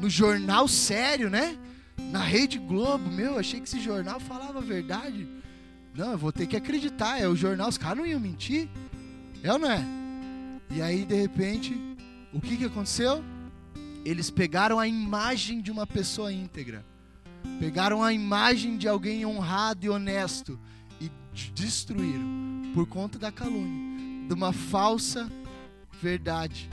no 0.00 0.10
jornal 0.10 0.66
sério, 0.66 1.30
né? 1.30 1.56
Na 2.10 2.24
Rede 2.24 2.58
Globo, 2.58 3.08
meu, 3.08 3.38
achei 3.38 3.60
que 3.60 3.68
esse 3.68 3.80
jornal 3.80 4.18
falava 4.18 4.58
a 4.58 4.62
verdade. 4.62 5.35
Não, 5.96 6.12
eu 6.12 6.18
vou 6.18 6.30
ter 6.30 6.46
que 6.46 6.56
acreditar, 6.56 7.18
é 7.18 7.26
o 7.26 7.34
jornal, 7.34 7.68
os 7.70 7.78
caras 7.78 7.96
não 7.96 8.06
iam 8.06 8.20
mentir. 8.20 8.68
É 9.42 9.50
ou 9.50 9.58
não 9.58 9.70
é? 9.70 9.82
E 10.70 10.82
aí, 10.82 11.06
de 11.06 11.14
repente, 11.14 11.74
o 12.34 12.40
que, 12.40 12.56
que 12.56 12.64
aconteceu? 12.66 13.24
Eles 14.04 14.28
pegaram 14.28 14.78
a 14.78 14.86
imagem 14.86 15.62
de 15.62 15.70
uma 15.70 15.86
pessoa 15.86 16.30
íntegra, 16.30 16.84
pegaram 17.58 18.02
a 18.04 18.12
imagem 18.12 18.76
de 18.76 18.86
alguém 18.86 19.24
honrado 19.24 19.86
e 19.86 19.88
honesto 19.88 20.58
e 21.00 21.10
destruíram 21.54 22.26
por 22.74 22.86
conta 22.86 23.18
da 23.18 23.32
calúnia, 23.32 24.28
de 24.28 24.34
uma 24.34 24.52
falsa 24.52 25.32
verdade. 26.00 26.68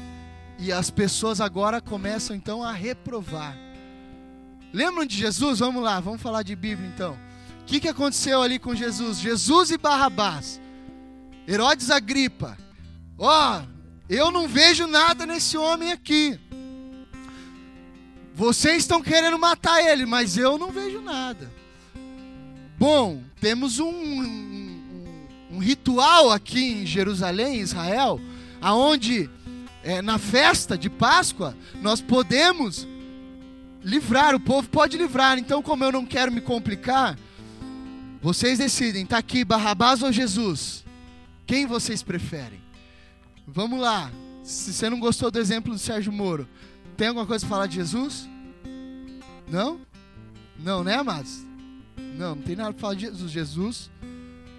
E 0.59 0.71
as 0.71 0.91
pessoas 0.91 1.39
agora 1.39 1.80
começam 1.80 2.36
então 2.36 2.61
a 2.61 2.74
reprovar. 2.74 3.57
Lembram 4.74 5.05
de 5.05 5.15
Jesus? 5.15 5.59
Vamos 5.59 5.82
lá, 5.82 5.99
vamos 5.99 6.21
falar 6.21 6.43
de 6.43 6.55
Bíblia 6.55 6.91
então. 6.93 7.17
O 7.64 7.66
que, 7.66 7.80
que 7.80 7.88
aconteceu 7.88 8.41
ali 8.41 8.59
com 8.59 8.76
Jesus? 8.76 9.20
Jesus 9.20 9.72
e 9.72 9.78
Barrabás. 9.78 10.59
Herodes 11.47 11.89
Agripa. 11.89 12.57
Ó, 13.18 13.59
oh, 13.59 13.64
eu 14.09 14.30
não 14.32 14.49
vejo 14.49 14.86
nada 14.86 15.26
nesse 15.26 15.57
homem 15.57 15.91
aqui. 15.91 16.38
Vocês 18.36 18.78
estão 18.78 19.01
querendo 19.01 19.39
matar 19.39 19.82
ele, 19.82 20.05
mas 20.05 20.38
eu 20.38 20.57
não 20.57 20.72
vejo 20.72 20.99
nada. 20.99 21.49
Bom, 22.78 23.24
temos 23.39 23.80
um, 23.80 23.89
um, 23.89 25.28
um 25.51 25.57
ritual 25.59 26.32
aqui 26.32 26.59
em 26.59 26.86
Jerusalém, 26.86 27.61
Israel, 27.61 28.20
aonde 28.61 29.30
é, 29.84 30.01
na 30.01 30.18
festa 30.18 30.78
de 30.78 30.89
Páscoa 30.89 31.55
nós 31.82 32.01
podemos 32.01 32.86
livrar, 33.82 34.36
o 34.36 34.39
povo 34.39 34.68
pode 34.68 34.97
livrar. 34.97 35.38
Então, 35.38 35.61
como 35.61 35.84
eu 35.84 35.91
não 35.93 36.05
quero 36.05 36.32
me 36.32 36.41
complicar, 36.41 37.18
vocês 38.24 38.57
decidem, 38.57 39.03
está 39.03 39.17
aqui 39.17 39.43
Barrabás 39.43 40.01
ou 40.01 40.09
Jesus? 40.09 40.86
Quem 41.45 41.65
vocês 41.65 42.01
preferem? 42.01 42.61
Vamos 43.45 43.82
lá. 43.82 44.09
Se 44.45 44.71
você 44.71 44.89
não 44.89 44.97
gostou 44.97 45.30
do 45.30 45.38
exemplo 45.38 45.74
do 45.74 45.78
Sérgio 45.78 46.13
Moro, 46.13 46.47
tem 46.95 47.09
alguma 47.09 47.26
coisa 47.26 47.45
para 47.45 47.53
falar 47.53 47.67
de 47.67 47.76
Jesus? 47.76 48.30
Não? 49.45 49.82
Não, 50.57 50.86
né, 50.86 50.95
amados? 50.95 51.43
Não, 51.97 52.34
não 52.34 52.41
tem 52.41 52.55
nada 52.55 52.71
para 52.71 52.80
falar 52.80 52.93
de 52.93 53.01
Jesus. 53.01 53.30
Jesus, 53.30 53.91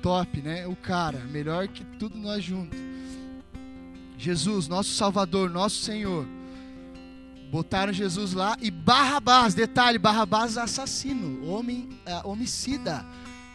top, 0.02 0.42
né? 0.42 0.66
O 0.66 0.76
cara, 0.76 1.20
melhor 1.20 1.66
que 1.66 1.82
tudo 1.98 2.18
nós 2.18 2.44
juntos. 2.44 2.78
Jesus, 4.18 4.68
nosso 4.68 4.90
Salvador, 4.90 5.48
nosso 5.48 5.76
Senhor. 5.76 6.28
Botaram 7.50 7.94
Jesus 7.94 8.34
lá 8.34 8.58
e 8.60 8.70
Barrabás, 8.70 9.54
detalhe, 9.54 9.98
Barrabás 9.98 10.58
assassino, 10.58 11.46
homem, 11.46 11.88
uh, 12.06 12.28
homicida, 12.28 13.06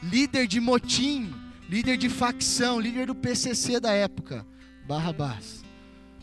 líder 0.01 0.47
de 0.47 0.59
motim, 0.59 1.33
líder 1.69 1.97
de 1.97 2.09
facção, 2.09 2.79
líder 2.79 3.07
do 3.07 3.15
PCC 3.15 3.79
da 3.79 3.91
época. 3.91 4.45
Barrabás. 4.87 5.63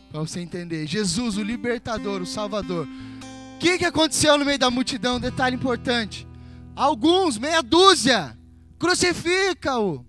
Para 0.09 0.21
você 0.21 0.39
entender. 0.39 0.87
Jesus, 0.87 1.37
o 1.37 1.43
libertador, 1.43 2.21
o 2.21 2.25
salvador. 2.25 2.87
O 2.87 3.59
que, 3.59 3.77
que 3.77 3.85
aconteceu 3.85 4.37
no 4.37 4.45
meio 4.45 4.59
da 4.59 4.69
multidão? 4.69 5.19
Detalhe 5.19 5.55
importante. 5.55 6.27
Alguns, 6.75 7.37
meia 7.37 7.61
dúzia, 7.61 8.37
crucifica-o. 8.79 10.06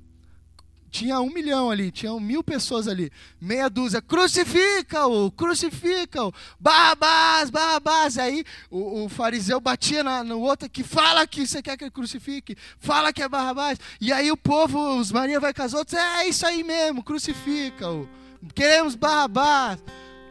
Tinha 0.91 1.21
um 1.21 1.31
milhão 1.31 1.71
ali, 1.71 1.91
tinham 1.91 2.19
mil 2.19 2.43
pessoas 2.43 2.89
ali. 2.89 3.11
Meia 3.41 3.69
dúzia, 3.69 4.01
crucifica-o, 4.01 5.31
crucifica-o. 5.31 6.33
Barrabás, 6.59 7.51
Barrabás. 7.51 8.19
Aí 8.19 8.45
o, 8.71 9.05
o 9.05 9.09
fariseu 9.09 9.61
batia 9.61 10.03
na, 10.03 10.25
no 10.25 10.41
outro 10.41 10.69
que 10.69 10.83
fala 10.83 11.27
que 11.27 11.47
você 11.47 11.63
quer 11.63 11.77
que 11.77 11.85
ele 11.85 11.91
crucifique, 11.91 12.57
fala 12.79 13.13
que 13.13 13.23
é 13.23 13.29
Barrabás. 13.29 13.79
E 14.01 14.13
aí 14.13 14.31
o 14.31 14.37
povo, 14.37 14.99
os 14.99 15.13
Maria 15.13 15.39
vai 15.39 15.53
com 15.53 15.63
as 15.63 15.75
outras, 15.75 16.01
é 16.01 16.29
isso 16.29 16.47
aí 16.47 16.65
mesmo, 16.65 17.03
crucifica-o. 17.03 18.09
Queremos 18.55 18.95
Barrabás. 18.95 19.79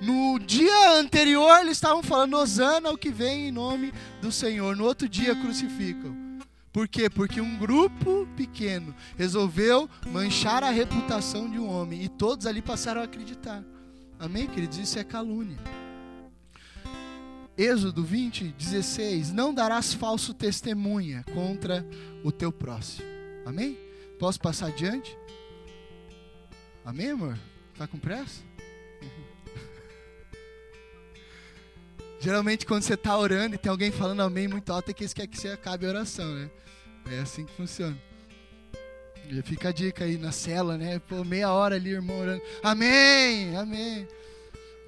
No 0.01 0.37
dia 0.39 0.91
anterior 0.99 1.59
eles 1.59 1.77
estavam 1.77 2.03
falando 2.03 2.37
Osana 2.37 2.91
o 2.91 2.97
que 2.97 3.09
vem 3.09 3.47
em 3.47 3.51
nome 3.51 3.91
do 4.21 4.31
Senhor. 4.31 4.75
No 4.75 4.85
outro 4.85 5.09
dia 5.09 5.35
crucificam. 5.35 6.26
Por 6.77 6.87
quê? 6.87 7.09
Porque 7.09 7.41
um 7.41 7.57
grupo 7.57 8.27
pequeno 8.37 8.93
resolveu 9.17 9.89
manchar 10.11 10.63
a 10.63 10.69
reputação 10.69 11.49
de 11.49 11.57
um 11.57 11.67
homem 11.67 12.03
e 12.03 12.07
todos 12.07 12.45
ali 12.45 12.61
passaram 12.61 13.01
a 13.01 13.05
acreditar. 13.05 13.63
Amém, 14.19 14.45
queridos? 14.45 14.77
Isso 14.77 14.99
é 14.99 15.03
calúnia. 15.03 15.57
Êxodo 17.57 18.03
20, 18.03 18.49
16: 18.49 19.31
Não 19.31 19.51
darás 19.51 19.91
falso 19.91 20.35
testemunha 20.35 21.25
contra 21.33 21.83
o 22.23 22.31
teu 22.31 22.51
próximo. 22.51 23.07
Amém? 23.43 23.75
Posso 24.19 24.39
passar 24.39 24.67
adiante? 24.67 25.17
Amém, 26.85 27.09
amor? 27.09 27.39
Tá 27.75 27.87
com 27.87 27.97
pressa? 27.97 28.43
Geralmente 32.21 32.67
quando 32.67 32.83
você 32.83 32.93
está 32.93 33.17
orando 33.17 33.55
e 33.55 33.57
tem 33.57 33.71
alguém 33.71 33.91
falando 33.91 34.21
amém 34.21 34.47
muito 34.47 34.71
alto, 34.71 34.91
é 34.91 34.93
que 34.93 35.01
eles 35.01 35.13
querem 35.13 35.31
que 35.31 35.39
você 35.39 35.49
acabe 35.49 35.87
a 35.87 35.89
oração, 35.89 36.35
né? 36.35 36.51
É 37.11 37.19
assim 37.19 37.45
que 37.45 37.53
funciona. 37.53 37.97
E 39.29 39.41
fica 39.41 39.69
a 39.69 39.71
dica 39.71 40.05
aí 40.05 40.17
na 40.17 40.31
cela, 40.31 40.77
né? 40.77 40.99
Pô, 40.99 41.23
meia 41.23 41.51
hora 41.51 41.75
ali, 41.75 41.91
irmão, 41.91 42.19
orando. 42.19 42.41
Amém, 42.63 43.55
amém. 43.57 44.07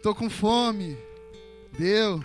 Tô 0.01 0.15
com 0.15 0.29
fome. 0.29 0.97
Deu. 1.77 2.23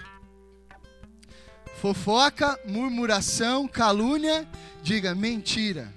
Fofoca, 1.80 2.59
murmuração, 2.64 3.68
calúnia, 3.68 4.49
diga 4.82 5.14
mentira. 5.14 5.92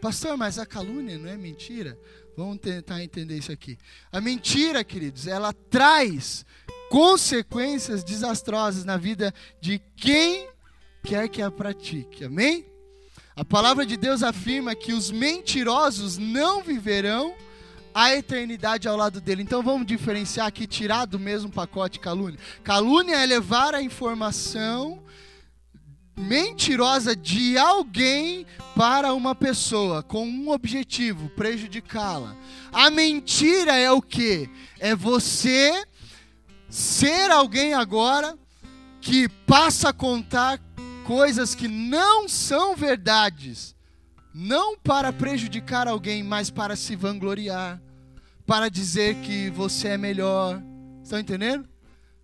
Pastor, 0.00 0.36
mas 0.36 0.58
a 0.58 0.64
calúnia 0.64 1.18
não 1.18 1.28
é 1.28 1.36
mentira? 1.36 1.98
Vamos 2.36 2.58
tentar 2.58 3.02
entender 3.02 3.36
isso 3.36 3.50
aqui. 3.50 3.76
A 4.12 4.20
mentira, 4.20 4.84
queridos, 4.84 5.26
ela 5.26 5.52
traz 5.52 6.44
consequências 6.90 8.04
desastrosas 8.04 8.84
na 8.84 8.96
vida 8.96 9.34
de 9.60 9.80
quem 9.96 10.48
quer 11.02 11.28
que 11.28 11.42
a 11.42 11.50
pratique. 11.50 12.24
Amém? 12.24 12.66
A 13.40 13.44
palavra 13.44 13.86
de 13.86 13.96
Deus 13.96 14.22
afirma 14.22 14.74
que 14.74 14.92
os 14.92 15.10
mentirosos 15.10 16.18
não 16.18 16.62
viverão 16.62 17.34
a 17.94 18.14
eternidade 18.14 18.86
ao 18.86 18.98
lado 18.98 19.18
dele. 19.18 19.40
Então 19.40 19.62
vamos 19.62 19.86
diferenciar 19.86 20.46
aqui, 20.46 20.66
tirar 20.66 21.06
do 21.06 21.18
mesmo 21.18 21.50
pacote 21.50 21.98
calúnia. 21.98 22.38
Calúnia 22.62 23.16
é 23.16 23.24
levar 23.24 23.74
a 23.74 23.80
informação 23.80 25.02
mentirosa 26.18 27.16
de 27.16 27.56
alguém 27.56 28.44
para 28.76 29.14
uma 29.14 29.34
pessoa 29.34 30.02
com 30.02 30.28
um 30.28 30.50
objetivo, 30.50 31.30
prejudicá-la. 31.30 32.36
A 32.70 32.90
mentira 32.90 33.74
é 33.74 33.90
o 33.90 34.02
que? 34.02 34.50
É 34.78 34.94
você 34.94 35.82
ser 36.68 37.30
alguém 37.30 37.72
agora 37.72 38.36
que 39.00 39.30
passa 39.46 39.88
a 39.88 39.94
contar 39.94 40.58
coisas 41.06 41.54
que 41.54 41.68
não 41.68 42.28
são 42.28 42.76
verdades, 42.76 43.74
não 44.34 44.78
para 44.78 45.12
prejudicar 45.12 45.88
alguém, 45.88 46.22
mas 46.22 46.50
para 46.50 46.76
se 46.76 46.96
vangloriar, 46.96 47.80
para 48.46 48.68
dizer 48.68 49.16
que 49.16 49.50
você 49.50 49.88
é 49.88 49.98
melhor. 49.98 50.62
Estão 51.02 51.18
entendendo? 51.18 51.68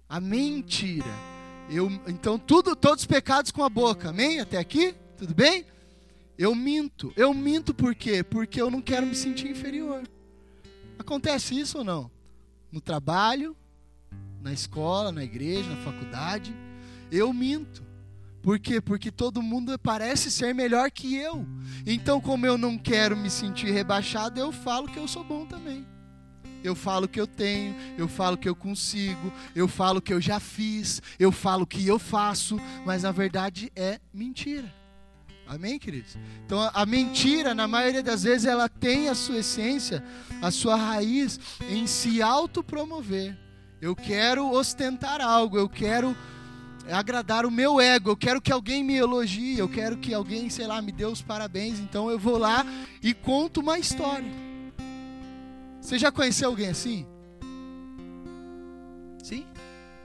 A 0.08 0.20
mentira 0.20 1.36
eu, 1.68 1.90
então, 2.06 2.38
tudo, 2.38 2.76
todos 2.76 3.02
os 3.02 3.06
pecados 3.06 3.50
com 3.50 3.64
a 3.64 3.68
boca, 3.68 4.10
amém? 4.10 4.38
Até 4.38 4.56
aqui? 4.56 4.94
Tudo 5.16 5.34
bem? 5.34 5.64
Eu 6.38 6.54
minto. 6.54 7.12
Eu 7.16 7.34
minto 7.34 7.74
por 7.74 7.94
quê? 7.94 8.22
Porque 8.22 8.60
eu 8.60 8.70
não 8.70 8.80
quero 8.80 9.06
me 9.06 9.14
sentir 9.14 9.50
inferior. 9.50 10.02
Acontece 10.98 11.58
isso 11.58 11.78
ou 11.78 11.84
não? 11.84 12.10
No 12.70 12.80
trabalho, 12.80 13.56
na 14.40 14.52
escola, 14.52 15.10
na 15.10 15.24
igreja, 15.24 15.68
na 15.68 15.82
faculdade. 15.82 16.54
Eu 17.10 17.32
minto. 17.32 17.82
Por 18.46 18.60
quê? 18.60 18.80
Porque 18.80 19.10
todo 19.10 19.42
mundo 19.42 19.76
parece 19.76 20.30
ser 20.30 20.54
melhor 20.54 20.88
que 20.88 21.16
eu. 21.16 21.44
Então, 21.84 22.20
como 22.20 22.46
eu 22.46 22.56
não 22.56 22.78
quero 22.78 23.16
me 23.16 23.28
sentir 23.28 23.72
rebaixado, 23.72 24.38
eu 24.38 24.52
falo 24.52 24.86
que 24.86 25.00
eu 25.00 25.08
sou 25.08 25.24
bom 25.24 25.44
também 25.44 25.84
eu 26.62 26.74
falo 26.74 27.06
que 27.06 27.20
eu 27.20 27.28
tenho, 27.28 27.76
eu 27.96 28.08
falo 28.08 28.36
que 28.36 28.48
eu 28.48 28.56
consigo, 28.56 29.32
eu 29.54 29.68
falo 29.68 30.02
que 30.02 30.12
eu 30.12 30.20
já 30.20 30.40
fiz, 30.40 31.00
eu 31.16 31.30
falo 31.30 31.64
que 31.64 31.86
eu 31.86 31.96
faço, 31.96 32.58
mas 32.84 33.04
na 33.04 33.12
verdade 33.12 33.70
é 33.76 34.00
mentira. 34.12 34.74
Amém, 35.46 35.78
queridos? 35.78 36.18
Então 36.44 36.60
a, 36.60 36.70
a 36.74 36.86
mentira, 36.86 37.54
na 37.54 37.68
maioria 37.68 38.02
das 38.02 38.24
vezes, 38.24 38.46
ela 38.46 38.68
tem 38.68 39.08
a 39.08 39.14
sua 39.14 39.38
essência, 39.38 40.02
a 40.42 40.50
sua 40.50 40.74
raiz 40.74 41.38
em 41.70 41.86
se 41.86 42.20
autopromover. 42.20 43.36
Eu 43.80 43.94
quero 43.94 44.50
ostentar 44.50 45.20
algo, 45.20 45.56
eu 45.56 45.68
quero 45.68 46.16
agradar 46.90 47.44
o 47.44 47.50
meu 47.50 47.80
ego, 47.80 48.10
eu 48.10 48.16
quero 48.16 48.40
que 48.40 48.52
alguém 48.52 48.84
me 48.84 48.94
elogie, 48.94 49.58
eu 49.58 49.68
quero 49.68 49.96
que 49.96 50.14
alguém, 50.14 50.48
sei 50.48 50.66
lá, 50.66 50.80
me 50.80 50.92
dê 50.92 51.04
os 51.04 51.22
parabéns, 51.22 51.78
então 51.78 52.10
eu 52.10 52.18
vou 52.18 52.38
lá 52.38 52.64
e 53.02 53.12
conto 53.12 53.60
uma 53.60 53.78
história. 53.78 54.30
Você 55.80 55.98
já 55.98 56.10
conheceu 56.10 56.48
alguém 56.48 56.68
assim? 56.68 57.06
Sim? 59.22 59.46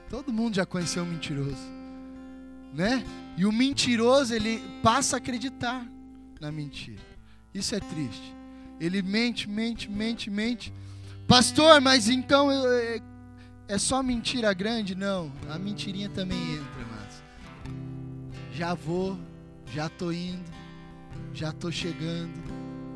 Todo 0.10 0.34
mundo 0.34 0.56
já 0.56 0.66
conheceu 0.66 1.04
um 1.04 1.08
mentiroso, 1.08 1.72
né? 2.74 3.04
E 3.38 3.46
o 3.46 3.52
mentiroso, 3.52 4.34
ele 4.34 4.62
passa 4.84 5.16
a 5.16 5.20
acreditar 5.20 5.86
na 6.40 6.52
mentira. 6.52 7.02
Isso 7.54 7.74
é 7.76 7.80
triste. 7.80 8.36
Ele 8.80 9.02
mente, 9.02 9.48
mente, 9.50 9.90
mente, 9.90 10.30
mente. 10.30 10.74
Pastor, 11.28 11.80
mas 11.80 12.10
então 12.10 12.50
é, 13.72 13.78
só 13.78 14.04
mentira 14.04 14.54
grande? 14.54 14.96
Não, 14.96 15.32
a 15.50 15.58
mentirinha 15.58 16.10
também 16.10 16.56
entra, 16.56 16.86
mas 16.92 17.24
já 18.54 18.74
vou, 18.74 19.18
já 19.74 19.88
tô 19.88 20.12
indo, 20.12 20.44
já 21.34 21.54
tô 21.54 21.72
chegando, 21.72 22.34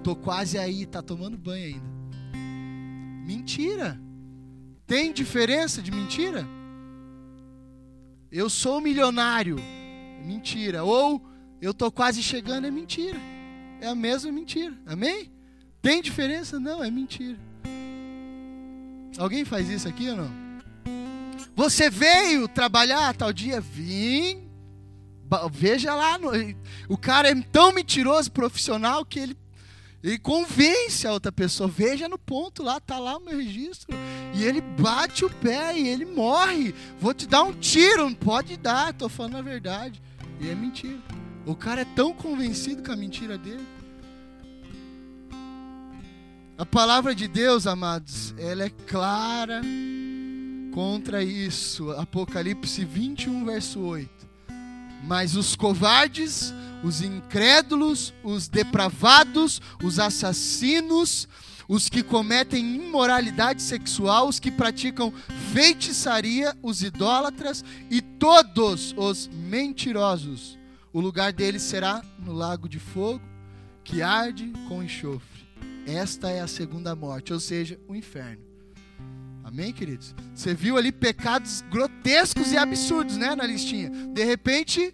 tô 0.03 0.17
quase 0.17 0.57
aí, 0.57 0.85
tá 0.85 1.01
tomando 1.01 1.37
banho 1.37 1.65
ainda. 1.75 1.95
Mentira. 3.25 3.99
Tem 4.85 5.13
diferença 5.13 5.81
de 5.81 5.91
mentira? 5.91 6.45
Eu 8.29 8.49
sou 8.49 8.81
milionário. 8.81 9.55
Mentira. 10.23 10.83
Ou 10.83 11.25
eu 11.61 11.73
tô 11.73 11.89
quase 11.91 12.21
chegando 12.21 12.67
é 12.67 12.71
mentira. 12.71 13.17
É 13.81 13.87
a 13.87 13.95
mesma 13.95 14.31
mentira. 14.31 14.77
Amém? 14.85 15.31
Tem 15.81 16.01
diferença? 16.01 16.59
Não, 16.59 16.83
é 16.83 16.91
mentira. 16.91 17.39
Alguém 19.17 19.45
faz 19.45 19.69
isso 19.69 19.87
aqui 19.87 20.09
ou 20.09 20.17
não? 20.17 20.44
Você 21.55 21.89
veio 21.89 22.47
trabalhar 22.47 23.15
tal 23.15 23.31
dia? 23.31 23.61
Vim. 23.61 24.43
Veja 25.51 25.95
lá, 25.95 26.17
no, 26.17 26.29
o 26.87 26.97
cara 26.97 27.29
é 27.29 27.35
tão 27.51 27.73
mentiroso 27.73 28.31
profissional 28.31 29.03
que 29.05 29.19
ele 29.19 29.37
convence 30.21 31.07
a 31.07 31.13
outra 31.13 31.31
pessoa. 31.31 31.67
Veja 31.67 32.07
no 32.07 32.17
ponto 32.17 32.61
lá, 32.61 32.79
tá 32.79 32.99
lá 32.99 33.17
o 33.17 33.21
meu 33.21 33.37
registro. 33.37 33.95
E 34.33 34.43
ele 34.43 34.61
bate 34.61 35.25
o 35.25 35.29
pé 35.29 35.77
e 35.77 35.87
ele 35.87 36.05
morre. 36.05 36.75
Vou 36.99 37.13
te 37.13 37.25
dar 37.25 37.43
um 37.43 37.53
tiro, 37.53 38.03
não 38.03 38.13
pode 38.13 38.57
dar, 38.57 38.93
tô 38.93 39.09
falando 39.09 39.37
a 39.37 39.41
verdade. 39.41 40.01
E 40.39 40.49
é 40.49 40.55
mentira. 40.55 40.99
O 41.45 41.55
cara 41.55 41.81
é 41.81 41.85
tão 41.95 42.13
convencido 42.13 42.83
com 42.83 42.91
a 42.91 42.95
mentira 42.95 43.37
dele. 43.37 43.65
A 46.57 46.65
palavra 46.65 47.15
de 47.15 47.27
Deus, 47.27 47.65
amados, 47.65 48.33
ela 48.37 48.63
é 48.63 48.69
clara 48.69 49.61
contra 50.75 51.23
isso. 51.23 51.89
Apocalipse 51.91 52.85
21, 52.85 53.45
verso 53.45 53.79
8. 53.79 54.09
Mas 55.07 55.35
os 55.35 55.55
covardes 55.55 56.53
os 56.83 57.01
incrédulos, 57.01 58.13
os 58.23 58.47
depravados, 58.47 59.59
os 59.83 59.97
assassinos, 59.97 61.27
os 61.67 61.89
que 61.89 62.03
cometem 62.03 62.75
imoralidade 62.75 63.63
sexual, 63.63 64.27
os 64.27 64.39
que 64.39 64.51
praticam 64.51 65.11
feitiçaria, 65.51 66.55
os 66.61 66.83
idólatras 66.83 67.65
e 67.89 68.01
todos 68.01 68.93
os 68.95 69.27
mentirosos. 69.27 70.59
O 70.93 70.99
lugar 70.99 71.33
deles 71.33 71.63
será 71.63 72.03
no 72.19 72.33
lago 72.33 72.69
de 72.69 72.77
fogo 72.77 73.21
que 73.83 74.03
arde 74.03 74.53
com 74.67 74.83
enxofre. 74.83 75.43
Esta 75.87 76.29
é 76.29 76.39
a 76.39 76.47
segunda 76.47 76.95
morte, 76.95 77.33
ou 77.33 77.39
seja, 77.39 77.79
o 77.87 77.95
inferno. 77.95 78.44
Amém, 79.57 79.71
queridos? 79.71 80.13
Você 80.33 80.53
viu 80.53 80.75
ali 80.75 80.91
pecados 80.91 81.63
grotescos 81.71 82.51
e 82.51 82.57
absurdos, 82.57 83.15
né, 83.15 83.33
na 83.35 83.47
listinha. 83.47 83.89
De 83.89 84.21
repente, 84.21 84.93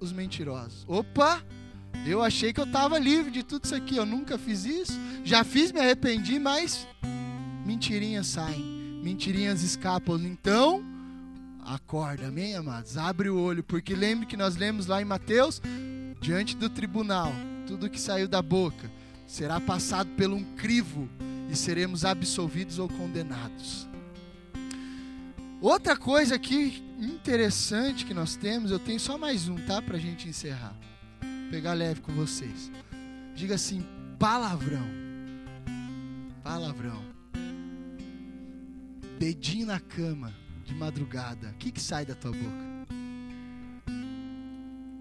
os 0.00 0.10
mentirosos. 0.10 0.84
Opa! 0.88 1.40
Eu 2.04 2.20
achei 2.20 2.52
que 2.52 2.58
eu 2.58 2.64
estava 2.64 2.98
livre 2.98 3.30
de 3.30 3.44
tudo 3.44 3.64
isso 3.64 3.76
aqui. 3.76 3.96
Eu 3.96 4.04
nunca 4.04 4.36
fiz 4.36 4.64
isso. 4.64 4.98
Já 5.22 5.44
fiz, 5.44 5.70
me 5.70 5.78
arrependi, 5.78 6.40
mas 6.40 6.84
mentirinhas 7.64 8.26
saem, 8.26 9.00
mentirinhas 9.04 9.62
escapam. 9.62 10.18
Então, 10.18 10.82
acorda, 11.64 12.26
amém, 12.26 12.56
amados? 12.56 12.96
Abre 12.96 13.30
o 13.30 13.38
olho, 13.38 13.62
porque 13.62 13.94
lembre 13.94 14.26
que 14.26 14.36
nós 14.36 14.56
lemos 14.56 14.88
lá 14.88 15.00
em 15.00 15.04
Mateus, 15.04 15.62
diante 16.20 16.56
do 16.56 16.68
tribunal, 16.68 17.32
tudo 17.68 17.88
que 17.88 18.00
saiu 18.00 18.26
da 18.26 18.42
boca 18.42 18.90
será 19.28 19.60
passado 19.60 20.10
pelo 20.16 20.34
um 20.34 20.56
crivo 20.56 21.08
e 21.48 21.54
seremos 21.54 22.04
absolvidos 22.04 22.80
ou 22.80 22.88
condenados. 22.88 23.91
Outra 25.62 25.96
coisa 25.96 26.34
aqui 26.34 26.82
interessante 26.98 28.04
que 28.04 28.12
nós 28.12 28.34
temos, 28.34 28.72
eu 28.72 28.80
tenho 28.80 28.98
só 28.98 29.16
mais 29.16 29.48
um, 29.48 29.54
tá? 29.54 29.80
Pra 29.80 29.96
gente 29.96 30.28
encerrar. 30.28 30.76
Vou 31.20 31.50
pegar 31.52 31.72
leve 31.72 32.00
com 32.00 32.12
vocês. 32.12 32.68
Diga 33.32 33.54
assim: 33.54 33.86
palavrão. 34.18 34.84
Palavrão. 36.42 37.00
Dedinho 39.20 39.68
na 39.68 39.78
cama, 39.78 40.34
de 40.64 40.74
madrugada. 40.74 41.50
O 41.50 41.54
que, 41.54 41.70
que 41.70 41.80
sai 41.80 42.04
da 42.04 42.16
tua 42.16 42.32
boca? 42.32 42.92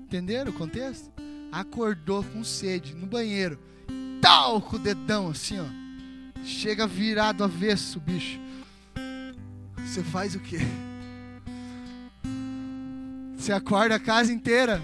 Entenderam 0.06 0.52
o 0.52 0.56
contexto? 0.56 1.12
Acordou 1.52 2.24
com 2.24 2.44
sede 2.44 2.94
no 2.94 3.08
banheiro. 3.08 3.60
Tal 4.22 4.62
com 4.62 4.76
o 4.76 4.80
dedão 4.80 5.32
assim, 5.32 5.60
ó. 5.60 5.66
Chega 6.44 6.86
virado 6.86 7.44
avesso, 7.44 8.00
bicho 8.00 8.40
você 9.86 10.04
faz 10.04 10.36
o 10.36 10.40
quê? 10.40 10.60
Você 13.38 13.52
acorda 13.52 13.96
a 13.96 14.00
casa 14.00 14.32
inteira 14.32 14.82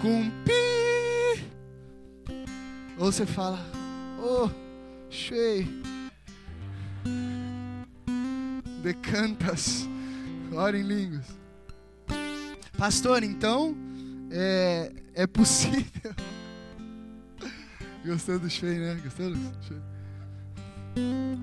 com 0.00 0.20
um 0.20 0.30
pi. 0.44 1.44
Ou 2.96 3.10
você 3.10 3.26
fala, 3.26 3.58
oh, 4.22 4.48
cheio. 5.10 5.66
Decantas, 8.82 9.88
ora 10.52 10.78
em 10.78 10.82
línguas. 10.82 11.26
Pastor, 12.78 13.22
então, 13.22 13.76
é, 14.30 14.92
é 15.14 15.26
possível. 15.26 16.14
Gostou 18.06 18.38
do 18.38 18.48
cheio, 18.48 18.80
né? 18.80 19.00
Gostou 19.02 19.30
do 19.30 19.64
cheio? 19.66 19.82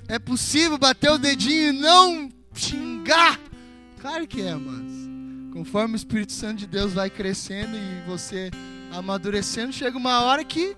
É 0.07 0.19
possível 0.19 0.77
bater 0.77 1.11
o 1.11 1.17
dedinho 1.17 1.69
e 1.69 1.71
não 1.71 2.40
xingar. 2.53 3.39
Claro 3.99 4.27
que 4.27 4.41
é, 4.41 4.55
mas 4.55 5.09
conforme 5.53 5.93
o 5.93 5.97
Espírito 5.97 6.31
Santo 6.31 6.59
de 6.59 6.67
Deus 6.67 6.93
vai 6.93 7.09
crescendo 7.09 7.75
e 7.75 8.09
você 8.09 8.49
amadurecendo, 8.91 9.71
chega 9.71 9.97
uma 9.97 10.21
hora 10.21 10.43
que 10.43 10.75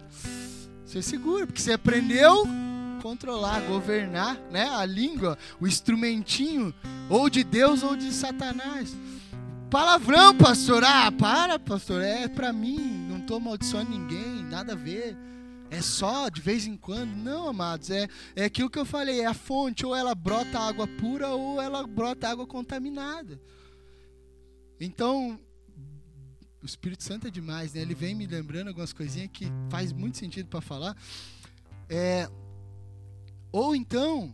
você 0.85 1.01
segura, 1.01 1.47
porque 1.47 1.61
você 1.61 1.73
aprendeu 1.73 2.45
controlar, 3.01 3.59
governar, 3.61 4.37
né, 4.49 4.69
a 4.69 4.85
língua, 4.85 5.37
o 5.59 5.67
instrumentinho 5.67 6.73
ou 7.09 7.29
de 7.29 7.43
Deus 7.43 7.83
ou 7.83 7.97
de 7.97 8.13
Satanás. 8.13 8.95
Palavrão, 9.69 10.35
pastor. 10.35 10.83
Ah, 10.85 11.11
para, 11.11 11.59
pastor, 11.59 12.01
é 12.01 12.27
para 12.27 12.53
mim, 12.53 12.77
não 13.09 13.19
tô 13.21 13.35
amaldiçoando 13.35 13.89
ninguém, 13.89 14.43
nada 14.43 14.73
a 14.73 14.75
ver 14.75 15.17
é 15.73 15.81
só 15.81 16.29
de 16.29 16.39
vez 16.39 16.67
em 16.67 16.77
quando. 16.77 17.15
Não, 17.15 17.47
amados, 17.47 17.89
é, 17.89 18.07
é 18.35 18.45
aquilo 18.45 18.69
que 18.69 18.77
eu 18.77 18.85
falei, 18.85 19.21
é 19.21 19.25
a 19.25 19.33
fonte, 19.33 19.85
ou 19.85 19.95
ela 19.95 20.13
brota 20.13 20.59
água 20.59 20.87
pura 20.87 21.29
ou 21.29 21.59
ela 21.61 21.85
brota 21.87 22.29
água 22.29 22.45
contaminada. 22.45 23.41
Então, 24.79 25.39
o 26.61 26.65
Espírito 26.65 27.03
Santo 27.03 27.27
é 27.27 27.31
demais, 27.31 27.73
né? 27.73 27.81
Ele 27.81 27.95
vem 27.95 28.13
me 28.13 28.27
lembrando 28.27 28.67
algumas 28.67 28.93
coisinhas 28.93 29.29
que 29.33 29.47
faz 29.69 29.91
muito 29.91 30.17
sentido 30.17 30.47
para 30.47 30.61
falar. 30.61 30.95
É, 31.89 32.29
ou 33.51 33.75
então, 33.75 34.33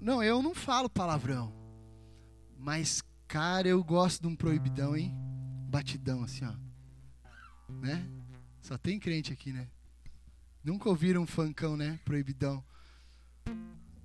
não, 0.00 0.22
eu 0.22 0.42
não 0.42 0.54
falo 0.54 0.90
palavrão. 0.90 1.52
Mas, 2.58 3.02
cara, 3.28 3.68
eu 3.68 3.82
gosto 3.84 4.20
de 4.20 4.26
um 4.26 4.34
proibidão, 4.34 4.96
hein? 4.96 5.14
Batidão, 5.68 6.24
assim, 6.24 6.44
ó. 6.44 6.54
Né? 7.72 8.04
Só 8.60 8.76
tem 8.76 8.98
crente 8.98 9.32
aqui, 9.32 9.52
né? 9.52 9.68
Nunca 10.64 10.88
ouviram 10.88 11.22
um 11.22 11.26
funkão, 11.26 11.76
né? 11.76 11.98
Proibidão. 12.04 12.62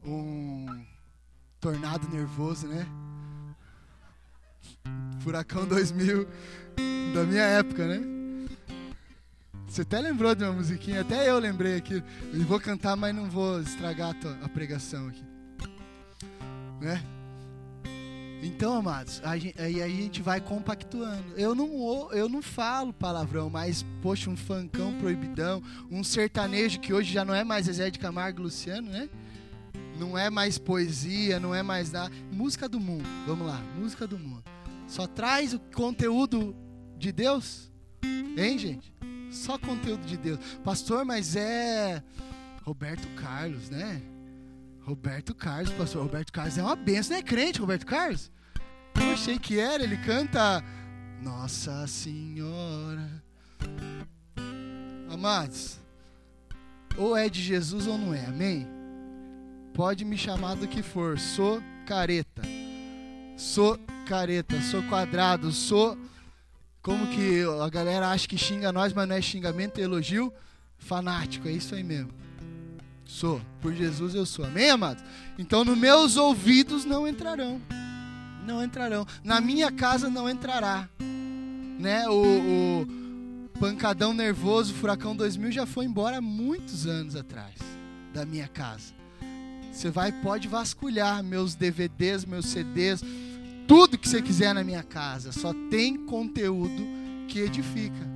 Um 0.03 0.85
tornado 1.59 2.07
nervoso, 2.09 2.67
né? 2.67 2.87
Furacão 5.19 5.67
2000 5.67 6.27
da 7.13 7.23
minha 7.23 7.43
época, 7.43 7.87
né? 7.87 8.15
Você 9.67 9.81
até 9.81 9.99
lembrou 9.99 10.33
de 10.33 10.43
uma 10.43 10.53
musiquinha, 10.53 11.01
até 11.01 11.29
eu 11.29 11.37
lembrei 11.37 11.75
aqui. 11.75 12.01
Eu 12.33 12.45
vou 12.45 12.59
cantar, 12.59 12.95
mas 12.95 13.13
não 13.13 13.29
vou 13.29 13.59
estragar 13.59 14.11
a, 14.11 14.13
tua, 14.13 14.39
a 14.43 14.47
pregação 14.47 15.07
aqui. 15.07 15.23
Né? 16.79 17.03
Então, 18.45 18.73
amados, 18.73 19.21
aí 19.23 19.81
a 19.81 19.87
gente 19.87 20.21
vai 20.21 20.39
compactuando. 20.39 21.33
Eu 21.35 21.55
não, 21.55 22.11
eu 22.13 22.29
não 22.29 22.43
falo 22.43 22.93
palavrão, 22.93 23.49
mas, 23.49 23.83
poxa, 24.03 24.29
um 24.29 24.37
funkão 24.37 24.93
proibidão, 24.99 25.63
um 25.89 26.03
sertanejo 26.03 26.79
que 26.79 26.93
hoje 26.93 27.11
já 27.11 27.25
não 27.25 27.33
é 27.33 27.43
mais 27.43 27.65
Zezé 27.65 27.89
de 27.89 27.97
Camargo 27.97 28.39
e 28.39 28.43
Luciano, 28.43 28.89
né? 28.91 29.09
Não 29.99 30.15
é 30.15 30.29
mais 30.29 30.59
poesia, 30.59 31.39
não 31.39 31.55
é 31.55 31.63
mais 31.63 31.91
nada. 31.91 32.13
Música 32.31 32.69
do 32.69 32.79
mundo, 32.79 33.05
vamos 33.25 33.47
lá, 33.47 33.59
música 33.79 34.05
do 34.05 34.19
mundo. 34.19 34.43
Só 34.87 35.07
traz 35.07 35.53
o 35.53 35.59
conteúdo 35.73 36.55
de 36.99 37.11
Deus, 37.11 37.71
hein, 38.37 38.59
gente? 38.59 38.93
Só 39.31 39.57
conteúdo 39.57 40.05
de 40.05 40.17
Deus. 40.17 40.39
Pastor, 40.63 41.03
mas 41.03 41.35
é 41.35 42.03
Roberto 42.63 43.07
Carlos, 43.15 43.71
né? 43.71 44.01
Roberto 44.81 45.33
Carlos, 45.33 45.73
pastor. 45.73 46.03
Roberto 46.03 46.31
Carlos 46.31 46.59
é 46.59 46.61
uma 46.61 46.75
benção, 46.75 47.13
não 47.13 47.17
é 47.17 47.23
crente, 47.23 47.59
Roberto 47.59 47.87
Carlos? 47.87 48.34
Eu 49.01 49.13
achei 49.13 49.37
que 49.37 49.59
era, 49.59 49.83
ele 49.83 49.97
canta 49.97 50.63
Nossa 51.21 51.85
Senhora. 51.87 53.23
Amados, 55.11 55.79
ou 56.97 57.15
é 57.15 57.29
de 57.29 57.41
Jesus 57.41 57.87
ou 57.87 57.97
não 57.97 58.13
é, 58.13 58.25
amém? 58.25 58.67
Pode 59.73 60.05
me 60.05 60.17
chamar 60.17 60.55
do 60.55 60.67
que 60.67 60.81
for, 60.81 61.19
sou 61.19 61.61
careta, 61.85 62.41
sou 63.37 63.77
careta, 64.07 64.61
sou 64.61 64.83
quadrado, 64.83 65.51
sou. 65.51 65.97
Como 66.81 67.07
que 67.07 67.43
a 67.63 67.69
galera 67.69 68.09
acha 68.09 68.27
que 68.27 68.37
xinga 68.37 68.71
nós, 68.71 68.93
mas 68.93 69.07
não 69.07 69.15
é 69.15 69.21
xingamento, 69.21 69.79
é 69.79 69.83
elogio? 69.83 70.31
Fanático, 70.77 71.47
é 71.47 71.51
isso 71.51 71.73
aí 71.73 71.83
mesmo. 71.83 72.11
Sou. 73.05 73.41
Por 73.61 73.73
Jesus 73.73 74.13
eu 74.15 74.25
sou. 74.25 74.45
Amém, 74.45 74.69
amados? 74.69 75.03
Então, 75.37 75.63
nos 75.63 75.77
meus 75.77 76.17
ouvidos 76.17 76.85
não 76.85 77.07
entrarão. 77.07 77.61
Não 78.45 78.63
entrarão. 78.63 79.05
Na 79.23 79.41
minha 79.41 79.71
casa 79.71 80.09
não 80.09 80.29
entrará. 80.29 80.87
Né? 81.79 82.07
O, 82.07 82.85
o 83.53 83.59
pancadão 83.59 84.13
nervoso, 84.13 84.73
furacão 84.73 85.15
2000 85.15 85.51
já 85.51 85.65
foi 85.65 85.85
embora 85.85 86.21
muitos 86.21 86.85
anos 86.85 87.15
atrás 87.15 87.55
da 88.13 88.25
minha 88.25 88.47
casa. 88.47 88.93
Você 89.71 89.89
vai 89.89 90.11
pode 90.11 90.47
vasculhar 90.47 91.21
meus 91.21 91.53
DVDs, 91.53 92.23
meus 92.23 92.45
CDs, 92.45 93.01
tudo 93.67 93.97
que 93.97 94.07
você 94.07 94.21
quiser 94.21 94.53
na 94.53 94.63
minha 94.63 94.83
casa. 94.83 95.33
Só 95.33 95.53
tem 95.69 95.97
conteúdo 96.05 96.87
que 97.27 97.39
edifica. 97.39 98.14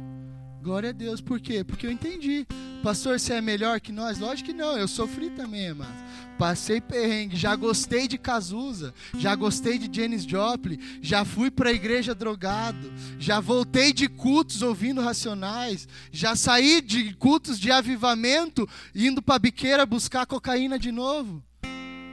Glória 0.69 0.91
a 0.91 0.93
Deus. 0.93 1.19
Por 1.19 1.39
quê? 1.39 1.63
Porque 1.63 1.87
eu 1.87 1.91
entendi. 1.91 2.45
Pastor, 2.83 3.19
você 3.19 3.33
é 3.33 3.41
melhor 3.41 3.81
que 3.81 3.91
nós? 3.91 4.19
Lógico 4.19 4.51
que 4.51 4.55
não, 4.55 4.77
eu 4.77 4.87
sofri 4.87 5.31
também, 5.31 5.73
mas 5.73 5.89
passei 6.37 6.79
perrengue, 6.79 7.35
já 7.35 7.55
gostei 7.55 8.07
de 8.07 8.19
Cazuza, 8.19 8.93
já 9.17 9.33
gostei 9.33 9.79
de 9.79 9.89
Janis 9.91 10.23
Joplin, 10.23 10.79
já 11.01 11.25
fui 11.25 11.49
para 11.49 11.71
a 11.71 11.73
igreja 11.73 12.13
drogado, 12.13 12.93
já 13.17 13.39
voltei 13.39 13.91
de 13.91 14.07
cultos 14.07 14.61
ouvindo 14.61 15.01
racionais, 15.01 15.87
já 16.11 16.35
saí 16.35 16.81
de 16.81 17.15
cultos 17.15 17.59
de 17.59 17.71
avivamento 17.71 18.69
indo 18.93 19.23
para 19.23 19.37
a 19.37 19.39
biqueira 19.39 19.87
buscar 19.87 20.27
cocaína 20.27 20.77
de 20.77 20.91
novo. 20.91 21.43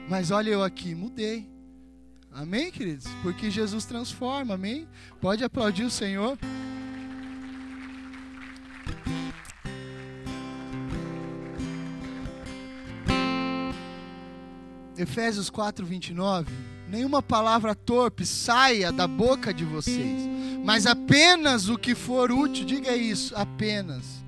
Mas 0.09 0.31
olha 0.31 0.49
eu 0.49 0.65
aqui, 0.65 0.95
mudei. 0.95 1.47
Amém, 2.33 2.73
queridos? 2.73 3.07
Porque 3.23 3.51
Jesus 3.51 3.85
transforma, 3.85 4.55
amém? 4.55 4.89
Pode 5.21 5.45
aplaudir 5.45 5.85
o 5.85 5.91
Senhor. 5.91 6.39
Efésios 14.99 15.51
4, 15.51 15.85
29. 15.85 16.51
Nenhuma 16.89 17.21
palavra 17.21 17.75
torpe 17.75 18.25
saia 18.25 18.93
da 18.93 19.07
boca 19.07 19.53
de 19.53 19.65
vocês, 19.65 20.23
mas 20.65 20.87
apenas 20.87 21.69
o 21.69 21.77
que 21.77 21.95
for 21.95 22.31
útil, 22.31 22.65
diga 22.65 22.95
isso, 22.95 23.35
apenas 23.37 24.25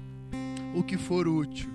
o 0.74 0.82
que 0.82 0.98
for 0.98 1.28
útil, 1.28 1.70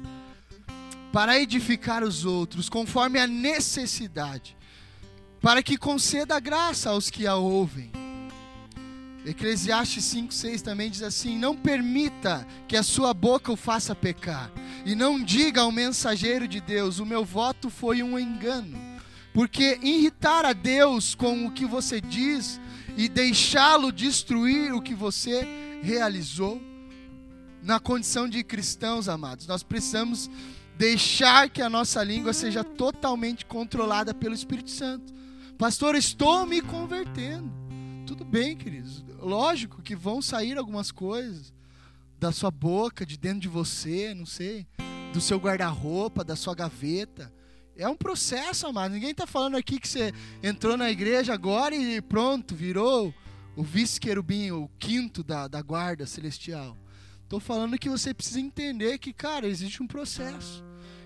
para 1.12 1.40
edificar 1.40 2.04
os 2.04 2.26
outros, 2.26 2.70
conforme 2.70 3.20
a 3.20 3.26
necessidade, 3.26 4.58
para 5.42 5.64
que 5.64 5.78
conceda 5.78 6.40
graça 6.40 6.90
aos 6.90 7.10
que 7.10 7.26
a 7.26 7.36
ouvem. 7.36 8.03
Eclesiastes 9.26 10.04
5, 10.06 10.34
6 10.34 10.62
também 10.62 10.90
diz 10.90 11.02
assim: 11.02 11.38
Não 11.38 11.56
permita 11.56 12.46
que 12.68 12.76
a 12.76 12.84
sua 12.84 13.14
boca 13.14 13.52
o 13.52 13.56
faça 13.56 13.96
pecar, 13.96 14.52
e 14.86 14.96
não 14.96 15.22
diga 15.22 15.62
ao 15.62 15.72
mensageiro 15.72 16.48
de 16.48 16.60
Deus: 16.60 17.00
O 17.00 17.06
meu 17.06 17.24
voto 17.24 17.70
foi 17.70 18.04
um 18.04 18.20
engano. 18.20 18.78
Porque 19.34 19.80
irritar 19.82 20.46
a 20.46 20.54
Deus 20.54 21.16
com 21.16 21.48
o 21.48 21.52
que 21.52 21.66
você 21.66 22.00
diz 22.00 22.62
e 22.96 23.10
deixá-lo 23.10 23.92
destruir 23.92 24.74
o 24.74 24.82
que 24.82 24.94
você 24.94 25.48
realizou, 25.82 26.62
na 27.64 27.80
condição 27.80 28.28
de 28.28 28.44
cristãos, 28.44 29.08
amados, 29.08 29.48
nós 29.48 29.64
precisamos 29.64 30.30
deixar 30.78 31.50
que 31.50 31.62
a 31.62 31.70
nossa 31.70 32.04
língua 32.04 32.34
seja 32.34 32.64
totalmente 32.64 33.46
controlada 33.46 34.14
pelo 34.14 34.36
Espírito 34.36 34.70
Santo. 34.70 35.14
Pastor, 35.58 35.96
estou 35.96 36.46
me 36.46 36.62
convertendo. 36.62 37.63
Tudo 38.14 38.26
bem, 38.26 38.56
queridos 38.56 39.04
lógico 39.24 39.82
que 39.82 39.96
vão 39.96 40.22
sair 40.22 40.56
algumas 40.56 40.92
coisas 40.92 41.52
da 42.20 42.32
sua 42.32 42.52
boca, 42.52 43.06
de 43.06 43.18
dentro 43.18 43.40
de 43.40 43.48
você, 43.48 44.14
não 44.14 44.26
sei, 44.26 44.68
do 45.12 45.20
seu 45.20 45.40
guarda-roupa, 45.40 46.24
da 46.24 46.36
sua 46.36 46.54
gaveta. 46.54 47.34
É 47.76 47.88
um 47.88 47.96
processo, 47.96 48.68
amado. 48.68 48.92
Ninguém 48.92 49.10
está 49.10 49.26
falando 49.26 49.58
aqui 49.58 49.80
que 49.80 49.88
você 49.88 50.14
entrou 50.44 50.78
na 50.78 50.92
igreja 50.92 51.34
agora 51.34 51.76
e 51.76 52.02
pronto, 52.02 52.56
virou 52.56 53.12
o 53.56 53.64
vice-querubim, 53.64 54.52
o 54.52 54.70
quinto 54.78 55.24
da, 55.24 55.48
da 55.48 55.62
guarda 55.64 56.06
celestial. 56.06 56.78
Estou 57.24 57.40
falando 57.40 57.80
que 57.80 57.90
você 57.90 58.14
precisa 58.14 58.40
entender 58.40 59.00
que, 59.00 59.12
cara, 59.12 59.48
existe 59.48 59.82
um 59.82 59.88
processo. 59.88 60.64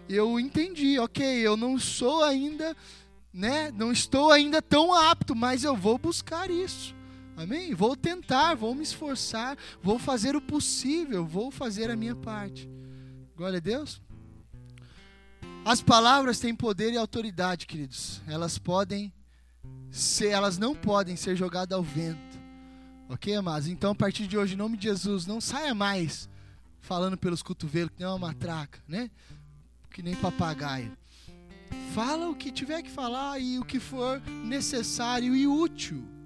Eu 0.09 0.37
entendi, 0.37 0.99
ok, 0.99 1.25
eu 1.25 1.55
não 1.55 1.79
sou 1.79 2.21
ainda, 2.21 2.75
né? 3.33 3.71
Não 3.71 3.93
estou 3.93 4.29
ainda 4.29 4.61
tão 4.61 4.93
apto, 4.93 5.33
mas 5.33 5.63
eu 5.63 5.73
vou 5.75 5.97
buscar 5.97 6.51
isso. 6.51 6.96
Amém? 7.37 7.75
Vou 7.75 7.95
tentar, 7.95 8.55
vou 8.55 8.73
me 8.73 8.81
esforçar, 8.81 9.55
vou 9.79 9.99
fazer 9.99 10.35
o 10.35 10.41
possível, 10.41 11.23
vou 11.23 11.51
fazer 11.51 11.91
a 11.91 11.95
minha 11.95 12.15
parte. 12.15 12.67
Glória 13.35 13.57
a 13.57 13.61
Deus. 13.61 14.01
As 15.63 15.79
palavras 15.79 16.39
têm 16.39 16.55
poder 16.55 16.93
e 16.93 16.97
autoridade, 16.97 17.67
queridos. 17.67 18.23
Elas 18.25 18.57
podem 18.57 19.13
ser, 19.91 20.29
elas 20.29 20.57
não 20.57 20.73
podem 20.73 21.15
ser 21.15 21.35
jogadas 21.35 21.77
ao 21.77 21.83
vento. 21.83 22.39
Ok, 23.07 23.35
amados? 23.35 23.67
Então, 23.67 23.91
a 23.91 23.95
partir 23.95 24.25
de 24.25 24.35
hoje, 24.35 24.55
em 24.55 24.57
nome 24.57 24.75
de 24.75 24.85
Jesus, 24.85 25.27
não 25.27 25.39
saia 25.39 25.75
mais 25.75 26.27
falando 26.81 27.17
pelos 27.17 27.43
cotovelos, 27.43 27.91
que 27.91 27.99
nem 27.99 28.07
uma 28.07 28.17
matraca, 28.17 28.79
né? 28.87 29.11
Que 29.91 30.01
nem 30.01 30.15
papagaio. 30.15 30.97
Fala 31.93 32.29
o 32.29 32.35
que 32.35 32.51
tiver 32.51 32.81
que 32.81 32.89
falar 32.89 33.37
e 33.39 33.59
o 33.59 33.65
que 33.65 33.79
for 33.79 34.19
necessário 34.43 35.35
e 35.35 35.45
útil. 35.45 36.16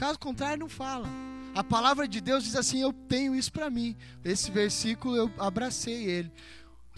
Caso 0.00 0.18
contrário, 0.18 0.60
não 0.60 0.68
fala. 0.70 1.06
A 1.54 1.62
palavra 1.62 2.08
de 2.08 2.22
Deus 2.22 2.42
diz 2.42 2.56
assim: 2.56 2.80
Eu 2.80 2.90
tenho 2.90 3.34
isso 3.34 3.52
para 3.52 3.68
mim. 3.68 3.94
Esse 4.24 4.50
versículo 4.50 5.14
eu 5.14 5.30
abracei 5.38 6.04
ele. 6.04 6.32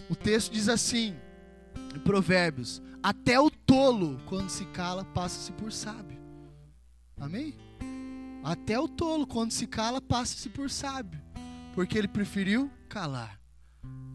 O 0.09 0.15
texto 0.15 0.53
diz 0.53 0.69
assim, 0.69 1.13
em 1.93 1.99
Provérbios: 1.99 2.81
Até 3.03 3.37
o 3.37 3.51
tolo, 3.51 4.21
quando 4.25 4.47
se 4.47 4.63
cala, 4.67 5.03
passa-se 5.03 5.51
por 5.51 5.69
sábio. 5.69 6.17
Amém? 7.19 7.57
Até 8.41 8.79
o 8.79 8.87
tolo, 8.87 9.27
quando 9.27 9.51
se 9.51 9.67
cala, 9.67 9.99
passa-se 9.99 10.47
por 10.47 10.69
sábio. 10.69 11.21
Porque 11.75 11.97
ele 11.97 12.07
preferiu 12.07 12.71
calar, 12.87 13.37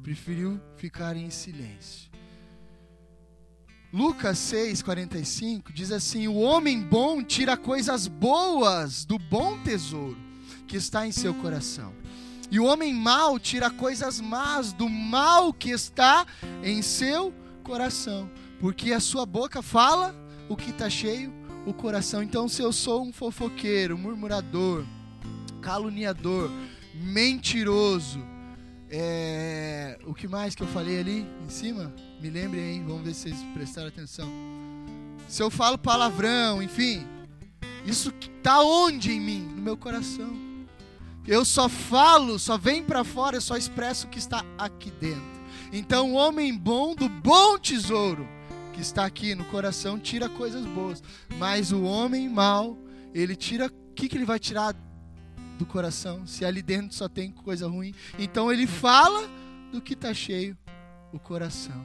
preferiu 0.02 0.58
ficar 0.78 1.14
em 1.14 1.28
silêncio. 1.28 2.10
Lucas 3.92 4.38
6,45 4.38 5.72
diz 5.72 5.90
assim: 5.90 6.28
O 6.28 6.34
homem 6.36 6.82
bom 6.82 7.22
tira 7.22 7.56
coisas 7.56 8.06
boas 8.06 9.04
do 9.04 9.18
bom 9.18 9.58
tesouro 9.58 10.18
que 10.66 10.76
está 10.76 11.06
em 11.06 11.12
seu 11.12 11.32
coração. 11.32 11.94
E 12.50 12.60
o 12.60 12.64
homem 12.64 12.92
mau 12.94 13.38
tira 13.38 13.70
coisas 13.70 14.20
más 14.20 14.72
do 14.72 14.88
mal 14.88 15.52
que 15.52 15.70
está 15.70 16.26
em 16.62 16.82
seu 16.82 17.32
coração. 17.62 18.30
Porque 18.60 18.92
a 18.92 19.00
sua 19.00 19.24
boca 19.24 19.62
fala 19.62 20.14
o 20.48 20.56
que 20.56 20.70
está 20.70 20.90
cheio 20.90 21.32
o 21.66 21.72
coração. 21.72 22.22
Então, 22.22 22.48
se 22.48 22.62
eu 22.62 22.72
sou 22.72 23.02
um 23.02 23.12
fofoqueiro, 23.12 23.96
murmurador, 23.98 24.84
caluniador, 25.60 26.50
mentiroso, 26.94 28.22
é... 28.90 29.98
o 30.04 30.14
que 30.14 30.26
mais 30.26 30.54
que 30.54 30.62
eu 30.62 30.66
falei 30.68 31.00
ali 31.00 31.26
em 31.44 31.48
cima? 31.48 31.92
Me 32.20 32.30
lembrem 32.30 32.62
aí, 32.64 32.80
vamos 32.80 33.02
ver 33.02 33.14
se 33.14 33.30
vocês 33.30 33.42
prestaram 33.54 33.88
atenção. 33.88 34.28
Se 35.28 35.42
eu 35.42 35.50
falo 35.50 35.76
palavrão, 35.76 36.62
enfim, 36.62 37.06
isso 37.84 38.12
está 38.20 38.62
onde 38.62 39.12
em 39.12 39.20
mim? 39.20 39.40
No 39.40 39.62
meu 39.62 39.76
coração. 39.76 40.48
Eu 41.26 41.44
só 41.44 41.68
falo, 41.68 42.38
só 42.38 42.56
vem 42.56 42.82
para 42.82 43.04
fora, 43.04 43.36
eu 43.36 43.40
só 43.40 43.56
expresso 43.56 44.06
o 44.06 44.10
que 44.10 44.18
está 44.18 44.42
aqui 44.56 44.90
dentro. 44.90 45.38
Então, 45.72 46.12
o 46.12 46.14
homem 46.14 46.56
bom 46.56 46.94
do 46.94 47.08
bom 47.08 47.58
tesouro 47.58 48.26
que 48.72 48.80
está 48.80 49.04
aqui 49.04 49.34
no 49.34 49.44
coração 49.44 49.98
tira 49.98 50.28
coisas 50.28 50.64
boas, 50.64 51.02
mas 51.36 51.72
o 51.72 51.82
homem 51.82 52.28
mau, 52.28 52.78
ele 53.12 53.36
tira, 53.36 53.66
o 53.66 53.94
que, 53.94 54.08
que 54.08 54.16
ele 54.16 54.24
vai 54.24 54.38
tirar 54.38 54.74
do 55.58 55.66
coração? 55.66 56.26
Se 56.26 56.44
ali 56.44 56.62
dentro 56.62 56.96
só 56.96 57.08
tem 57.08 57.30
coisa 57.30 57.68
ruim, 57.68 57.94
então 58.18 58.50
ele 58.50 58.66
fala 58.66 59.28
do 59.72 59.80
que 59.82 59.94
está 59.94 60.14
cheio 60.14 60.56
o 61.12 61.18
coração. 61.18 61.84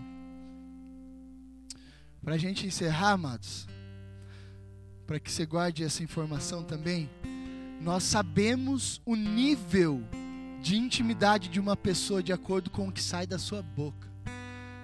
Para 2.24 2.36
a 2.36 2.38
gente 2.38 2.66
encerrar, 2.66 3.12
amados, 3.12 3.68
para 5.06 5.20
que 5.20 5.30
você 5.30 5.46
guarde 5.46 5.84
essa 5.84 6.04
informação 6.04 6.64
também, 6.64 7.10
nós 7.82 8.04
sabemos 8.04 9.02
o 9.06 9.16
nível 9.16 10.02
de 10.62 10.78
intimidade 10.78 11.50
de 11.50 11.60
uma 11.60 11.76
pessoa 11.76 12.24
de 12.24 12.32
acordo 12.32 12.70
com 12.70 12.88
o 12.88 12.92
que 12.92 13.02
sai 13.02 13.28
da 13.28 13.38
sua 13.38 13.62
boca. 13.62 14.08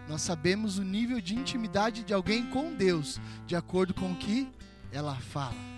Nós 0.10 0.22
sabemos 0.22 0.78
o 0.78 0.84
nível 0.84 1.22
de 1.22 1.36
intimidade 1.36 2.04
de 2.04 2.14
alguém 2.14 2.46
com 2.48 2.74
Deus, 2.74 3.22
de 3.46 3.56
acordo 3.56 3.94
com 3.94 4.12
o 4.12 4.16
que 4.16 4.50
ela 4.92 5.16
fala. 5.16 5.69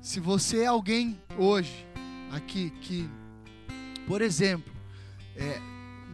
Se 0.00 0.18
você 0.18 0.62
é 0.62 0.66
alguém 0.66 1.20
hoje, 1.36 1.86
aqui, 2.32 2.70
que, 2.80 3.08
por 4.06 4.22
exemplo, 4.22 4.72
é, 5.36 5.60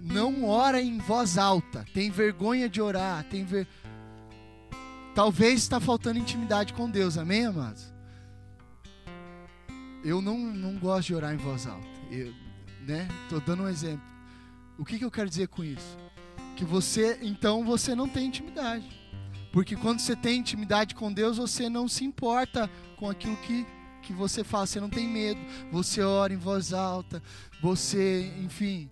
não 0.03 0.45
ora 0.45 0.81
em 0.83 0.99
voz 0.99 1.39
alta, 1.39 1.85
tem 1.95 2.11
vergonha 2.11 2.69
de 2.69 2.81
orar, 2.81 3.25
tem 3.25 3.45
ver... 3.45 3.67
talvez 5.15 5.61
está 5.61 5.79
faltando 5.79 6.19
intimidade 6.19 6.73
com 6.73 6.91
Deus, 6.91 7.17
amém, 7.17 7.47
amados? 7.47 7.93
Eu 10.05 10.21
não, 10.21 10.39
não 10.39 10.79
gosto 10.79 11.09
de 11.09 11.15
orar 11.15 11.33
em 11.33 11.39
voz 11.39 11.67
alta, 11.67 11.87
eu, 12.11 12.33
né? 12.87 13.07
Tô 13.29 13.39
dando 13.41 13.65
um 13.65 13.69
exemplo. 13.69 14.05
O 14.79 14.85
que, 14.85 14.99
que 14.99 15.05
eu 15.05 15.11
quero 15.11 15.29
dizer 15.29 15.49
com 15.49 15.65
isso? 15.65 15.97
Que 16.57 16.65
você, 16.65 17.19
então, 17.23 17.65
você 17.65 17.95
não 17.95 18.09
tem 18.09 18.27
intimidade. 18.27 18.89
Porque 19.53 19.75
quando 19.75 20.01
você 20.01 20.15
tem 20.15 20.41
intimidade 20.41 20.95
com 20.95 21.13
Deus, 21.13 21.39
você 21.39 21.69
não 21.69 21.89
se 21.89 22.05
importa 22.05 22.71
com 22.97 23.09
aquilo 23.09 23.37
que, 23.39 23.67
que 24.07 24.13
você 24.13 24.45
fala, 24.45 24.67
você 24.67 24.81
não 24.81 24.89
tem 24.89 25.09
medo, 25.09 25.41
você 25.73 26.01
ora 26.01 26.33
em 26.33 26.37
voz 26.37 26.73
alta, 26.73 27.21
você, 27.61 28.33
enfim, 28.39 28.89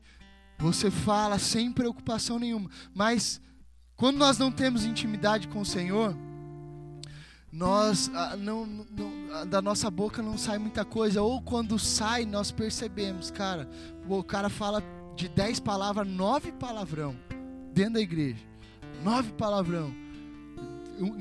você 0.59 0.91
fala 0.91 1.39
sem 1.39 1.71
preocupação 1.71 2.39
nenhuma. 2.39 2.69
Mas 2.93 3.41
quando 3.95 4.17
nós 4.19 4.39
não 4.39 4.51
temos 4.51 4.85
intimidade 4.85 5.47
com 5.47 5.61
o 5.61 5.65
Senhor, 5.65 6.17
nós 7.53 8.11
ah, 8.13 8.37
não, 8.37 8.67
não, 8.67 9.47
da 9.47 9.63
nossa 9.63 9.89
boca 9.89 10.21
não 10.21 10.37
sai 10.37 10.59
muita 10.59 10.85
coisa, 10.85 11.23
ou 11.23 11.41
quando 11.41 11.79
sai, 11.79 12.25
nós 12.25 12.51
percebemos, 12.51 13.31
cara, 13.31 13.69
o 14.09 14.25
cara 14.25 14.49
fala 14.49 14.83
de 15.15 15.29
dez 15.29 15.61
palavras, 15.61 16.09
nove 16.09 16.51
palavrão 16.51 17.17
dentro 17.73 17.95
da 17.95 18.01
igreja. 18.01 18.43
Nove 19.05 19.33
palavrão. 19.33 20.04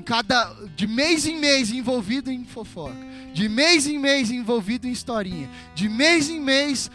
Cada, 0.04 0.54
de 0.76 0.86
mês 0.86 1.26
em 1.26 1.38
mês 1.38 1.70
envolvido 1.70 2.30
em 2.30 2.44
fofoca. 2.44 2.96
De 3.32 3.48
mês 3.48 3.86
em 3.86 3.98
mês 3.98 4.30
envolvido 4.30 4.86
em 4.86 4.92
historinha. 4.92 5.50
De 5.74 5.88
mês 5.88 6.30
em 6.30 6.40
mês 6.40 6.90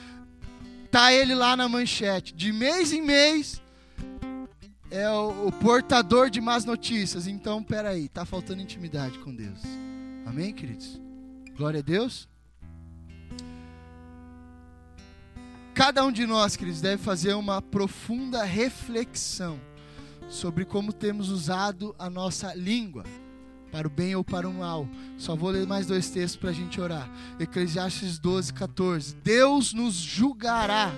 tá 0.90 1.14
ele 1.14 1.36
lá 1.36 1.56
na 1.56 1.68
manchete. 1.68 2.34
De 2.34 2.52
mês 2.52 2.92
em 2.94 3.02
mês 3.02 3.62
é 4.90 5.10
o, 5.10 5.48
o 5.48 5.52
portador 5.52 6.30
de 6.30 6.40
más 6.40 6.66
notícias. 6.66 7.28
Então, 7.28 7.62
peraí, 7.62 8.08
tá 8.08 8.26
faltando 8.26 8.62
intimidade 8.62 9.20
com 9.20 9.34
Deus. 9.34 9.60
Amém, 10.26 10.54
queridos? 10.54 11.00
Glória 11.58 11.80
a 11.80 11.84
Deus. 11.84 12.28
Cada 15.74 16.04
um 16.04 16.12
de 16.12 16.26
nós, 16.26 16.56
queridos, 16.56 16.82
deve 16.82 17.02
fazer 17.02 17.34
uma 17.36 17.62
profunda 17.62 18.44
reflexão 18.44 19.60
sobre 20.30 20.64
como 20.64 20.94
temos 20.94 21.30
usado 21.30 21.96
a 21.98 22.10
nossa 22.10 22.54
língua 22.54 23.04
para 23.72 23.88
o 23.88 23.90
bem 23.90 24.16
ou 24.16 24.24
para 24.24 24.48
o 24.48 24.54
mal. 24.54 24.88
Só 25.18 25.36
vou 25.36 25.50
ler 25.50 25.66
mais 25.66 25.88
dois 25.88 26.10
textos 26.10 26.40
para 26.40 26.50
a 26.50 26.54
gente 26.54 26.80
orar. 26.80 27.10
Eclesiastes 27.40 28.20
12, 28.20 28.54
14. 28.54 29.16
Deus 29.16 29.74
nos 29.74 29.94
julgará. 29.96 30.92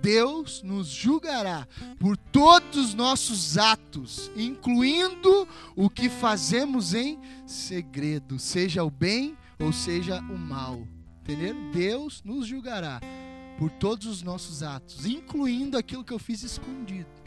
Deus 0.00 0.62
nos 0.62 0.88
julgará 0.88 1.66
por 1.98 2.14
todos 2.16 2.88
os 2.88 2.94
nossos 2.94 3.56
atos, 3.56 4.30
incluindo 4.36 5.48
o 5.74 5.88
que 5.88 6.10
fazemos 6.10 6.92
em 6.92 7.18
segredo, 7.46 8.38
seja 8.38 8.84
o 8.84 8.90
bem 8.90 9.34
ou 9.58 9.72
seja 9.72 10.20
o 10.20 10.36
mal. 10.36 10.86
Entenderam? 11.22 11.70
Deus 11.70 12.22
nos 12.22 12.46
julgará 12.46 13.00
por 13.58 13.70
todos 13.70 14.06
os 14.06 14.22
nossos 14.22 14.62
atos, 14.62 15.06
incluindo 15.06 15.78
aquilo 15.78 16.04
que 16.04 16.12
eu 16.12 16.18
fiz 16.18 16.42
escondido. 16.42 17.23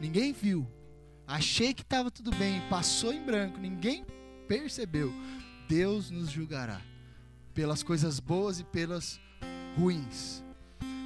Ninguém 0.00 0.32
viu, 0.32 0.66
Achei 1.28 1.74
que 1.74 1.82
estava 1.82 2.10
tudo 2.10 2.34
bem, 2.36 2.62
passou 2.70 3.12
em 3.12 3.22
branco, 3.22 3.58
ninguém 3.58 4.02
percebeu. 4.48 5.12
Deus 5.68 6.10
nos 6.10 6.30
julgará 6.30 6.80
pelas 7.52 7.82
coisas 7.82 8.18
boas 8.18 8.60
e 8.60 8.64
pelas 8.64 9.20
ruins. 9.76 10.42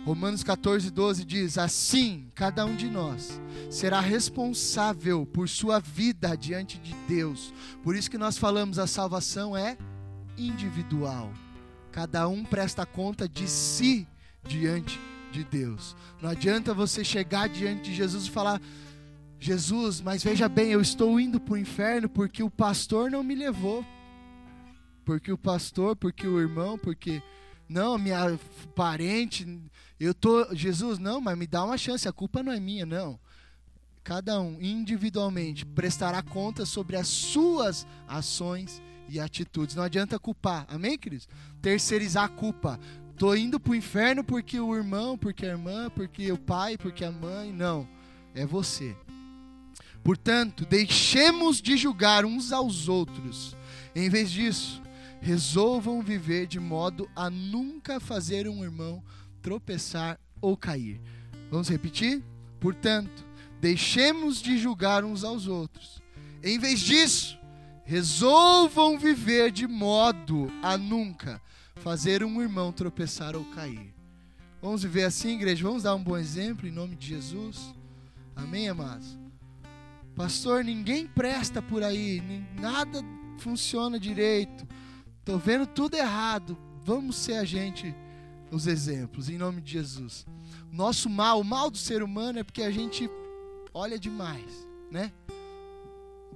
Romanos 0.07 0.45
14, 0.45 0.93
12 0.93 1.24
diz: 1.24 1.59
Assim, 1.59 2.30
cada 2.36 2.64
um 2.64 2.76
de 2.76 2.88
nós 2.88 3.40
será 3.68 3.99
responsável 3.99 5.26
por 5.26 5.49
sua 5.49 5.80
vida 5.80 6.36
diante 6.36 6.78
de 6.78 6.95
Deus. 7.09 7.53
Por 7.82 7.97
isso 7.97 8.09
que 8.09 8.16
nós 8.16 8.38
falamos: 8.38 8.78
a 8.78 8.86
salvação 8.86 9.57
é 9.57 9.76
individual. 10.38 11.32
Cada 11.90 12.28
um 12.28 12.45
presta 12.45 12.86
conta 12.86 13.28
de 13.28 13.49
si 13.49 14.07
diante 14.45 14.97
de 14.97 15.12
Deus. 15.43 15.97
Não 16.20 16.30
adianta 16.30 16.74
você 16.74 17.05
chegar 17.05 17.49
diante 17.49 17.91
de 17.91 17.95
Jesus 17.97 18.26
e 18.26 18.30
falar: 18.30 18.61
Jesus, 19.41 20.01
mas 20.01 20.22
veja 20.22 20.49
bem, 20.49 20.70
eu 20.70 20.80
estou 20.80 21.18
indo 21.18 21.41
para 21.41 21.55
o 21.55 21.59
inferno 21.59 22.09
porque 22.09 22.43
o 22.43 22.51
pastor 22.51 23.11
não 23.11 23.22
me 23.22 23.35
levou. 23.35 23.85
Porque 25.05 25.33
o 25.33 25.39
pastor, 25.39 25.97
porque 25.97 26.26
o 26.26 26.41
irmão, 26.41 26.78
porque. 26.78 27.22
Não, 27.68 27.97
minha 27.97 28.39
parente, 28.74 29.47
eu 29.99 30.12
tô. 30.12 30.55
Jesus, 30.55 30.99
não, 30.99 31.20
mas 31.20 31.39
me 31.39 31.47
dá 31.47 31.64
uma 31.64 31.78
chance, 31.78 32.07
a 32.07 32.12
culpa 32.12 32.43
não 32.43 32.53
é 32.53 32.61
minha, 32.61 32.85
não. 32.85 33.18
Cada 34.05 34.41
um 34.41 34.61
individualmente 34.61 35.64
prestará 35.64 36.22
conta 36.22 36.66
sobre 36.66 36.97
as 36.97 37.07
suas 37.09 37.87
ações 38.07 38.83
e 39.09 39.20
atitudes. 39.20 39.76
Não 39.76 39.85
adianta 39.85 40.18
culpar, 40.18 40.66
amém, 40.68 40.99
queridos? 40.99 41.28
Terceirizar 41.61 42.24
a 42.24 42.28
culpa. 42.28 42.80
Tô 43.23 43.37
indo 43.37 43.61
para 43.61 43.70
o 43.70 43.77
inferno 43.77 44.25
porque 44.25 44.59
o 44.59 44.75
irmão, 44.75 45.16
porque 45.16 45.47
a 45.47 45.51
irmã, 45.51 45.89
porque 45.95 46.33
o 46.33 46.37
pai, 46.37 46.77
porque 46.77 47.05
a 47.05 47.12
mãe. 47.12 47.53
Não, 47.53 47.89
é 48.35 48.45
você. 48.45 48.97
Portanto, 50.03 50.66
deixemos 50.66 51.62
de 51.62 51.77
julgar 51.77 52.25
uns 52.25 52.51
aos 52.51 52.89
outros. 52.89 53.57
Em 53.95 54.11
vez 54.11 54.29
disso, 54.29 54.83
resolvam 55.20 56.03
viver 56.03 56.49
de 56.49 56.59
modo 56.59 57.09
a 57.14 57.31
nunca 57.31 58.01
fazer 58.01 58.49
um 58.49 58.64
irmão 58.64 59.01
tropeçar 59.41 60.18
ou 60.41 60.57
cair. 60.57 61.01
Vamos 61.49 61.68
repetir? 61.68 62.25
Portanto, 62.59 63.25
deixemos 63.61 64.43
de 64.43 64.59
julgar 64.59 65.05
uns 65.05 65.23
aos 65.23 65.47
outros. 65.47 66.03
Em 66.43 66.59
vez 66.59 66.81
disso, 66.81 67.39
resolvam 67.85 68.99
viver 68.99 69.53
de 69.53 69.68
modo 69.68 70.51
a 70.61 70.77
nunca 70.77 71.41
fazer 71.83 72.22
um 72.22 72.41
irmão 72.41 72.70
tropeçar 72.70 73.35
ou 73.35 73.45
cair. 73.47 73.93
Vamos 74.62 74.85
viver 74.85 75.03
assim, 75.03 75.35
igreja? 75.35 75.64
Vamos 75.64 75.83
dar 75.83 75.97
um 75.97 76.03
bom 76.03 76.16
exemplo 76.16 76.68
em 76.68 76.70
nome 76.70 76.95
de 76.95 77.09
Jesus? 77.09 77.74
Amém, 78.37 78.68
amados? 78.68 79.18
Pastor, 80.14 80.62
ninguém 80.62 81.09
presta 81.09 81.61
por 81.61 81.83
aí, 81.83 82.22
nada 82.61 83.01
funciona 83.39 83.99
direito. 83.99 84.64
Tô 85.24 85.39
vendo 85.39 85.66
tudo 85.66 85.97
errado. 85.97 86.57
Vamos 86.85 87.16
ser 87.16 87.35
a 87.35 87.45
gente 87.45 87.93
os 88.53 88.68
exemplos, 88.68 89.28
em 89.28 89.37
nome 89.37 89.61
de 89.61 89.72
Jesus. 89.72 90.24
Nosso 90.70 91.11
mal, 91.11 91.41
o 91.41 91.45
mal 91.45 91.68
do 91.68 91.78
ser 91.78 92.01
humano 92.01 92.39
é 92.39 92.45
porque 92.45 92.62
a 92.62 92.70
gente 92.70 93.11
olha 93.74 93.99
demais, 93.99 94.68
né? 94.89 95.11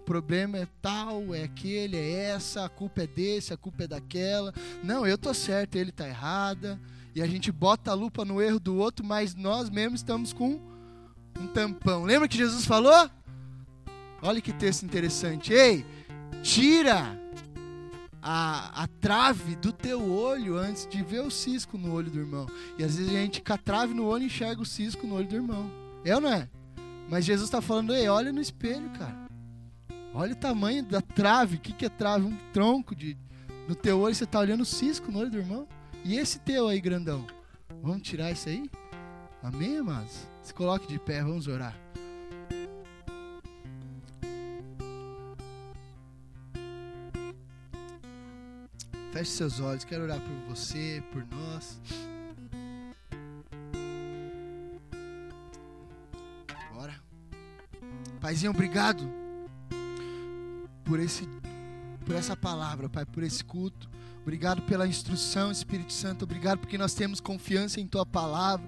Problema 0.07 0.57
é 0.57 0.69
tal, 0.81 1.35
é 1.35 1.43
aquele, 1.43 1.97
é 1.97 2.31
essa, 2.31 2.65
a 2.65 2.69
culpa 2.69 3.03
é 3.03 3.07
desse, 3.09 3.53
a 3.53 3.57
culpa 3.57 3.83
é 3.83 3.89
daquela. 3.89 4.55
Não, 4.85 5.05
eu 5.05 5.19
tô 5.19 5.35
certo, 5.35 5.75
ele 5.75 5.91
tá 5.91 6.07
errada. 6.07 6.81
E 7.13 7.21
a 7.21 7.27
gente 7.27 7.51
bota 7.51 7.91
a 7.91 7.95
lupa 7.95 8.25
no 8.25 8.41
erro 8.41 8.61
do 8.61 8.77
outro, 8.77 9.05
mas 9.05 9.35
nós 9.35 9.69
mesmos 9.69 9.99
estamos 9.99 10.33
com 10.33 10.61
um 11.41 11.47
tampão. 11.49 12.05
Lembra 12.05 12.29
que 12.29 12.37
Jesus 12.37 12.65
falou? 12.65 13.11
Olha 14.23 14.41
que 14.41 14.53
texto 14.53 14.85
interessante. 14.85 15.53
Ei, 15.53 15.85
tira 16.41 17.21
a, 18.23 18.85
a 18.85 18.87
trave 18.87 19.57
do 19.57 19.73
teu 19.73 20.09
olho 20.09 20.57
antes 20.57 20.87
de 20.87 21.03
ver 21.03 21.23
o 21.23 21.33
cisco 21.33 21.77
no 21.77 21.93
olho 21.93 22.13
do 22.13 22.21
irmão. 22.21 22.47
E 22.79 22.85
às 22.85 22.95
vezes 22.95 23.13
a 23.13 23.17
gente 23.17 23.43
com 23.43 23.53
a 23.53 23.59
trave 23.59 23.93
no 23.93 24.07
olho 24.07 24.23
enxerga 24.23 24.63
o 24.63 24.67
cisco 24.67 25.05
no 25.05 25.17
olho 25.17 25.27
do 25.27 25.35
irmão. 25.35 25.69
É 26.05 26.15
ou 26.15 26.21
não 26.21 26.33
é? 26.33 26.49
Mas 27.09 27.25
Jesus 27.25 27.49
está 27.49 27.61
falando, 27.61 27.93
ei, 27.93 28.09
olha 28.09 28.33
no 28.33 28.41
espelho, 28.41 28.89
cara. 28.91 29.26
Olha 30.19 30.33
o 30.33 30.37
tamanho 30.37 30.83
da 30.83 31.03
trave. 31.03 31.57
O 31.57 31.61
que, 31.61 31.75
que 31.75 31.85
é 31.85 31.91
trave? 31.91 32.25
Um 32.25 32.35
tronco 32.51 32.97
de. 32.97 33.19
No 33.69 33.75
teu 33.75 34.01
olho 34.01 34.15
você 34.15 34.25
está 34.25 34.41
olhando 34.41 34.63
o 34.63 34.65
cisco 34.65 35.13
no 35.13 35.19
olho 35.19 35.31
do 35.31 35.37
irmão. 35.37 35.69
E 36.03 36.17
esse 36.17 36.39
teu 36.39 36.69
aí, 36.69 36.81
grandão? 36.81 37.27
Vamos 37.83 38.01
tirar 38.01 38.33
isso 38.33 38.49
aí? 38.49 38.71
Amém, 39.43 39.77
amados? 39.77 40.27
Se 40.43 40.55
coloque 40.55 40.87
de 40.87 40.99
pé, 40.99 41.23
vamos 41.23 41.47
orar. 41.47 41.77
Feche 49.13 49.31
seus 49.33 49.61
olhos, 49.61 49.85
quero 49.85 50.05
orar 50.05 50.21
por 50.21 50.49
você, 50.49 51.03
por 51.13 51.27
nós. 51.27 51.79
Bora. 56.73 56.95
Paizinho, 58.19 58.53
obrigado 58.53 59.26
por 60.87 61.01
esse 61.01 61.29
por 62.07 62.15
essa 62.15 62.37
palavra, 62.37 62.89
Pai, 62.89 63.05
por 63.05 63.25
esse 63.25 63.43
culto. 63.43 63.91
Obrigado 64.23 64.63
pela 64.63 64.87
instrução, 64.87 65.51
Espírito 65.51 65.93
Santo. 65.93 66.23
Obrigado 66.25 66.61
porque 66.61 66.79
nós 66.79 66.95
temos 66.95 67.21
confiança 67.21 67.81
em 67.81 67.87
tua 67.87 68.07
palavra. 68.07 68.65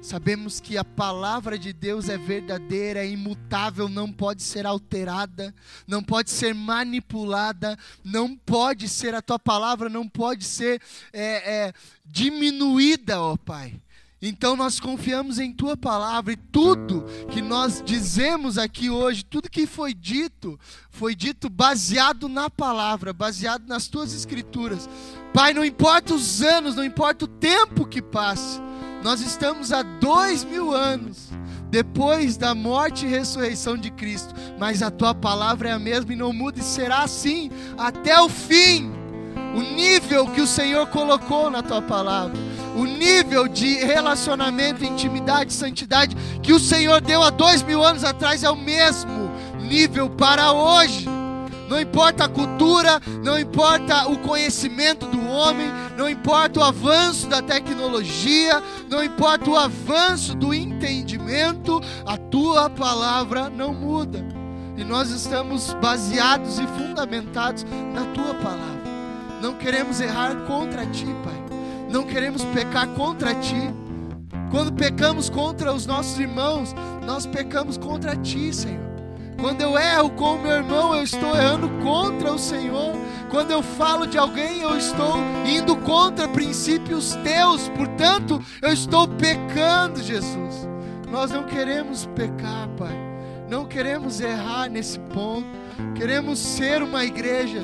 Sabemos 0.00 0.58
que 0.58 0.78
a 0.78 0.84
palavra 0.84 1.58
de 1.58 1.72
Deus 1.72 2.08
é 2.08 2.16
verdadeira, 2.16 3.00
é 3.00 3.08
imutável, 3.08 3.88
não 3.88 4.10
pode 4.10 4.42
ser 4.42 4.64
alterada, 4.64 5.54
não 5.86 6.02
pode 6.02 6.30
ser 6.30 6.54
manipulada, 6.54 7.76
não 8.02 8.34
pode 8.34 8.88
ser, 8.88 9.14
a 9.14 9.20
tua 9.20 9.38
palavra 9.38 9.90
não 9.90 10.08
pode 10.08 10.44
ser 10.44 10.80
é, 11.12 11.66
é, 11.66 11.72
diminuída, 12.06 13.20
ó 13.20 13.36
Pai. 13.36 13.78
Então 14.20 14.56
nós 14.56 14.80
confiamos 14.80 15.38
em 15.38 15.52
tua 15.52 15.76
palavra 15.76 16.32
e 16.32 16.36
tudo 16.36 17.04
que 17.30 17.40
nós 17.40 17.80
dizemos 17.84 18.58
aqui 18.58 18.90
hoje, 18.90 19.24
tudo 19.24 19.48
que 19.48 19.66
foi 19.66 19.94
dito, 19.94 20.58
foi 20.90 21.14
dito 21.14 21.48
baseado 21.48 22.28
na 22.28 22.50
palavra, 22.50 23.12
baseado 23.12 23.66
nas 23.68 23.86
tuas 23.86 24.12
escrituras. 24.12 24.88
Pai, 25.32 25.54
não 25.54 25.64
importa 25.64 26.14
os 26.14 26.42
anos, 26.42 26.74
não 26.74 26.84
importa 26.84 27.26
o 27.26 27.28
tempo 27.28 27.86
que 27.86 28.02
passe, 28.02 28.60
nós 29.04 29.20
estamos 29.20 29.72
há 29.72 29.82
dois 29.82 30.42
mil 30.42 30.74
anos 30.74 31.28
depois 31.70 32.36
da 32.36 32.54
morte 32.54 33.06
e 33.06 33.08
ressurreição 33.08 33.76
de 33.76 33.90
Cristo, 33.90 34.34
mas 34.58 34.82
a 34.82 34.90
tua 34.90 35.14
palavra 35.14 35.68
é 35.68 35.72
a 35.72 35.78
mesma 35.78 36.12
e 36.12 36.16
não 36.16 36.32
muda 36.32 36.58
e 36.58 36.62
será 36.62 37.02
assim 37.02 37.50
até 37.76 38.20
o 38.20 38.28
fim. 38.28 38.90
O 39.54 39.60
nível 39.60 40.26
que 40.28 40.40
o 40.40 40.46
Senhor 40.46 40.86
colocou 40.88 41.50
na 41.50 41.62
tua 41.62 41.82
palavra, 41.82 42.36
o 42.78 42.84
nível 42.84 43.48
de 43.48 43.74
relacionamento, 43.84 44.84
intimidade, 44.84 45.52
santidade 45.52 46.16
que 46.40 46.52
o 46.52 46.60
Senhor 46.60 47.00
deu 47.00 47.22
há 47.24 47.30
dois 47.30 47.60
mil 47.62 47.82
anos 47.82 48.04
atrás 48.04 48.44
é 48.44 48.50
o 48.50 48.56
mesmo 48.56 49.30
nível 49.60 50.08
para 50.08 50.52
hoje. 50.52 51.08
Não 51.68 51.78
importa 51.78 52.24
a 52.24 52.28
cultura, 52.28 53.00
não 53.22 53.38
importa 53.38 54.08
o 54.08 54.18
conhecimento 54.20 55.06
do 55.06 55.28
homem, 55.28 55.70
não 55.98 56.08
importa 56.08 56.60
o 56.60 56.62
avanço 56.62 57.26
da 57.26 57.42
tecnologia, 57.42 58.62
não 58.88 59.04
importa 59.04 59.50
o 59.50 59.56
avanço 59.56 60.34
do 60.34 60.54
entendimento, 60.54 61.82
a 62.06 62.16
tua 62.16 62.70
palavra 62.70 63.50
não 63.50 63.74
muda. 63.74 64.24
E 64.78 64.84
nós 64.84 65.10
estamos 65.10 65.74
baseados 65.74 66.58
e 66.58 66.66
fundamentados 66.68 67.66
na 67.92 68.04
tua 68.14 68.34
palavra. 68.34 68.78
Não 69.42 69.54
queremos 69.54 70.00
errar 70.00 70.36
contra 70.46 70.86
ti, 70.86 71.06
Pai. 71.24 71.37
Não 71.88 72.04
queremos 72.04 72.44
pecar 72.46 72.86
contra 72.88 73.34
ti. 73.34 73.74
Quando 74.50 74.72
pecamos 74.72 75.28
contra 75.28 75.72
os 75.72 75.86
nossos 75.86 76.18
irmãos, 76.18 76.74
nós 77.04 77.26
pecamos 77.26 77.76
contra 77.76 78.16
ti, 78.16 78.52
Senhor. 78.52 78.88
Quando 79.40 79.62
eu 79.62 79.78
erro 79.78 80.10
com 80.10 80.34
o 80.34 80.42
meu 80.42 80.50
irmão, 80.50 80.94
eu 80.96 81.02
estou 81.02 81.36
errando 81.36 81.68
contra 81.82 82.32
o 82.32 82.38
Senhor. 82.38 82.92
Quando 83.30 83.52
eu 83.52 83.62
falo 83.62 84.06
de 84.06 84.18
alguém, 84.18 84.62
eu 84.62 84.76
estou 84.76 85.16
indo 85.46 85.76
contra 85.76 86.26
princípios 86.26 87.14
teus. 87.22 87.68
Portanto, 87.68 88.42
eu 88.60 88.72
estou 88.72 89.06
pecando, 89.06 90.02
Jesus. 90.02 90.68
Nós 91.08 91.30
não 91.30 91.44
queremos 91.44 92.06
pecar, 92.16 92.68
Pai. 92.76 92.96
Não 93.48 93.64
queremos 93.64 94.20
errar 94.20 94.68
nesse 94.68 94.98
ponto. 94.98 95.46
Queremos 95.94 96.38
ser 96.38 96.82
uma 96.82 97.04
igreja 97.04 97.62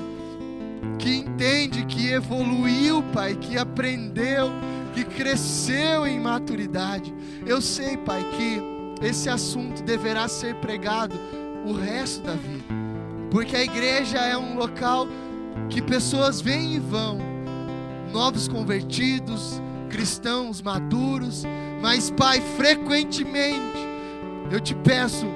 que 1.04 1.16
entende, 1.16 1.84
que 1.84 2.08
evoluiu, 2.08 3.02
Pai, 3.12 3.34
que 3.34 3.58
aprendeu, 3.58 4.50
que 4.94 5.04
cresceu 5.04 6.06
em 6.06 6.18
maturidade. 6.18 7.14
Eu 7.44 7.60
sei, 7.60 7.98
Pai, 7.98 8.24
que 8.34 9.06
esse 9.06 9.28
assunto 9.28 9.82
deverá 9.82 10.26
ser 10.28 10.54
pregado 10.54 11.14
o 11.66 11.74
resto 11.74 12.22
da 12.22 12.32
vida. 12.32 12.64
Porque 13.30 13.54
a 13.54 13.62
igreja 13.62 14.16
é 14.16 14.34
um 14.34 14.56
local 14.56 15.06
que 15.68 15.82
pessoas 15.82 16.40
vêm 16.40 16.76
e 16.76 16.78
vão, 16.78 17.18
novos 18.10 18.48
convertidos, 18.48 19.60
cristãos 19.90 20.62
maduros, 20.62 21.44
mas 21.82 22.10
Pai, 22.10 22.40
frequentemente 22.56 23.76
eu 24.50 24.58
te 24.58 24.74
peço, 24.74 25.26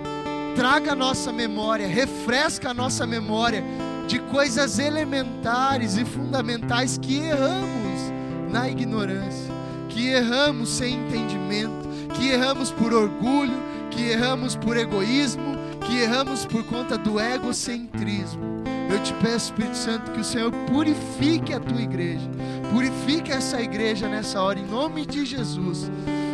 traga 0.56 0.92
a 0.92 0.96
nossa 0.96 1.30
memória, 1.30 1.86
refresca 1.86 2.70
a 2.70 2.74
nossa 2.74 3.06
memória 3.06 3.62
de 4.08 4.18
coisas 4.18 4.78
elementares 4.78 5.98
e 5.98 6.04
fundamentais 6.04 6.96
que 6.96 7.18
erramos 7.18 8.12
na 8.50 8.66
ignorância, 8.66 9.52
que 9.90 10.08
erramos 10.08 10.70
sem 10.70 10.94
entendimento, 10.94 11.86
que 12.14 12.30
erramos 12.30 12.70
por 12.70 12.94
orgulho, 12.94 13.62
que 13.90 14.08
erramos 14.08 14.56
por 14.56 14.78
egoísmo, 14.78 15.58
que 15.86 16.00
erramos 16.00 16.46
por 16.46 16.64
conta 16.64 16.96
do 16.96 17.20
egocentrismo. 17.20 18.42
Eu 18.90 19.02
te 19.02 19.12
peço, 19.14 19.52
Espírito 19.52 19.76
Santo, 19.76 20.10
que 20.12 20.20
o 20.20 20.24
Senhor 20.24 20.50
purifique 20.66 21.52
a 21.52 21.60
tua 21.60 21.82
igreja, 21.82 22.26
purifique 22.72 23.30
essa 23.30 23.60
igreja 23.60 24.08
nessa 24.08 24.40
hora, 24.40 24.58
em 24.58 24.66
nome 24.66 25.04
de 25.04 25.26
Jesus. 25.26 25.90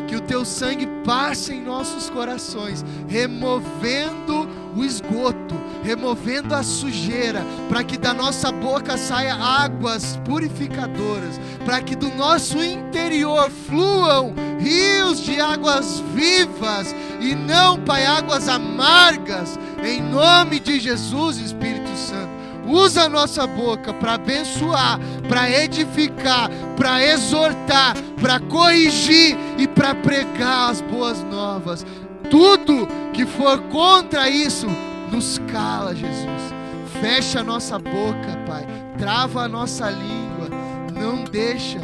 Que 0.06 0.14
o 0.14 0.20
teu 0.20 0.44
sangue 0.44 0.86
passe 1.04 1.54
em 1.54 1.64
nossos 1.64 2.08
corações, 2.08 2.84
removendo 3.08 4.48
o 4.76 4.84
esgoto, 4.84 5.56
removendo 5.84 6.54
a 6.54 6.62
sujeira, 6.62 7.44
para 7.68 7.84
que 7.84 7.98
da 7.98 8.14
nossa 8.14 8.50
boca 8.50 8.96
saia 8.96 9.34
águas 9.34 10.18
purificadoras, 10.24 11.38
para 11.64 11.82
que 11.82 11.94
do 11.94 12.08
nosso 12.14 12.64
interior 12.64 13.50
fluam 13.50 14.34
rios 14.58 15.20
de 15.20 15.38
águas 15.38 16.02
vivas 16.14 16.94
e 17.20 17.34
não, 17.34 17.78
Pai, 17.80 18.06
águas 18.06 18.48
amargas, 18.48 19.58
em 19.84 20.00
nome 20.00 20.58
de 20.58 20.80
Jesus, 20.80 21.36
Espírito 21.36 21.94
Santo. 21.96 22.32
Usa 22.66 23.02
a 23.02 23.08
nossa 23.10 23.46
boca 23.46 23.92
para 23.92 24.14
abençoar, 24.14 24.98
para 25.28 25.50
edificar, 25.50 26.48
para 26.78 27.04
exortar, 27.04 27.94
para 28.20 28.40
corrigir 28.40 29.36
e 29.58 29.68
para 29.68 29.94
pregar 29.94 30.70
as 30.70 30.80
boas 30.80 31.22
novas. 31.24 31.84
Tudo 32.30 32.88
que 33.12 33.26
for 33.26 33.60
contra 33.64 34.30
isso, 34.30 34.66
nos 35.14 35.38
cala, 35.52 35.94
Jesus. 35.94 36.52
Fecha 37.00 37.40
a 37.40 37.44
nossa 37.44 37.78
boca, 37.78 38.36
Pai. 38.46 38.66
Trava 38.98 39.42
a 39.42 39.48
nossa 39.48 39.88
língua. 39.88 40.48
Não 40.92 41.22
deixa 41.24 41.78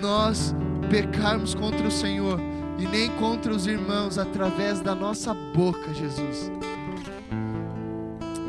nós 0.00 0.54
pecarmos 0.88 1.54
contra 1.54 1.86
o 1.86 1.90
Senhor 1.90 2.38
e 2.78 2.86
nem 2.86 3.10
contra 3.16 3.52
os 3.52 3.66
irmãos 3.66 4.18
através 4.18 4.80
da 4.80 4.94
nossa 4.94 5.34
boca, 5.34 5.92
Jesus. 5.94 6.52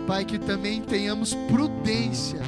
Pai, 0.06 0.24
que 0.24 0.38
também 0.38 0.82
tenhamos 0.82 1.34
prudência 1.34 2.40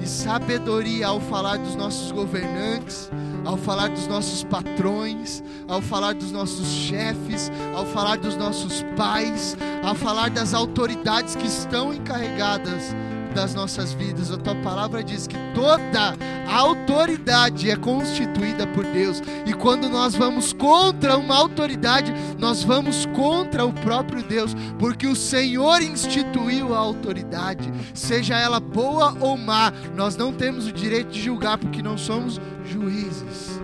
e 0.00 0.06
sabedoria 0.06 1.08
ao 1.08 1.20
falar 1.20 1.58
dos 1.58 1.76
nossos 1.76 2.10
governantes, 2.10 3.10
ao 3.44 3.56
falar 3.56 3.88
dos 3.88 4.06
nossos 4.06 4.44
patrões, 4.44 5.42
ao 5.68 5.80
falar 5.80 6.14
dos 6.14 6.32
nossos 6.32 6.66
chefes, 6.66 7.50
ao 7.74 7.84
falar 7.86 8.16
dos 8.16 8.36
nossos 8.36 8.84
pais, 8.96 9.56
ao 9.82 9.94
falar 9.94 10.30
das 10.30 10.54
autoridades 10.54 11.36
que 11.36 11.46
estão 11.46 11.92
encarregadas 11.92 12.94
das 13.34 13.54
nossas 13.54 13.92
vidas. 13.92 14.30
A 14.30 14.38
tua 14.38 14.54
palavra 14.54 15.02
diz 15.02 15.26
que 15.26 15.36
toda 15.54 16.16
autoridade 16.50 17.70
é 17.70 17.76
constituída 17.76 18.66
por 18.68 18.84
Deus. 18.84 19.20
E 19.44 19.52
quando 19.52 19.88
nós 19.88 20.14
vamos 20.14 20.52
contra 20.52 21.18
uma 21.18 21.36
autoridade, 21.36 22.14
nós 22.38 22.62
vamos 22.62 23.04
contra 23.06 23.64
o 23.66 23.72
próprio 23.72 24.22
Deus, 24.22 24.54
porque 24.78 25.06
o 25.06 25.16
Senhor 25.16 25.82
instituiu 25.82 26.74
a 26.74 26.78
autoridade, 26.78 27.70
seja 27.92 28.38
ela 28.38 28.60
boa 28.60 29.16
ou 29.20 29.36
má. 29.36 29.72
Nós 29.94 30.16
não 30.16 30.32
temos 30.32 30.66
o 30.66 30.72
direito 30.72 31.10
de 31.10 31.20
julgar 31.20 31.58
porque 31.58 31.82
não 31.82 31.98
somos 31.98 32.40
juízes. 32.64 33.60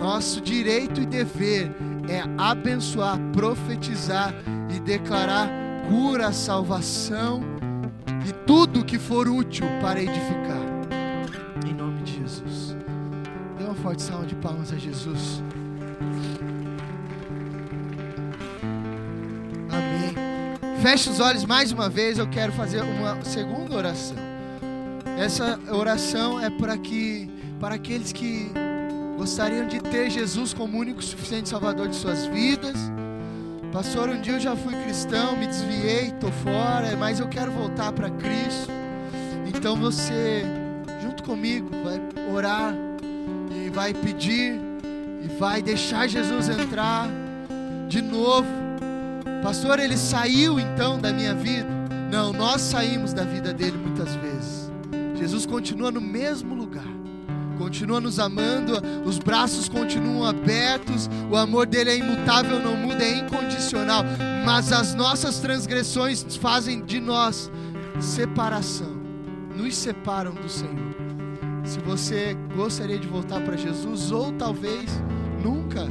Nosso 0.00 0.40
direito 0.40 1.00
e 1.00 1.06
dever 1.06 1.70
é 2.08 2.22
abençoar, 2.38 3.18
profetizar 3.32 4.32
e 4.74 4.78
declarar 4.80 5.48
cura, 5.88 6.32
salvação 6.32 7.55
e 8.26 8.32
tudo 8.44 8.84
que 8.84 8.98
for 8.98 9.28
útil 9.28 9.66
para 9.80 10.02
edificar. 10.02 10.60
Em 11.64 11.72
nome 11.72 12.02
de 12.02 12.16
Jesus. 12.16 12.76
Dê 13.56 13.64
uma 13.64 13.74
forte 13.76 14.02
salva 14.02 14.26
de 14.26 14.34
palmas 14.34 14.72
a 14.72 14.76
Jesus. 14.76 15.40
Amém. 19.70 20.82
Feche 20.82 21.08
os 21.08 21.20
olhos 21.20 21.44
mais 21.44 21.70
uma 21.70 21.88
vez. 21.88 22.18
Eu 22.18 22.28
quero 22.28 22.52
fazer 22.52 22.82
uma 22.82 23.24
segunda 23.24 23.76
oração. 23.76 24.16
Essa 25.16 25.58
oração 25.70 26.40
é 26.40 26.50
para 26.50 26.76
que 26.76 27.30
para 27.60 27.76
aqueles 27.76 28.12
que 28.12 28.50
gostariam 29.16 29.68
de 29.68 29.80
ter 29.80 30.10
Jesus 30.10 30.52
como 30.52 30.76
único 30.76 31.00
suficiente 31.00 31.48
Salvador 31.48 31.88
de 31.88 31.94
suas 31.94 32.26
vidas 32.26 32.76
Pastor, 33.76 34.08
um 34.08 34.18
dia 34.22 34.32
eu 34.32 34.40
já 34.40 34.56
fui 34.56 34.74
cristão, 34.84 35.36
me 35.36 35.46
desviei, 35.46 36.06
estou 36.06 36.32
fora, 36.32 36.96
mas 36.96 37.20
eu 37.20 37.28
quero 37.28 37.52
voltar 37.52 37.92
para 37.92 38.08
Cristo. 38.08 38.72
Então 39.46 39.76
você, 39.76 40.44
junto 41.02 41.22
comigo, 41.22 41.68
vai 41.84 42.00
orar 42.34 42.74
e 43.54 43.68
vai 43.68 43.92
pedir 43.92 44.58
e 45.22 45.28
vai 45.38 45.60
deixar 45.60 46.08
Jesus 46.08 46.48
entrar 46.48 47.06
de 47.86 48.00
novo. 48.00 48.48
Pastor, 49.42 49.78
ele 49.78 49.98
saiu 49.98 50.58
então 50.58 50.98
da 50.98 51.12
minha 51.12 51.34
vida? 51.34 51.68
Não, 52.10 52.32
nós 52.32 52.62
saímos 52.62 53.12
da 53.12 53.24
vida 53.24 53.52
dele 53.52 53.76
muitas 53.76 54.14
vezes. 54.14 54.72
Jesus 55.18 55.44
continua 55.44 55.92
no 55.92 56.00
mesmo 56.00 56.54
lugar 56.54 56.88
continua 57.56 58.00
nos 58.00 58.18
amando, 58.18 58.80
os 59.04 59.18
braços 59.18 59.68
continuam 59.68 60.24
abertos, 60.24 61.08
o 61.30 61.36
amor 61.36 61.66
dele 61.66 61.90
é 61.90 61.96
imutável, 61.98 62.60
não 62.60 62.76
muda, 62.76 63.02
é 63.02 63.18
incondicional, 63.18 64.04
mas 64.44 64.72
as 64.72 64.94
nossas 64.94 65.38
transgressões 65.38 66.24
fazem 66.36 66.84
de 66.84 67.00
nós 67.00 67.50
separação, 68.00 68.96
nos 69.54 69.74
separam 69.76 70.34
do 70.34 70.48
Senhor. 70.48 70.94
Se 71.64 71.80
você 71.80 72.36
gostaria 72.54 72.98
de 72.98 73.08
voltar 73.08 73.40
para 73.40 73.56
Jesus, 73.56 74.12
ou 74.12 74.32
talvez 74.32 74.88
nunca 75.42 75.86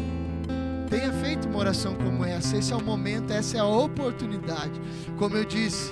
tenha 0.89 1.11
feito 1.11 1.47
uma 1.47 1.59
oração 1.59 1.95
como 1.95 2.23
essa, 2.23 2.57
esse 2.57 2.71
é 2.71 2.75
o 2.75 2.83
momento, 2.83 3.31
essa 3.33 3.57
é 3.57 3.59
a 3.59 3.65
oportunidade. 3.65 4.79
Como 5.17 5.35
eu 5.35 5.43
disse, 5.43 5.91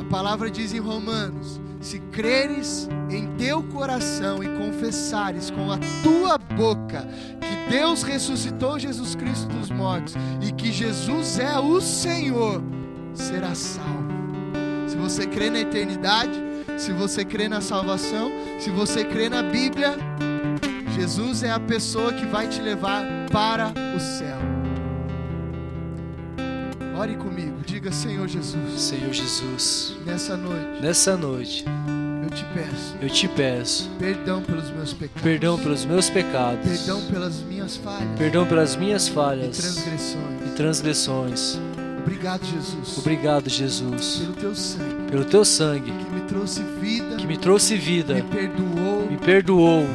a 0.00 0.04
palavra 0.04 0.50
diz 0.50 0.74
em 0.74 0.80
Romanos: 0.80 1.60
se 1.84 1.98
creres 2.10 2.88
em 3.10 3.26
teu 3.36 3.62
coração 3.62 4.42
e 4.42 4.48
confessares 4.48 5.50
com 5.50 5.70
a 5.70 5.78
tua 6.02 6.38
boca 6.38 7.06
que 7.38 7.70
Deus 7.70 8.02
ressuscitou 8.02 8.78
Jesus 8.78 9.14
Cristo 9.14 9.46
dos 9.48 9.70
mortos 9.70 10.14
e 10.40 10.50
que 10.50 10.72
Jesus 10.72 11.38
é 11.38 11.58
o 11.58 11.82
Senhor, 11.82 12.62
serás 13.12 13.58
salvo. 13.58 14.14
Se 14.88 14.96
você 14.96 15.26
crê 15.26 15.50
na 15.50 15.60
eternidade, 15.60 16.32
se 16.78 16.90
você 16.90 17.22
crê 17.22 17.50
na 17.50 17.60
salvação, 17.60 18.30
se 18.58 18.70
você 18.70 19.04
crê 19.04 19.28
na 19.28 19.42
Bíblia, 19.42 19.98
Jesus 20.96 21.42
é 21.42 21.50
a 21.50 21.60
pessoa 21.60 22.14
que 22.14 22.24
vai 22.24 22.48
te 22.48 22.62
levar 22.62 23.04
para 23.30 23.74
o 23.94 24.00
céu. 24.00 24.53
Ore 27.04 27.16
comigo, 27.16 27.56
diga 27.66 27.92
Senhor 27.92 28.26
Jesus. 28.26 28.80
Senhor 28.80 29.12
Jesus, 29.12 29.94
Nessa 30.06 30.38
noite, 30.38 30.80
nessa 30.80 31.16
noite 31.18 31.62
eu 32.22 32.30
te 32.30 32.44
peço 32.54 32.94
eu 33.02 33.10
te 33.10 33.28
peço 33.28 33.90
perdão 33.98 34.40
pelos 34.42 34.70
meus 34.70 34.94
pecados. 34.94 35.22
perdão 35.22 35.58
pelos 35.58 35.84
meus 35.84 36.08
pecados, 36.08 36.66
Perdão 36.70 37.02
pelas 37.10 37.42
minhas 37.42 37.76
falhas 37.76 38.18
perdão 38.18 38.46
pelas 38.46 38.76
minhas 38.76 39.06
e 39.06 39.10
falhas 39.10 39.58
transgressões. 39.58 40.46
e 40.46 40.50
transgressões. 40.56 41.58
Obrigado, 42.00 42.44
Jesus, 42.46 42.98
Obrigado, 42.98 43.50
Jesus, 43.50 44.16
pelo 44.20 44.32
teu 44.34 44.54
sangue 44.54 45.10
pelo 45.10 45.24
teu 45.26 45.44
sangue 45.44 45.92
que 45.92 46.10
me 46.10 46.20
trouxe 46.22 46.62
vida, 46.80 47.16
que 47.16 47.26
me 47.26 47.36
trouxe 47.36 47.76
vida, 47.76 48.14
me 48.14 48.22
perdoou. 48.22 49.10
me 49.10 49.16
perdoou. 49.18 49.86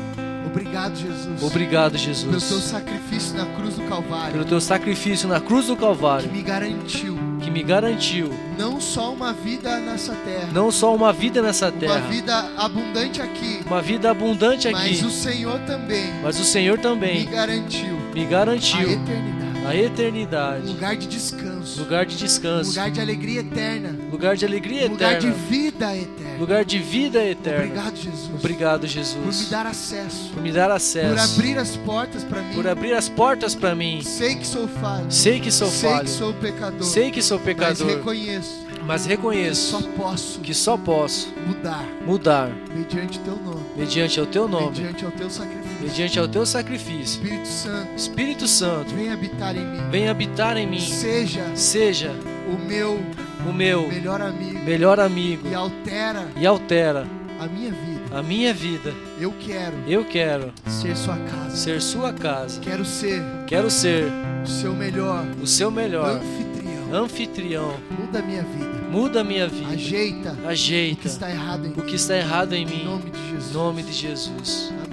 Obrigado, 0.49 0.95
Jesus. 0.95 1.43
Obrigado, 1.43 1.91
Pelo 1.91 2.01
teu 2.31 2.39
Jesus, 2.39 2.63
sacrifício 2.63 3.37
na 3.37 3.45
cruz 3.45 3.75
do 3.75 3.83
Calvário, 3.83 4.31
pelo 4.33 4.45
teu 4.45 4.59
sacrifício 4.59 5.27
na 5.27 5.39
cruz 5.39 5.67
do 5.67 5.75
que 5.75 5.81
Calvário, 5.81 6.31
me 6.31 6.41
garantiu 6.41 7.17
que 7.39 7.51
me 7.51 7.63
garantiu. 7.63 8.31
não 8.57 8.81
só 8.81 9.13
uma 9.13 9.31
vida 9.31 9.79
nessa 9.79 10.13
terra, 10.13 10.49
não 10.51 10.71
só 10.71 10.93
uma 10.93 11.13
vida 11.13 11.41
nessa 11.41 11.67
uma 11.67 11.79
terra, 11.79 11.99
vida 12.01 12.51
abundante 12.57 13.21
aqui, 13.21 13.61
uma 13.65 13.81
vida 13.81 14.11
abundante 14.11 14.69
mas 14.71 15.01
o 15.01 15.05
aqui, 15.05 15.13
Senhor 15.15 15.59
também 15.61 16.11
mas 16.21 16.39
o 16.39 16.43
Senhor 16.43 16.77
me 16.77 16.83
também 16.83 17.25
garantiu 17.25 17.97
me 18.13 18.23
a 18.23 18.27
garantiu 18.27 18.91
eternidade, 18.91 19.38
a 19.65 19.75
eternidade, 19.75 20.67
lugar 20.67 20.95
de 20.95 21.07
descanso, 21.07 21.79
lugar 21.79 22.05
de 22.05 22.17
descanso, 22.17 22.69
lugar 22.69 22.91
de 22.91 23.01
alegria 23.01 23.41
eterna, 23.41 23.95
lugar 24.11 24.35
de 24.35 24.45
alegria 24.45 24.87
um 24.87 24.91
lugar 24.91 25.19
de 25.19 25.27
eterna, 25.27 25.45
vida 25.47 25.95
eterna. 25.95 26.37
lugar 26.39 26.65
de 26.65 26.79
vida 26.79 27.23
eterna. 27.23 27.65
Obrigado, 27.65 27.95
Jesus. 27.95 28.29
Obrigado, 28.33 28.79
por 28.79 28.87
me 28.87 28.93
Jesus, 28.93 29.49
dar 29.49 29.65
acesso, 29.67 30.31
por 30.33 30.41
me 30.41 30.51
dar 30.51 30.67
por 30.67 30.75
acesso, 30.75 31.33
abrir 31.33 31.57
as 31.57 31.77
portas 31.77 32.23
para 32.23 32.41
mim. 32.41 32.53
por 32.55 32.67
abrir 32.67 32.93
as 32.93 33.09
portas 33.09 33.55
para 33.55 33.75
mim. 33.75 34.01
Sei 34.01 34.35
que 34.35 34.47
sou 34.47 34.67
falho, 34.67 35.11
Sei 35.11 35.39
que 35.39 35.51
sou 35.51 35.69
sei 35.69 35.89
falho, 35.89 36.05
que 36.05 36.11
sou 36.11 36.33
pecador, 36.33 36.83
sei 36.83 37.11
que 37.11 37.21
sou 37.21 37.37
mas 37.37 37.45
pecador, 37.45 37.87
reconheço 37.87 38.69
mas 38.85 39.03
que 39.03 39.09
reconheço 39.09 39.71
só 39.71 39.81
posso 39.95 40.39
que 40.39 40.53
só 40.53 40.77
posso 40.77 41.31
mudar 41.45 41.85
mudar 42.05 42.49
mediante 42.73 43.19
teu 43.19 43.35
nome, 43.35 43.63
mediante 43.77 44.19
o 44.19 44.25
teu 44.25 44.47
nome, 44.47 44.69
mediante 44.77 45.05
o 45.05 45.11
teu 45.11 45.29
sacrifício. 45.29 45.58
Mediante 45.81 46.19
o 46.19 46.27
teu 46.27 46.45
sacrifício. 46.45 47.21
Espírito 47.23 47.47
Santo, 47.47 47.95
Espírito 47.95 48.47
Santo, 48.47 48.93
vem 48.95 49.11
habitar 49.11 49.55
em 49.55 49.65
mim. 49.65 49.89
vem 49.89 50.07
habitar 50.09 50.57
em 50.57 50.67
mim. 50.67 50.79
Seja 50.79 51.43
Seja 51.55 52.11
o 52.51 52.57
meu 52.67 52.99
o 53.47 53.53
meu 53.53 53.87
melhor 53.87 54.21
amigo 54.21 54.59
melhor 54.65 54.99
amigo 54.99 55.47
e 55.47 55.53
altera 55.55 56.27
e 56.35 56.45
altera 56.45 57.07
a 57.39 57.47
minha 57.47 57.71
vida. 57.71 58.17
a 58.17 58.21
minha 58.21 58.53
vida. 58.53 58.93
Eu 59.19 59.33
quero 59.39 59.77
Eu 59.87 60.03
quero 60.03 60.51
ser 60.67 60.95
sua 60.97 61.15
casa. 61.17 61.55
ser 61.55 61.81
sua 61.81 62.11
casa. 62.13 62.59
Quero 62.59 62.83
ser 62.83 63.21
Quero 63.47 63.69
ser 63.71 64.05
o 64.43 64.47
seu 64.47 64.73
melhor 64.73 65.25
o 65.41 65.47
seu 65.47 65.71
melhor 65.71 66.17
anfitrião. 66.17 67.03
anfitrião. 67.03 67.73
Muda 67.97 68.19
a 68.19 68.21
minha 68.21 68.41
vida. 68.43 68.79
Muda 68.91 69.21
a 69.21 69.23
minha 69.23 69.47
vida. 69.47 69.69
Ajeita 69.69 70.31
o 70.33 70.35
que 70.37 70.47
Ajeita 70.47 71.07
está 71.07 71.29
errado 71.29 71.65
em 71.65 71.71
o 71.71 71.77
mim. 71.77 71.83
que 71.85 71.95
está 71.95 72.17
errado 72.17 72.53
em 72.53 72.63
Em 72.63 72.65
mim. 72.65 72.83
nome 72.85 73.09
de 73.11 73.19
Em 73.19 73.31
Jesus. 73.35 73.53
nome 73.53 73.83
de 73.83 73.93
Jesus. 73.93 74.73
Amém. 74.83 74.88